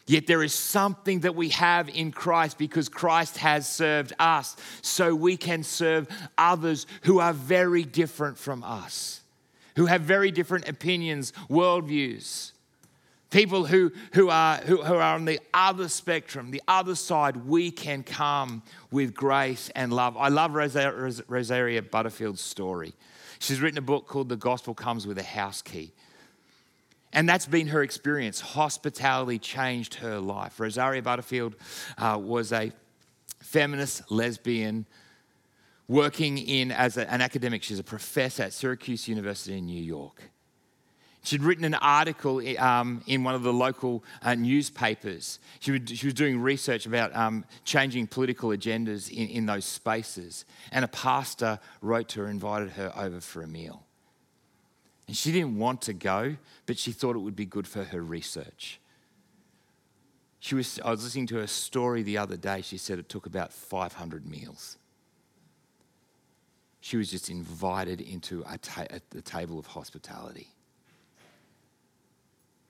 Yet 0.08 0.28
there 0.28 0.44
is 0.44 0.54
something 0.54 1.22
that 1.22 1.36
we 1.36 1.50
have 1.50 1.90
in 1.90 2.12
Christ 2.12 2.60
because 2.60 2.90
Christ 2.90 3.38
has 3.38 3.68
served 3.68 4.14
us, 4.20 4.56
so 4.82 5.16
we 5.16 5.36
can 5.36 5.64
serve 5.64 6.08
others 6.38 6.86
who 7.04 7.20
are 7.20 7.34
very 7.34 7.84
different 7.84 8.38
from 8.38 8.64
us, 8.64 9.22
who 9.76 9.88
have 9.88 10.02
very 10.02 10.30
different 10.30 10.70
opinions, 10.70 11.34
worldviews. 11.50 12.52
People 13.32 13.66
who, 13.66 13.92
who, 14.14 14.30
are, 14.30 14.58
who, 14.58 14.84
who 14.84 14.94
are 14.94 15.16
on 15.16 15.26
the 15.26 15.40
other 15.54 15.90
spectrum, 15.90 16.52
the 16.52 16.62
other 16.68 16.94
side, 16.94 17.36
we 17.36 17.72
can 17.72 18.04
come 18.04 18.62
with 18.92 19.16
grace 19.16 19.72
and 19.76 19.92
love. 19.92 20.16
I 20.18 20.30
love 20.30 20.54
Rosaria 20.54 21.82
Butterfield's 21.82 22.42
story. 22.42 22.94
She's 23.40 23.60
written 23.60 23.80
a 23.80 23.82
book 23.82 24.08
called 24.08 24.30
The 24.30 24.38
Gospel 24.38 24.76
Comes 24.76 25.08
with 25.08 25.18
a 25.18 25.24
House 25.24 25.64
Key. 25.64 25.92
And 27.16 27.30
that's 27.30 27.46
been 27.46 27.68
her 27.68 27.82
experience. 27.82 28.42
Hospitality 28.42 29.40
changed 29.40 29.96
her 29.96 30.20
life. 30.20 30.60
Rosaria 30.60 31.02
Butterfield 31.02 31.56
uh, 31.98 32.20
was 32.22 32.52
a 32.52 32.74
feminist 33.40 34.12
lesbian 34.12 34.86
working 35.88 36.38
in 36.38 36.74
as 36.74 36.98
a, 36.98 37.10
an 37.10 37.22
academic. 37.22 37.64
She's 37.64 37.80
a 37.80 37.84
professor 37.84 38.44
at 38.44 38.54
Syracuse 38.54 39.08
University 39.08 39.58
in 39.58 39.66
New 39.66 39.82
York. 39.82 40.22
She'd 41.24 41.42
written 41.42 41.64
an 41.64 41.76
article 41.76 42.42
um, 42.60 43.02
in 43.08 43.24
one 43.24 43.34
of 43.34 43.44
the 43.44 43.54
local 43.54 44.04
uh, 44.22 44.36
newspapers. 44.36 45.40
She, 45.62 45.72
would, 45.72 45.90
she, 45.90 46.06
was 46.06 46.14
doing 46.14 46.40
research 46.40 46.86
about 46.86 47.16
um, 47.16 47.46
changing 47.64 48.08
political 48.08 48.50
agendas 48.50 49.10
in, 49.10 49.30
in 49.30 49.46
those 49.46 49.66
spaces. 49.66 50.46
And 50.72 50.84
a 50.84 50.90
pastor 50.90 51.60
wrote 51.82 52.10
to 52.10 52.22
her, 52.22 52.28
invited 52.28 52.72
her 52.72 52.92
over 52.96 53.22
for 53.22 53.42
a 53.42 53.48
meal. 53.48 53.85
And 55.08 55.16
she 55.16 55.32
didn't 55.32 55.58
want 55.58 55.82
to 55.84 55.94
go, 55.94 56.36
but 56.66 56.78
she 56.78 56.92
thought 56.92 57.16
it 57.16 57.20
would 57.20 57.36
be 57.36 57.46
good 57.46 57.68
for 57.68 57.84
her 57.84 58.02
research. 58.02 58.80
She 60.40 60.56
was, 60.56 60.80
I 60.84 60.92
was 60.92 61.04
listening 61.04 61.28
to 61.28 61.38
her 61.38 61.48
story 61.48 62.04
the 62.04 62.18
other 62.18 62.38
day. 62.38 62.62
She 62.62 62.78
said 62.78 63.00
it 63.00 63.10
took 63.10 63.26
about 63.26 63.54
500 63.54 64.26
meals. 64.26 64.78
She 66.82 66.98
was 66.98 67.10
just 67.10 67.30
invited 67.30 68.00
into 68.00 68.44
a 68.48 68.58
ta- 68.58 68.86
the 69.10 69.22
table 69.22 69.58
of 69.58 69.68
hospitality. 69.68 70.50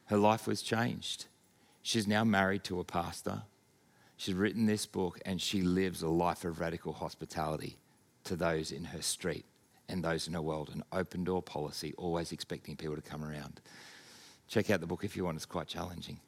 Her 0.05 0.17
life 0.17 0.47
was 0.47 0.61
changed. 0.61 1.25
She's 1.81 2.07
now 2.07 2.23
married 2.23 2.63
to 2.65 2.79
a 2.79 2.83
pastor. 2.83 3.43
She's 4.17 4.35
written 4.35 4.65
this 4.65 4.85
book 4.85 5.19
and 5.25 5.41
she 5.41 5.61
lives 5.61 6.01
a 6.01 6.07
life 6.07 6.45
of 6.45 6.59
radical 6.59 6.93
hospitality 6.93 7.77
to 8.23 8.35
those 8.35 8.71
in 8.71 8.85
her 8.85 9.01
street 9.01 9.45
and 9.89 10.03
those 10.03 10.27
in 10.27 10.33
her 10.33 10.41
world, 10.41 10.71
an 10.73 10.83
open 10.91 11.23
door 11.23 11.41
policy, 11.41 11.93
always 11.97 12.31
expecting 12.31 12.75
people 12.75 12.95
to 12.95 13.01
come 13.01 13.23
around. 13.23 13.61
Check 14.47 14.69
out 14.69 14.79
the 14.79 14.87
book 14.87 15.03
if 15.03 15.15
you 15.15 15.25
want, 15.25 15.37
it's 15.37 15.45
quite 15.45 15.67
challenging. 15.67 16.19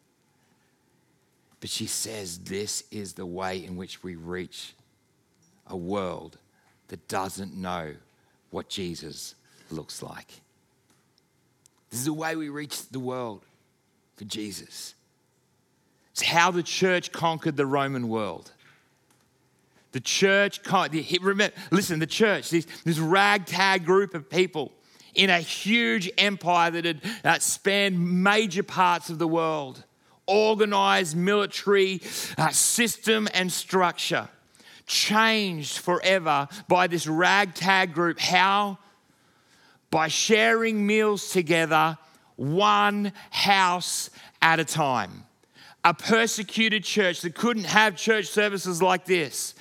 But 1.59 1.69
she 1.69 1.87
says 1.87 2.39
this 2.39 2.83
is 2.91 3.13
the 3.13 3.25
way 3.25 3.63
in 3.63 3.75
which 3.77 4.03
we 4.03 4.15
reach 4.15 4.73
a 5.65 5.77
world 5.77 6.37
that 6.87 7.07
doesn't 7.07 7.55
know 7.55 7.95
what 8.51 8.69
Jesus 8.69 9.35
looks 9.69 10.01
like. 10.01 10.41
This 11.89 11.99
is 11.99 12.05
the 12.05 12.13
way 12.13 12.35
we 12.35 12.49
reach 12.49 12.87
the 12.89 12.99
world 12.99 13.43
for 14.15 14.25
Jesus. 14.25 14.93
It's 16.11 16.21
how 16.21 16.51
the 16.51 16.63
church 16.63 17.11
conquered 17.11 17.57
the 17.57 17.65
Roman 17.65 18.07
world. 18.07 18.51
The 19.91 19.99
church, 20.01 20.59
remember, 21.21 21.55
listen, 21.71 21.99
the 21.99 22.05
church, 22.05 22.49
this, 22.49 22.67
this 22.83 22.99
ragtag 22.99 23.85
group 23.85 24.13
of 24.13 24.29
people 24.29 24.73
in 25.17 25.29
a 25.29 25.39
huge 25.39 26.09
empire 26.17 26.71
that 26.71 26.85
had 26.85 27.01
uh, 27.23 27.39
spanned 27.39 28.23
major 28.23 28.63
parts 28.63 29.09
of 29.09 29.17
the 29.17 29.27
world, 29.27 29.83
organized 30.27 31.17
military 31.17 32.01
uh, 32.37 32.49
system 32.49 33.27
and 33.33 33.51
structure, 33.51 34.29
changed 34.85 35.79
forever 35.79 36.47
by 36.67 36.87
this 36.87 37.07
ragtag 37.07 37.93
group. 37.93 38.19
How? 38.19 38.77
By 39.89 40.07
sharing 40.07 40.85
meals 40.85 41.31
together, 41.31 41.97
one 42.35 43.11
house 43.31 44.09
at 44.41 44.59
a 44.59 44.65
time. 44.65 45.23
A 45.83 45.93
persecuted 45.93 46.83
church 46.83 47.21
that 47.21 47.33
couldn't 47.33 47.65
have 47.65 47.95
church 47.95 48.27
services 48.27 48.81
like 48.81 49.05
this 49.05 49.55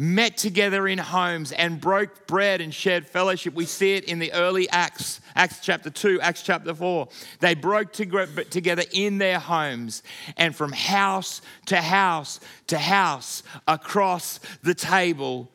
met 0.00 0.36
together 0.36 0.86
in 0.86 0.96
homes 0.96 1.50
and 1.50 1.80
broke 1.80 2.28
bread 2.28 2.60
and 2.60 2.72
shared 2.72 3.04
fellowship. 3.04 3.52
We 3.52 3.66
see 3.66 3.94
it 3.94 4.04
in 4.04 4.20
the 4.20 4.32
early 4.32 4.70
Acts, 4.70 5.20
Acts 5.34 5.58
chapter 5.60 5.90
2, 5.90 6.20
Acts 6.20 6.42
chapter 6.42 6.72
4. 6.72 7.08
They 7.40 7.54
broke 7.54 7.92
together 7.92 8.84
in 8.92 9.18
their 9.18 9.40
homes 9.40 10.04
and 10.36 10.54
from 10.54 10.70
house 10.70 11.42
to 11.66 11.78
house 11.78 12.38
to 12.68 12.78
house 12.78 13.42
across 13.66 14.38
the 14.62 14.74
table, 14.74 15.50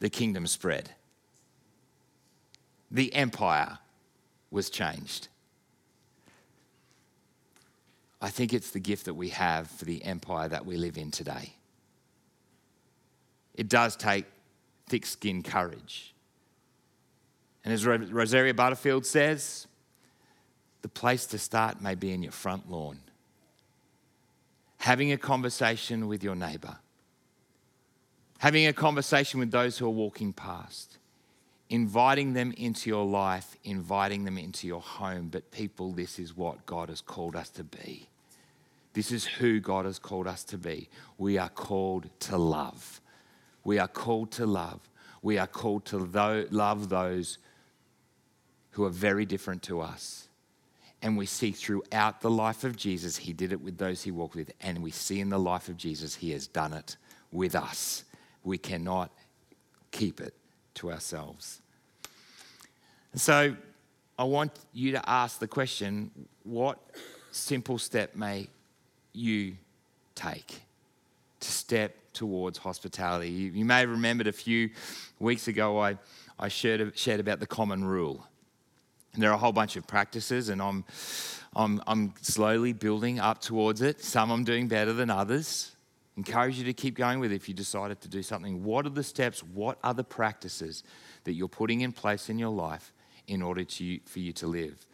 the 0.00 0.10
kingdom 0.10 0.46
spread. 0.46 0.90
The 2.90 3.14
empire 3.14 3.78
was 4.50 4.68
changed. 4.68 5.28
I 8.20 8.28
think 8.28 8.52
it's 8.52 8.72
the 8.72 8.80
gift 8.80 9.06
that 9.06 9.14
we 9.14 9.30
have 9.30 9.70
for 9.70 9.86
the 9.86 10.04
empire 10.04 10.46
that 10.46 10.66
we 10.66 10.76
live 10.76 10.98
in 10.98 11.10
today 11.10 11.54
it 13.54 13.68
does 13.68 13.96
take 13.96 14.24
thick 14.86 15.06
skinned 15.06 15.44
courage. 15.44 16.14
And 17.64 17.74
as 17.74 17.86
Rosaria 17.86 18.54
Butterfield 18.54 19.04
says, 19.04 19.66
the 20.82 20.88
place 20.88 21.26
to 21.26 21.38
start 21.38 21.80
may 21.80 21.94
be 21.94 22.12
in 22.12 22.22
your 22.22 22.32
front 22.32 22.70
lawn. 22.70 22.98
Having 24.78 25.12
a 25.12 25.18
conversation 25.18 26.08
with 26.08 26.24
your 26.24 26.34
neighbour, 26.34 26.78
having 28.38 28.66
a 28.66 28.72
conversation 28.72 29.38
with 29.38 29.50
those 29.50 29.76
who 29.76 29.86
are 29.86 29.90
walking 29.90 30.32
past, 30.32 30.96
inviting 31.68 32.32
them 32.32 32.52
into 32.56 32.88
your 32.88 33.04
life, 33.04 33.56
inviting 33.62 34.24
them 34.24 34.38
into 34.38 34.66
your 34.66 34.80
home. 34.80 35.28
But, 35.30 35.50
people, 35.50 35.92
this 35.92 36.18
is 36.18 36.34
what 36.34 36.64
God 36.64 36.88
has 36.88 37.02
called 37.02 37.36
us 37.36 37.50
to 37.50 37.64
be. 37.64 38.08
This 38.94 39.12
is 39.12 39.26
who 39.26 39.60
God 39.60 39.84
has 39.84 39.98
called 39.98 40.26
us 40.26 40.42
to 40.44 40.56
be. 40.58 40.88
We 41.18 41.36
are 41.36 41.50
called 41.50 42.08
to 42.20 42.38
love. 42.38 42.99
We 43.64 43.78
are 43.78 43.88
called 43.88 44.30
to 44.32 44.46
love. 44.46 44.80
We 45.22 45.38
are 45.38 45.46
called 45.46 45.84
to 45.86 45.98
love 45.98 46.88
those 46.88 47.38
who 48.72 48.84
are 48.84 48.90
very 48.90 49.26
different 49.26 49.62
to 49.64 49.80
us. 49.80 50.28
And 51.02 51.16
we 51.16 51.26
see 51.26 51.52
throughout 51.52 52.20
the 52.20 52.30
life 52.30 52.64
of 52.64 52.76
Jesus, 52.76 53.16
he 53.16 53.32
did 53.32 53.52
it 53.52 53.60
with 53.60 53.78
those 53.78 54.02
he 54.02 54.10
walked 54.10 54.34
with. 54.34 54.52
And 54.60 54.82
we 54.82 54.90
see 54.90 55.20
in 55.20 55.30
the 55.30 55.38
life 55.38 55.68
of 55.68 55.76
Jesus, 55.76 56.14
he 56.14 56.30
has 56.32 56.46
done 56.46 56.72
it 56.72 56.96
with 57.32 57.54
us. 57.54 58.04
We 58.44 58.58
cannot 58.58 59.10
keep 59.90 60.20
it 60.20 60.34
to 60.74 60.92
ourselves. 60.92 61.62
So 63.14 63.56
I 64.18 64.24
want 64.24 64.52
you 64.72 64.92
to 64.92 65.08
ask 65.08 65.38
the 65.38 65.48
question 65.48 66.10
what 66.44 66.78
simple 67.32 67.78
step 67.78 68.14
may 68.14 68.48
you 69.12 69.56
take 70.14 70.62
to 71.40 71.50
step 71.50 71.96
towards 72.12 72.58
hospitality? 72.58 73.30
You, 73.30 73.52
you 73.52 73.64
may 73.64 73.80
have 73.80 73.90
remembered 73.90 74.26
a 74.26 74.32
few 74.32 74.70
weeks 75.18 75.48
ago 75.48 75.78
I, 75.78 75.98
I 76.38 76.48
shared, 76.48 76.96
shared 76.98 77.20
about 77.20 77.40
the 77.40 77.46
common 77.46 77.84
rule. 77.84 78.26
And 79.12 79.22
there 79.22 79.30
are 79.30 79.34
a 79.34 79.38
whole 79.38 79.52
bunch 79.52 79.76
of 79.76 79.86
practices, 79.86 80.48
and 80.48 80.62
I'm, 80.62 80.84
I'm, 81.56 81.82
I'm 81.86 82.14
slowly 82.20 82.72
building 82.72 83.18
up 83.18 83.40
towards 83.40 83.82
it. 83.82 84.00
Some 84.02 84.30
I'm 84.30 84.44
doing 84.44 84.68
better 84.68 84.92
than 84.92 85.10
others. 85.10 85.72
Encourage 86.16 86.58
you 86.58 86.64
to 86.64 86.72
keep 86.72 86.96
going 86.96 87.18
with 87.18 87.32
it 87.32 87.36
if 87.36 87.48
you 87.48 87.54
decided 87.54 88.00
to 88.02 88.08
do 88.08 88.22
something. 88.22 88.62
What 88.62 88.86
are 88.86 88.90
the 88.90 89.02
steps? 89.02 89.42
What 89.42 89.78
are 89.82 89.94
the 89.94 90.04
practices 90.04 90.84
that 91.24 91.32
you're 91.32 91.48
putting 91.48 91.80
in 91.80 91.92
place 91.92 92.28
in 92.28 92.38
your 92.38 92.50
life 92.50 92.92
in 93.26 93.42
order 93.42 93.64
to, 93.64 94.00
for 94.04 94.18
you 94.18 94.32
to 94.34 94.46
live 94.46 94.86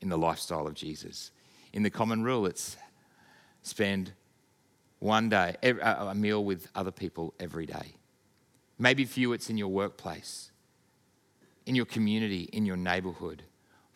in 0.00 0.08
the 0.08 0.18
lifestyle 0.18 0.66
of 0.66 0.74
Jesus? 0.74 1.30
In 1.72 1.82
the 1.82 1.90
common 1.90 2.24
rule, 2.24 2.46
it's 2.46 2.76
spend 3.62 4.12
one 5.00 5.28
day, 5.28 5.56
a 5.62 6.14
meal 6.14 6.44
with 6.44 6.68
other 6.74 6.90
people 6.90 7.34
every 7.40 7.66
day. 7.66 7.94
Maybe 8.78 9.04
for 9.04 9.20
you, 9.20 9.32
it's 9.32 9.50
in 9.50 9.58
your 9.58 9.68
workplace, 9.68 10.50
in 11.66 11.74
your 11.74 11.86
community, 11.86 12.48
in 12.52 12.64
your 12.64 12.76
neighborhood 12.76 13.42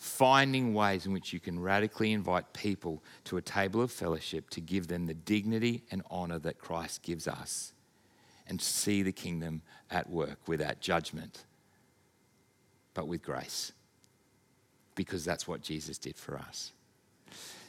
finding 0.05 0.75
ways 0.75 1.07
in 1.07 1.13
which 1.13 1.33
you 1.33 1.41
can 1.41 1.59
radically 1.59 2.13
invite 2.13 2.53
people 2.53 3.03
to 3.25 3.39
a 3.39 3.43
table 3.43 3.81
of 3.81 3.91
fellowship 3.91 4.51
to 4.51 4.61
give 4.61 4.87
them 4.87 5.07
the 5.07 5.15
dignity 5.15 5.83
and 5.91 6.03
honor 6.11 6.39
that 6.39 6.59
Christ 6.59 7.03
gives 7.03 7.27
us 7.27 7.73
and 8.47 8.61
see 8.61 9.03
the 9.03 9.13
kingdom 9.13 9.63
at 9.91 10.11
work 10.11 10.39
without 10.47 10.81
judgment, 10.81 11.45
but 12.93 13.09
with 13.09 13.23
grace. 13.23 13.73
Because 14.95 15.25
that's 15.25 15.49
what 15.49 15.63
Jesus 15.63 15.97
did 15.97 16.17
for 16.17 16.39
us. 16.39 16.73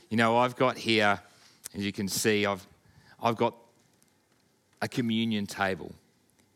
You 0.09 0.17
know, 0.17 0.37
I've 0.37 0.57
got 0.57 0.77
here, 0.77 1.21
as 1.73 1.85
you 1.85 1.93
can 1.93 2.09
see, 2.09 2.45
I've, 2.45 2.67
I've 3.25 3.37
got 3.37 3.55
a 4.83 4.87
communion 4.87 5.47
table. 5.47 5.95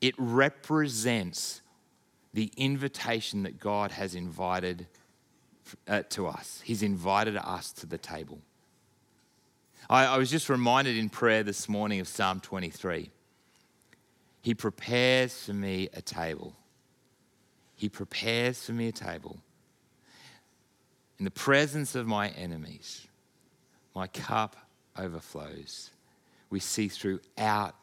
It 0.02 0.14
represents 0.20 1.62
the 2.36 2.52
invitation 2.58 3.42
that 3.42 3.60
God 3.60 3.90
has 3.92 4.14
invited 4.14 4.86
uh, 5.88 6.04
to 6.10 6.28
us. 6.28 6.62
He's 6.64 6.84
invited 6.84 7.36
us 7.38 7.72
to 7.74 7.88
the 7.88 7.98
table. 7.98 8.38
I, 9.90 10.06
I 10.06 10.18
was 10.20 10.30
just 10.30 10.48
reminded 10.48 10.96
in 10.96 11.10
prayer 11.10 11.42
this 11.42 11.68
morning 11.68 12.02
of 12.02 12.08
Psalm 12.08 12.40
23. 12.40 13.10
He 14.44 14.54
prepares 14.54 15.46
for 15.46 15.54
me 15.54 15.90
a 15.94 16.04
table. 16.04 16.56
He 17.76 17.90
prepares 17.90 18.64
for 18.64 18.74
me 18.74 18.90
a 18.90 18.92
table. 18.92 19.40
In 21.18 21.26
the 21.26 21.32
presence 21.32 21.96
of 21.96 22.06
my 22.06 22.30
enemies, 22.30 23.08
my 23.96 24.06
cup 24.06 24.56
overflows. 24.96 25.90
We 26.50 26.60
see 26.60 26.88
throughout 26.88 27.76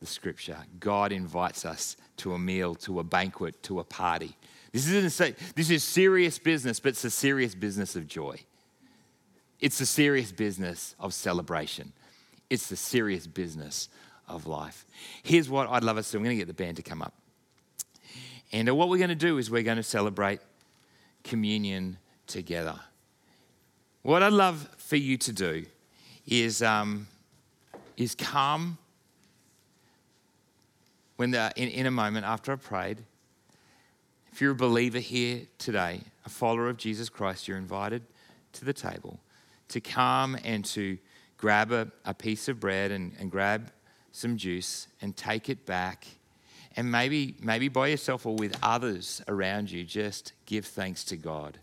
the 0.00 0.06
scripture, 0.06 0.56
God 0.78 1.12
invites 1.12 1.64
us 1.64 1.96
to 2.18 2.32
a 2.34 2.38
meal, 2.38 2.74
to 2.76 3.00
a 3.00 3.04
banquet, 3.04 3.62
to 3.64 3.80
a 3.80 3.84
party. 3.84 4.36
This, 4.72 4.88
isn't, 4.88 5.36
this 5.54 5.70
is 5.70 5.84
serious 5.84 6.38
business, 6.38 6.80
but 6.80 6.90
it's 6.90 7.04
a 7.04 7.10
serious 7.10 7.54
business 7.54 7.96
of 7.96 8.06
joy. 8.06 8.40
It's 9.60 9.80
a 9.80 9.86
serious 9.86 10.32
business 10.32 10.94
of 10.98 11.12
celebration. 11.12 11.92
It's 12.48 12.68
the 12.68 12.76
serious 12.76 13.26
business 13.26 13.88
of 14.26 14.46
life. 14.46 14.86
Here's 15.22 15.50
what 15.50 15.68
I'd 15.68 15.84
love 15.84 15.98
us 15.98 16.06
to 16.06 16.12
do. 16.12 16.18
I'm 16.18 16.24
going 16.24 16.36
to 16.36 16.40
get 16.40 16.46
the 16.46 16.54
band 16.54 16.76
to 16.78 16.82
come 16.82 17.02
up. 17.02 17.14
And 18.52 18.68
what 18.76 18.88
we're 18.88 18.98
going 18.98 19.10
to 19.10 19.14
do 19.14 19.38
is 19.38 19.50
we're 19.50 19.62
going 19.62 19.76
to 19.76 19.82
celebrate 19.82 20.40
communion 21.24 21.98
together. 22.26 22.80
What 24.02 24.22
I'd 24.22 24.32
love 24.32 24.68
for 24.78 24.96
you 24.96 25.18
to 25.18 25.32
do 25.32 25.66
is, 26.26 26.62
um, 26.62 27.06
is 28.00 28.14
come 28.14 28.78
when 31.16 31.32
the, 31.32 31.52
in, 31.56 31.68
in 31.68 31.86
a 31.86 31.90
moment 31.90 32.24
after 32.24 32.50
I've 32.50 32.62
prayed 32.62 32.98
if 34.32 34.40
you're 34.40 34.52
a 34.52 34.56
believer 34.56 35.00
here 35.00 35.42
today, 35.58 36.00
a 36.24 36.30
follower 36.30 36.68
of 36.68 36.76
Jesus 36.76 37.08
Christ, 37.08 37.46
you're 37.46 37.58
invited 37.58 38.02
to 38.52 38.64
the 38.64 38.72
table 38.72 39.20
to 39.68 39.80
come 39.80 40.38
and 40.44 40.64
to 40.66 40.96
grab 41.36 41.72
a, 41.72 41.90
a 42.04 42.14
piece 42.14 42.48
of 42.48 42.60
bread 42.60 42.90
and, 42.90 43.12
and 43.18 43.30
grab 43.30 43.70
some 44.12 44.36
juice 44.36 44.86
and 45.02 45.16
take 45.16 45.48
it 45.48 45.66
back. 45.66 46.06
And 46.76 46.90
maybe, 46.90 47.34
maybe 47.42 47.68
by 47.68 47.88
yourself 47.88 48.24
or 48.24 48.36
with 48.36 48.56
others 48.62 49.20
around 49.28 49.70
you, 49.70 49.84
just 49.84 50.32
give 50.46 50.64
thanks 50.64 51.04
to 51.04 51.16
God 51.16 51.58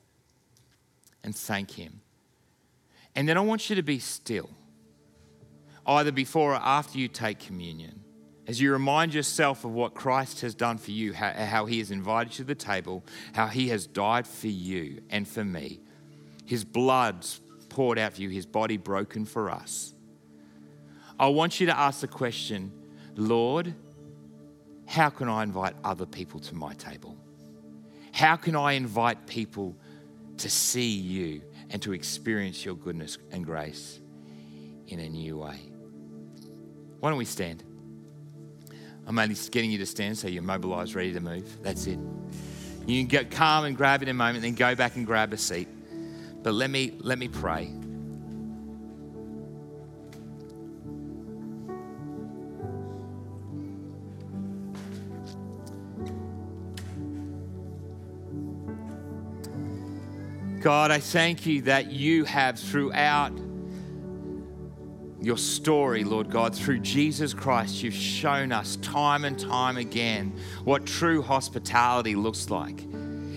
and 1.24 1.36
thank 1.36 1.72
Him. 1.72 2.02
And 3.16 3.28
then 3.28 3.38
I 3.38 3.42
want 3.42 3.70
you 3.70 3.76
to 3.78 3.82
be 3.82 3.98
still, 4.00 4.50
either 5.88 6.12
before 6.12 6.54
or 6.54 6.62
after 6.62 7.00
you 7.00 7.08
take 7.08 7.40
communion 7.40 8.04
as 8.48 8.62
you 8.62 8.72
remind 8.72 9.14
yourself 9.14 9.66
of 9.66 9.72
what 9.72 9.94
Christ 9.94 10.40
has 10.42 10.56
done 10.56 10.78
for 10.78 10.92
you, 10.92 11.12
how, 11.12 11.32
how, 11.34 11.66
he 11.66 11.80
has 11.80 11.92
invited 11.92 12.32
you 12.34 12.38
to 12.38 12.44
the 12.46 12.56
table, 12.56 13.04
how 13.34 13.48
he 13.48 13.68
has 13.70 13.86
died 13.86 14.26
for 14.26 14.48
you 14.48 15.02
and 15.10 15.28
for 15.28 15.44
me, 15.44 15.82
his 16.46 16.64
blood 16.64 17.26
poured 17.68 18.00
out 18.00 18.14
for 18.14 18.22
you, 18.22 18.30
his 18.30 18.46
body 18.46 18.78
broken 18.78 19.26
for 19.26 19.52
us. 19.52 19.94
I 21.20 21.28
want 21.28 21.60
you 21.60 21.68
to 21.68 21.78
ask 21.78 22.00
the 22.00 22.08
question 22.08 22.72
Lord, 23.16 23.74
how 24.86 25.10
can 25.10 25.28
I 25.28 25.44
invite 25.44 25.76
other 25.84 26.06
people 26.06 26.40
to 26.42 26.56
my 26.56 26.74
table? 26.76 27.18
How 28.14 28.38
can 28.38 28.56
I 28.56 28.74
invite 28.74 29.28
people 29.28 29.76
to 30.38 30.50
see 30.50 30.90
you 30.90 31.42
and 31.70 31.82
to 31.82 31.92
experience 31.92 32.64
your 32.64 32.76
goodness 32.76 33.18
and 33.32 33.44
grace 33.44 34.00
in 34.88 35.00
a 35.00 35.10
new 35.10 35.38
way? 35.38 35.72
Why 37.00 37.10
don't 37.10 37.18
we 37.18 37.26
stand? 37.26 37.64
I'm 39.06 39.18
only 39.18 39.36
getting 39.52 39.72
you 39.72 39.78
to 39.78 39.86
stand 39.86 40.18
so 40.18 40.28
you're 40.28 40.43
mobilized, 40.43 40.95
ready 40.95 41.14
to 41.14 41.22
move. 41.22 41.62
That's 41.64 41.88
it. 41.88 42.00
You 42.86 43.00
can 43.00 43.08
get 43.08 43.32
calm 43.32 43.66
and 43.66 43.76
grab 43.76 44.02
it 44.02 44.10
in 44.10 44.16
a 44.16 44.18
moment, 44.18 44.41
then 44.41 44.54
go 44.54 44.76
back 44.76 44.95
and 44.95 45.06
grab 45.06 45.32
a 45.34 45.38
seat. 45.38 45.68
But 46.43 46.54
let 46.54 46.70
me 46.70 46.93
let 47.00 47.18
me 47.20 47.28
pray. 47.28 47.72
God, 60.62 60.91
I 60.91 61.00
thank 61.00 61.45
you 61.45 61.62
that 61.62 61.91
you 61.91 62.26
have 62.26 62.60
throughout 62.60 63.32
your 65.20 65.38
story, 65.38 66.03
Lord 66.03 66.30
God, 66.30 66.55
through 66.55 66.80
Jesus 66.80 67.34
Christ, 67.34 67.82
you've 67.82 67.93
shown 67.93 68.51
us 68.51 68.76
time 68.78 69.26
and 69.26 69.38
time 69.39 69.78
again 69.78 70.34
what 70.63 70.86
true 70.86 71.22
hospitality 71.22 72.15
looks 72.15 72.49
like. 72.49 72.86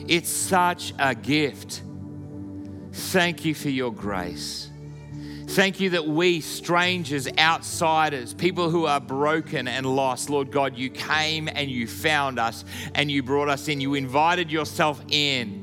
It's 0.07 0.29
such 0.29 0.93
a 0.99 1.15
gift. 1.15 1.83
Thank 2.93 3.45
you 3.45 3.55
for 3.55 3.71
your 3.71 3.93
grace. 3.93 4.71
Thank 5.49 5.81
you 5.81 5.91
that 5.91 6.07
we, 6.07 6.41
strangers, 6.41 7.27
outsiders, 7.37 8.35
people 8.35 8.71
who 8.71 8.87
are 8.87 9.01
broken 9.01 9.67
and 9.67 9.85
lost, 9.85 10.31
Lord 10.31 10.53
God, 10.53 10.77
you 10.77 10.91
came 10.91 11.49
and 11.49 11.69
you 11.69 11.89
found 11.89 12.39
us 12.39 12.65
and 12.95 13.11
you 13.11 13.25
brought 13.25 13.49
us 13.49 13.67
in. 13.67 13.81
You 13.81 13.95
invited 13.95 14.53
yourself 14.53 15.03
in. 15.09 15.60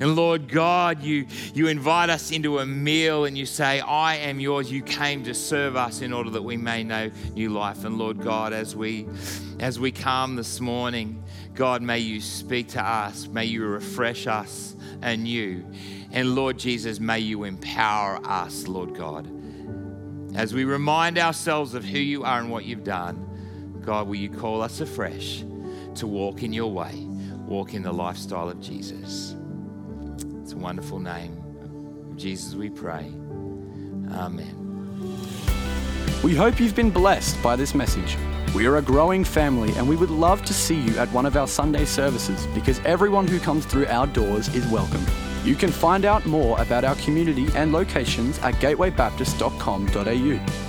And 0.00 0.14
Lord 0.14 0.48
God, 0.48 1.02
you, 1.02 1.26
you 1.54 1.66
invite 1.66 2.08
us 2.08 2.30
into 2.30 2.60
a 2.60 2.66
meal 2.66 3.24
and 3.24 3.36
you 3.36 3.46
say, 3.46 3.80
I 3.80 4.16
am 4.16 4.38
yours. 4.38 4.70
You 4.70 4.82
came 4.82 5.24
to 5.24 5.34
serve 5.34 5.74
us 5.74 6.02
in 6.02 6.12
order 6.12 6.30
that 6.30 6.42
we 6.42 6.56
may 6.56 6.84
know 6.84 7.10
new 7.34 7.50
life. 7.50 7.84
And 7.84 7.98
Lord 7.98 8.20
God, 8.20 8.52
as 8.52 8.76
we 8.76 9.08
as 9.58 9.80
we 9.80 9.90
come 9.90 10.36
this 10.36 10.60
morning, 10.60 11.24
God, 11.54 11.82
may 11.82 11.98
you 11.98 12.20
speak 12.20 12.68
to 12.68 12.80
us. 12.80 13.26
May 13.26 13.46
you 13.46 13.66
refresh 13.66 14.28
us 14.28 14.76
anew. 15.02 15.64
And 16.12 16.36
Lord 16.36 16.58
Jesus, 16.58 17.00
may 17.00 17.18
you 17.18 17.42
empower 17.42 18.24
us, 18.24 18.68
Lord 18.68 18.94
God. 18.94 19.28
As 20.36 20.54
we 20.54 20.64
remind 20.64 21.18
ourselves 21.18 21.74
of 21.74 21.84
who 21.84 21.98
you 21.98 22.22
are 22.22 22.38
and 22.38 22.50
what 22.50 22.64
you've 22.64 22.84
done, 22.84 23.80
God, 23.84 24.06
will 24.06 24.14
you 24.14 24.30
call 24.30 24.62
us 24.62 24.80
afresh 24.80 25.42
to 25.96 26.06
walk 26.06 26.44
in 26.44 26.52
your 26.52 26.70
way, 26.70 26.94
walk 27.46 27.74
in 27.74 27.82
the 27.82 27.92
lifestyle 27.92 28.48
of 28.48 28.60
Jesus? 28.60 29.34
It's 30.48 30.54
a 30.54 30.56
wonderful 30.56 30.98
name. 30.98 31.36
Jesus, 32.16 32.54
we 32.54 32.70
pray. 32.70 33.12
Amen. 34.12 34.54
We 36.24 36.34
hope 36.34 36.58
you've 36.58 36.74
been 36.74 36.88
blessed 36.88 37.42
by 37.42 37.54
this 37.54 37.74
message. 37.74 38.16
We 38.54 38.64
are 38.64 38.78
a 38.78 38.82
growing 38.82 39.24
family 39.24 39.74
and 39.74 39.86
we 39.86 39.94
would 39.94 40.08
love 40.08 40.42
to 40.46 40.54
see 40.54 40.80
you 40.80 40.96
at 40.96 41.12
one 41.12 41.26
of 41.26 41.36
our 41.36 41.46
Sunday 41.46 41.84
services 41.84 42.46
because 42.54 42.80
everyone 42.86 43.26
who 43.26 43.38
comes 43.38 43.66
through 43.66 43.88
our 43.88 44.06
doors 44.06 44.48
is 44.54 44.66
welcome. 44.68 45.04
You 45.44 45.54
can 45.54 45.70
find 45.70 46.06
out 46.06 46.24
more 46.24 46.58
about 46.62 46.82
our 46.82 46.94
community 46.94 47.48
and 47.54 47.70
locations 47.70 48.38
at 48.38 48.54
gatewaybaptist.com.au. 48.54 50.67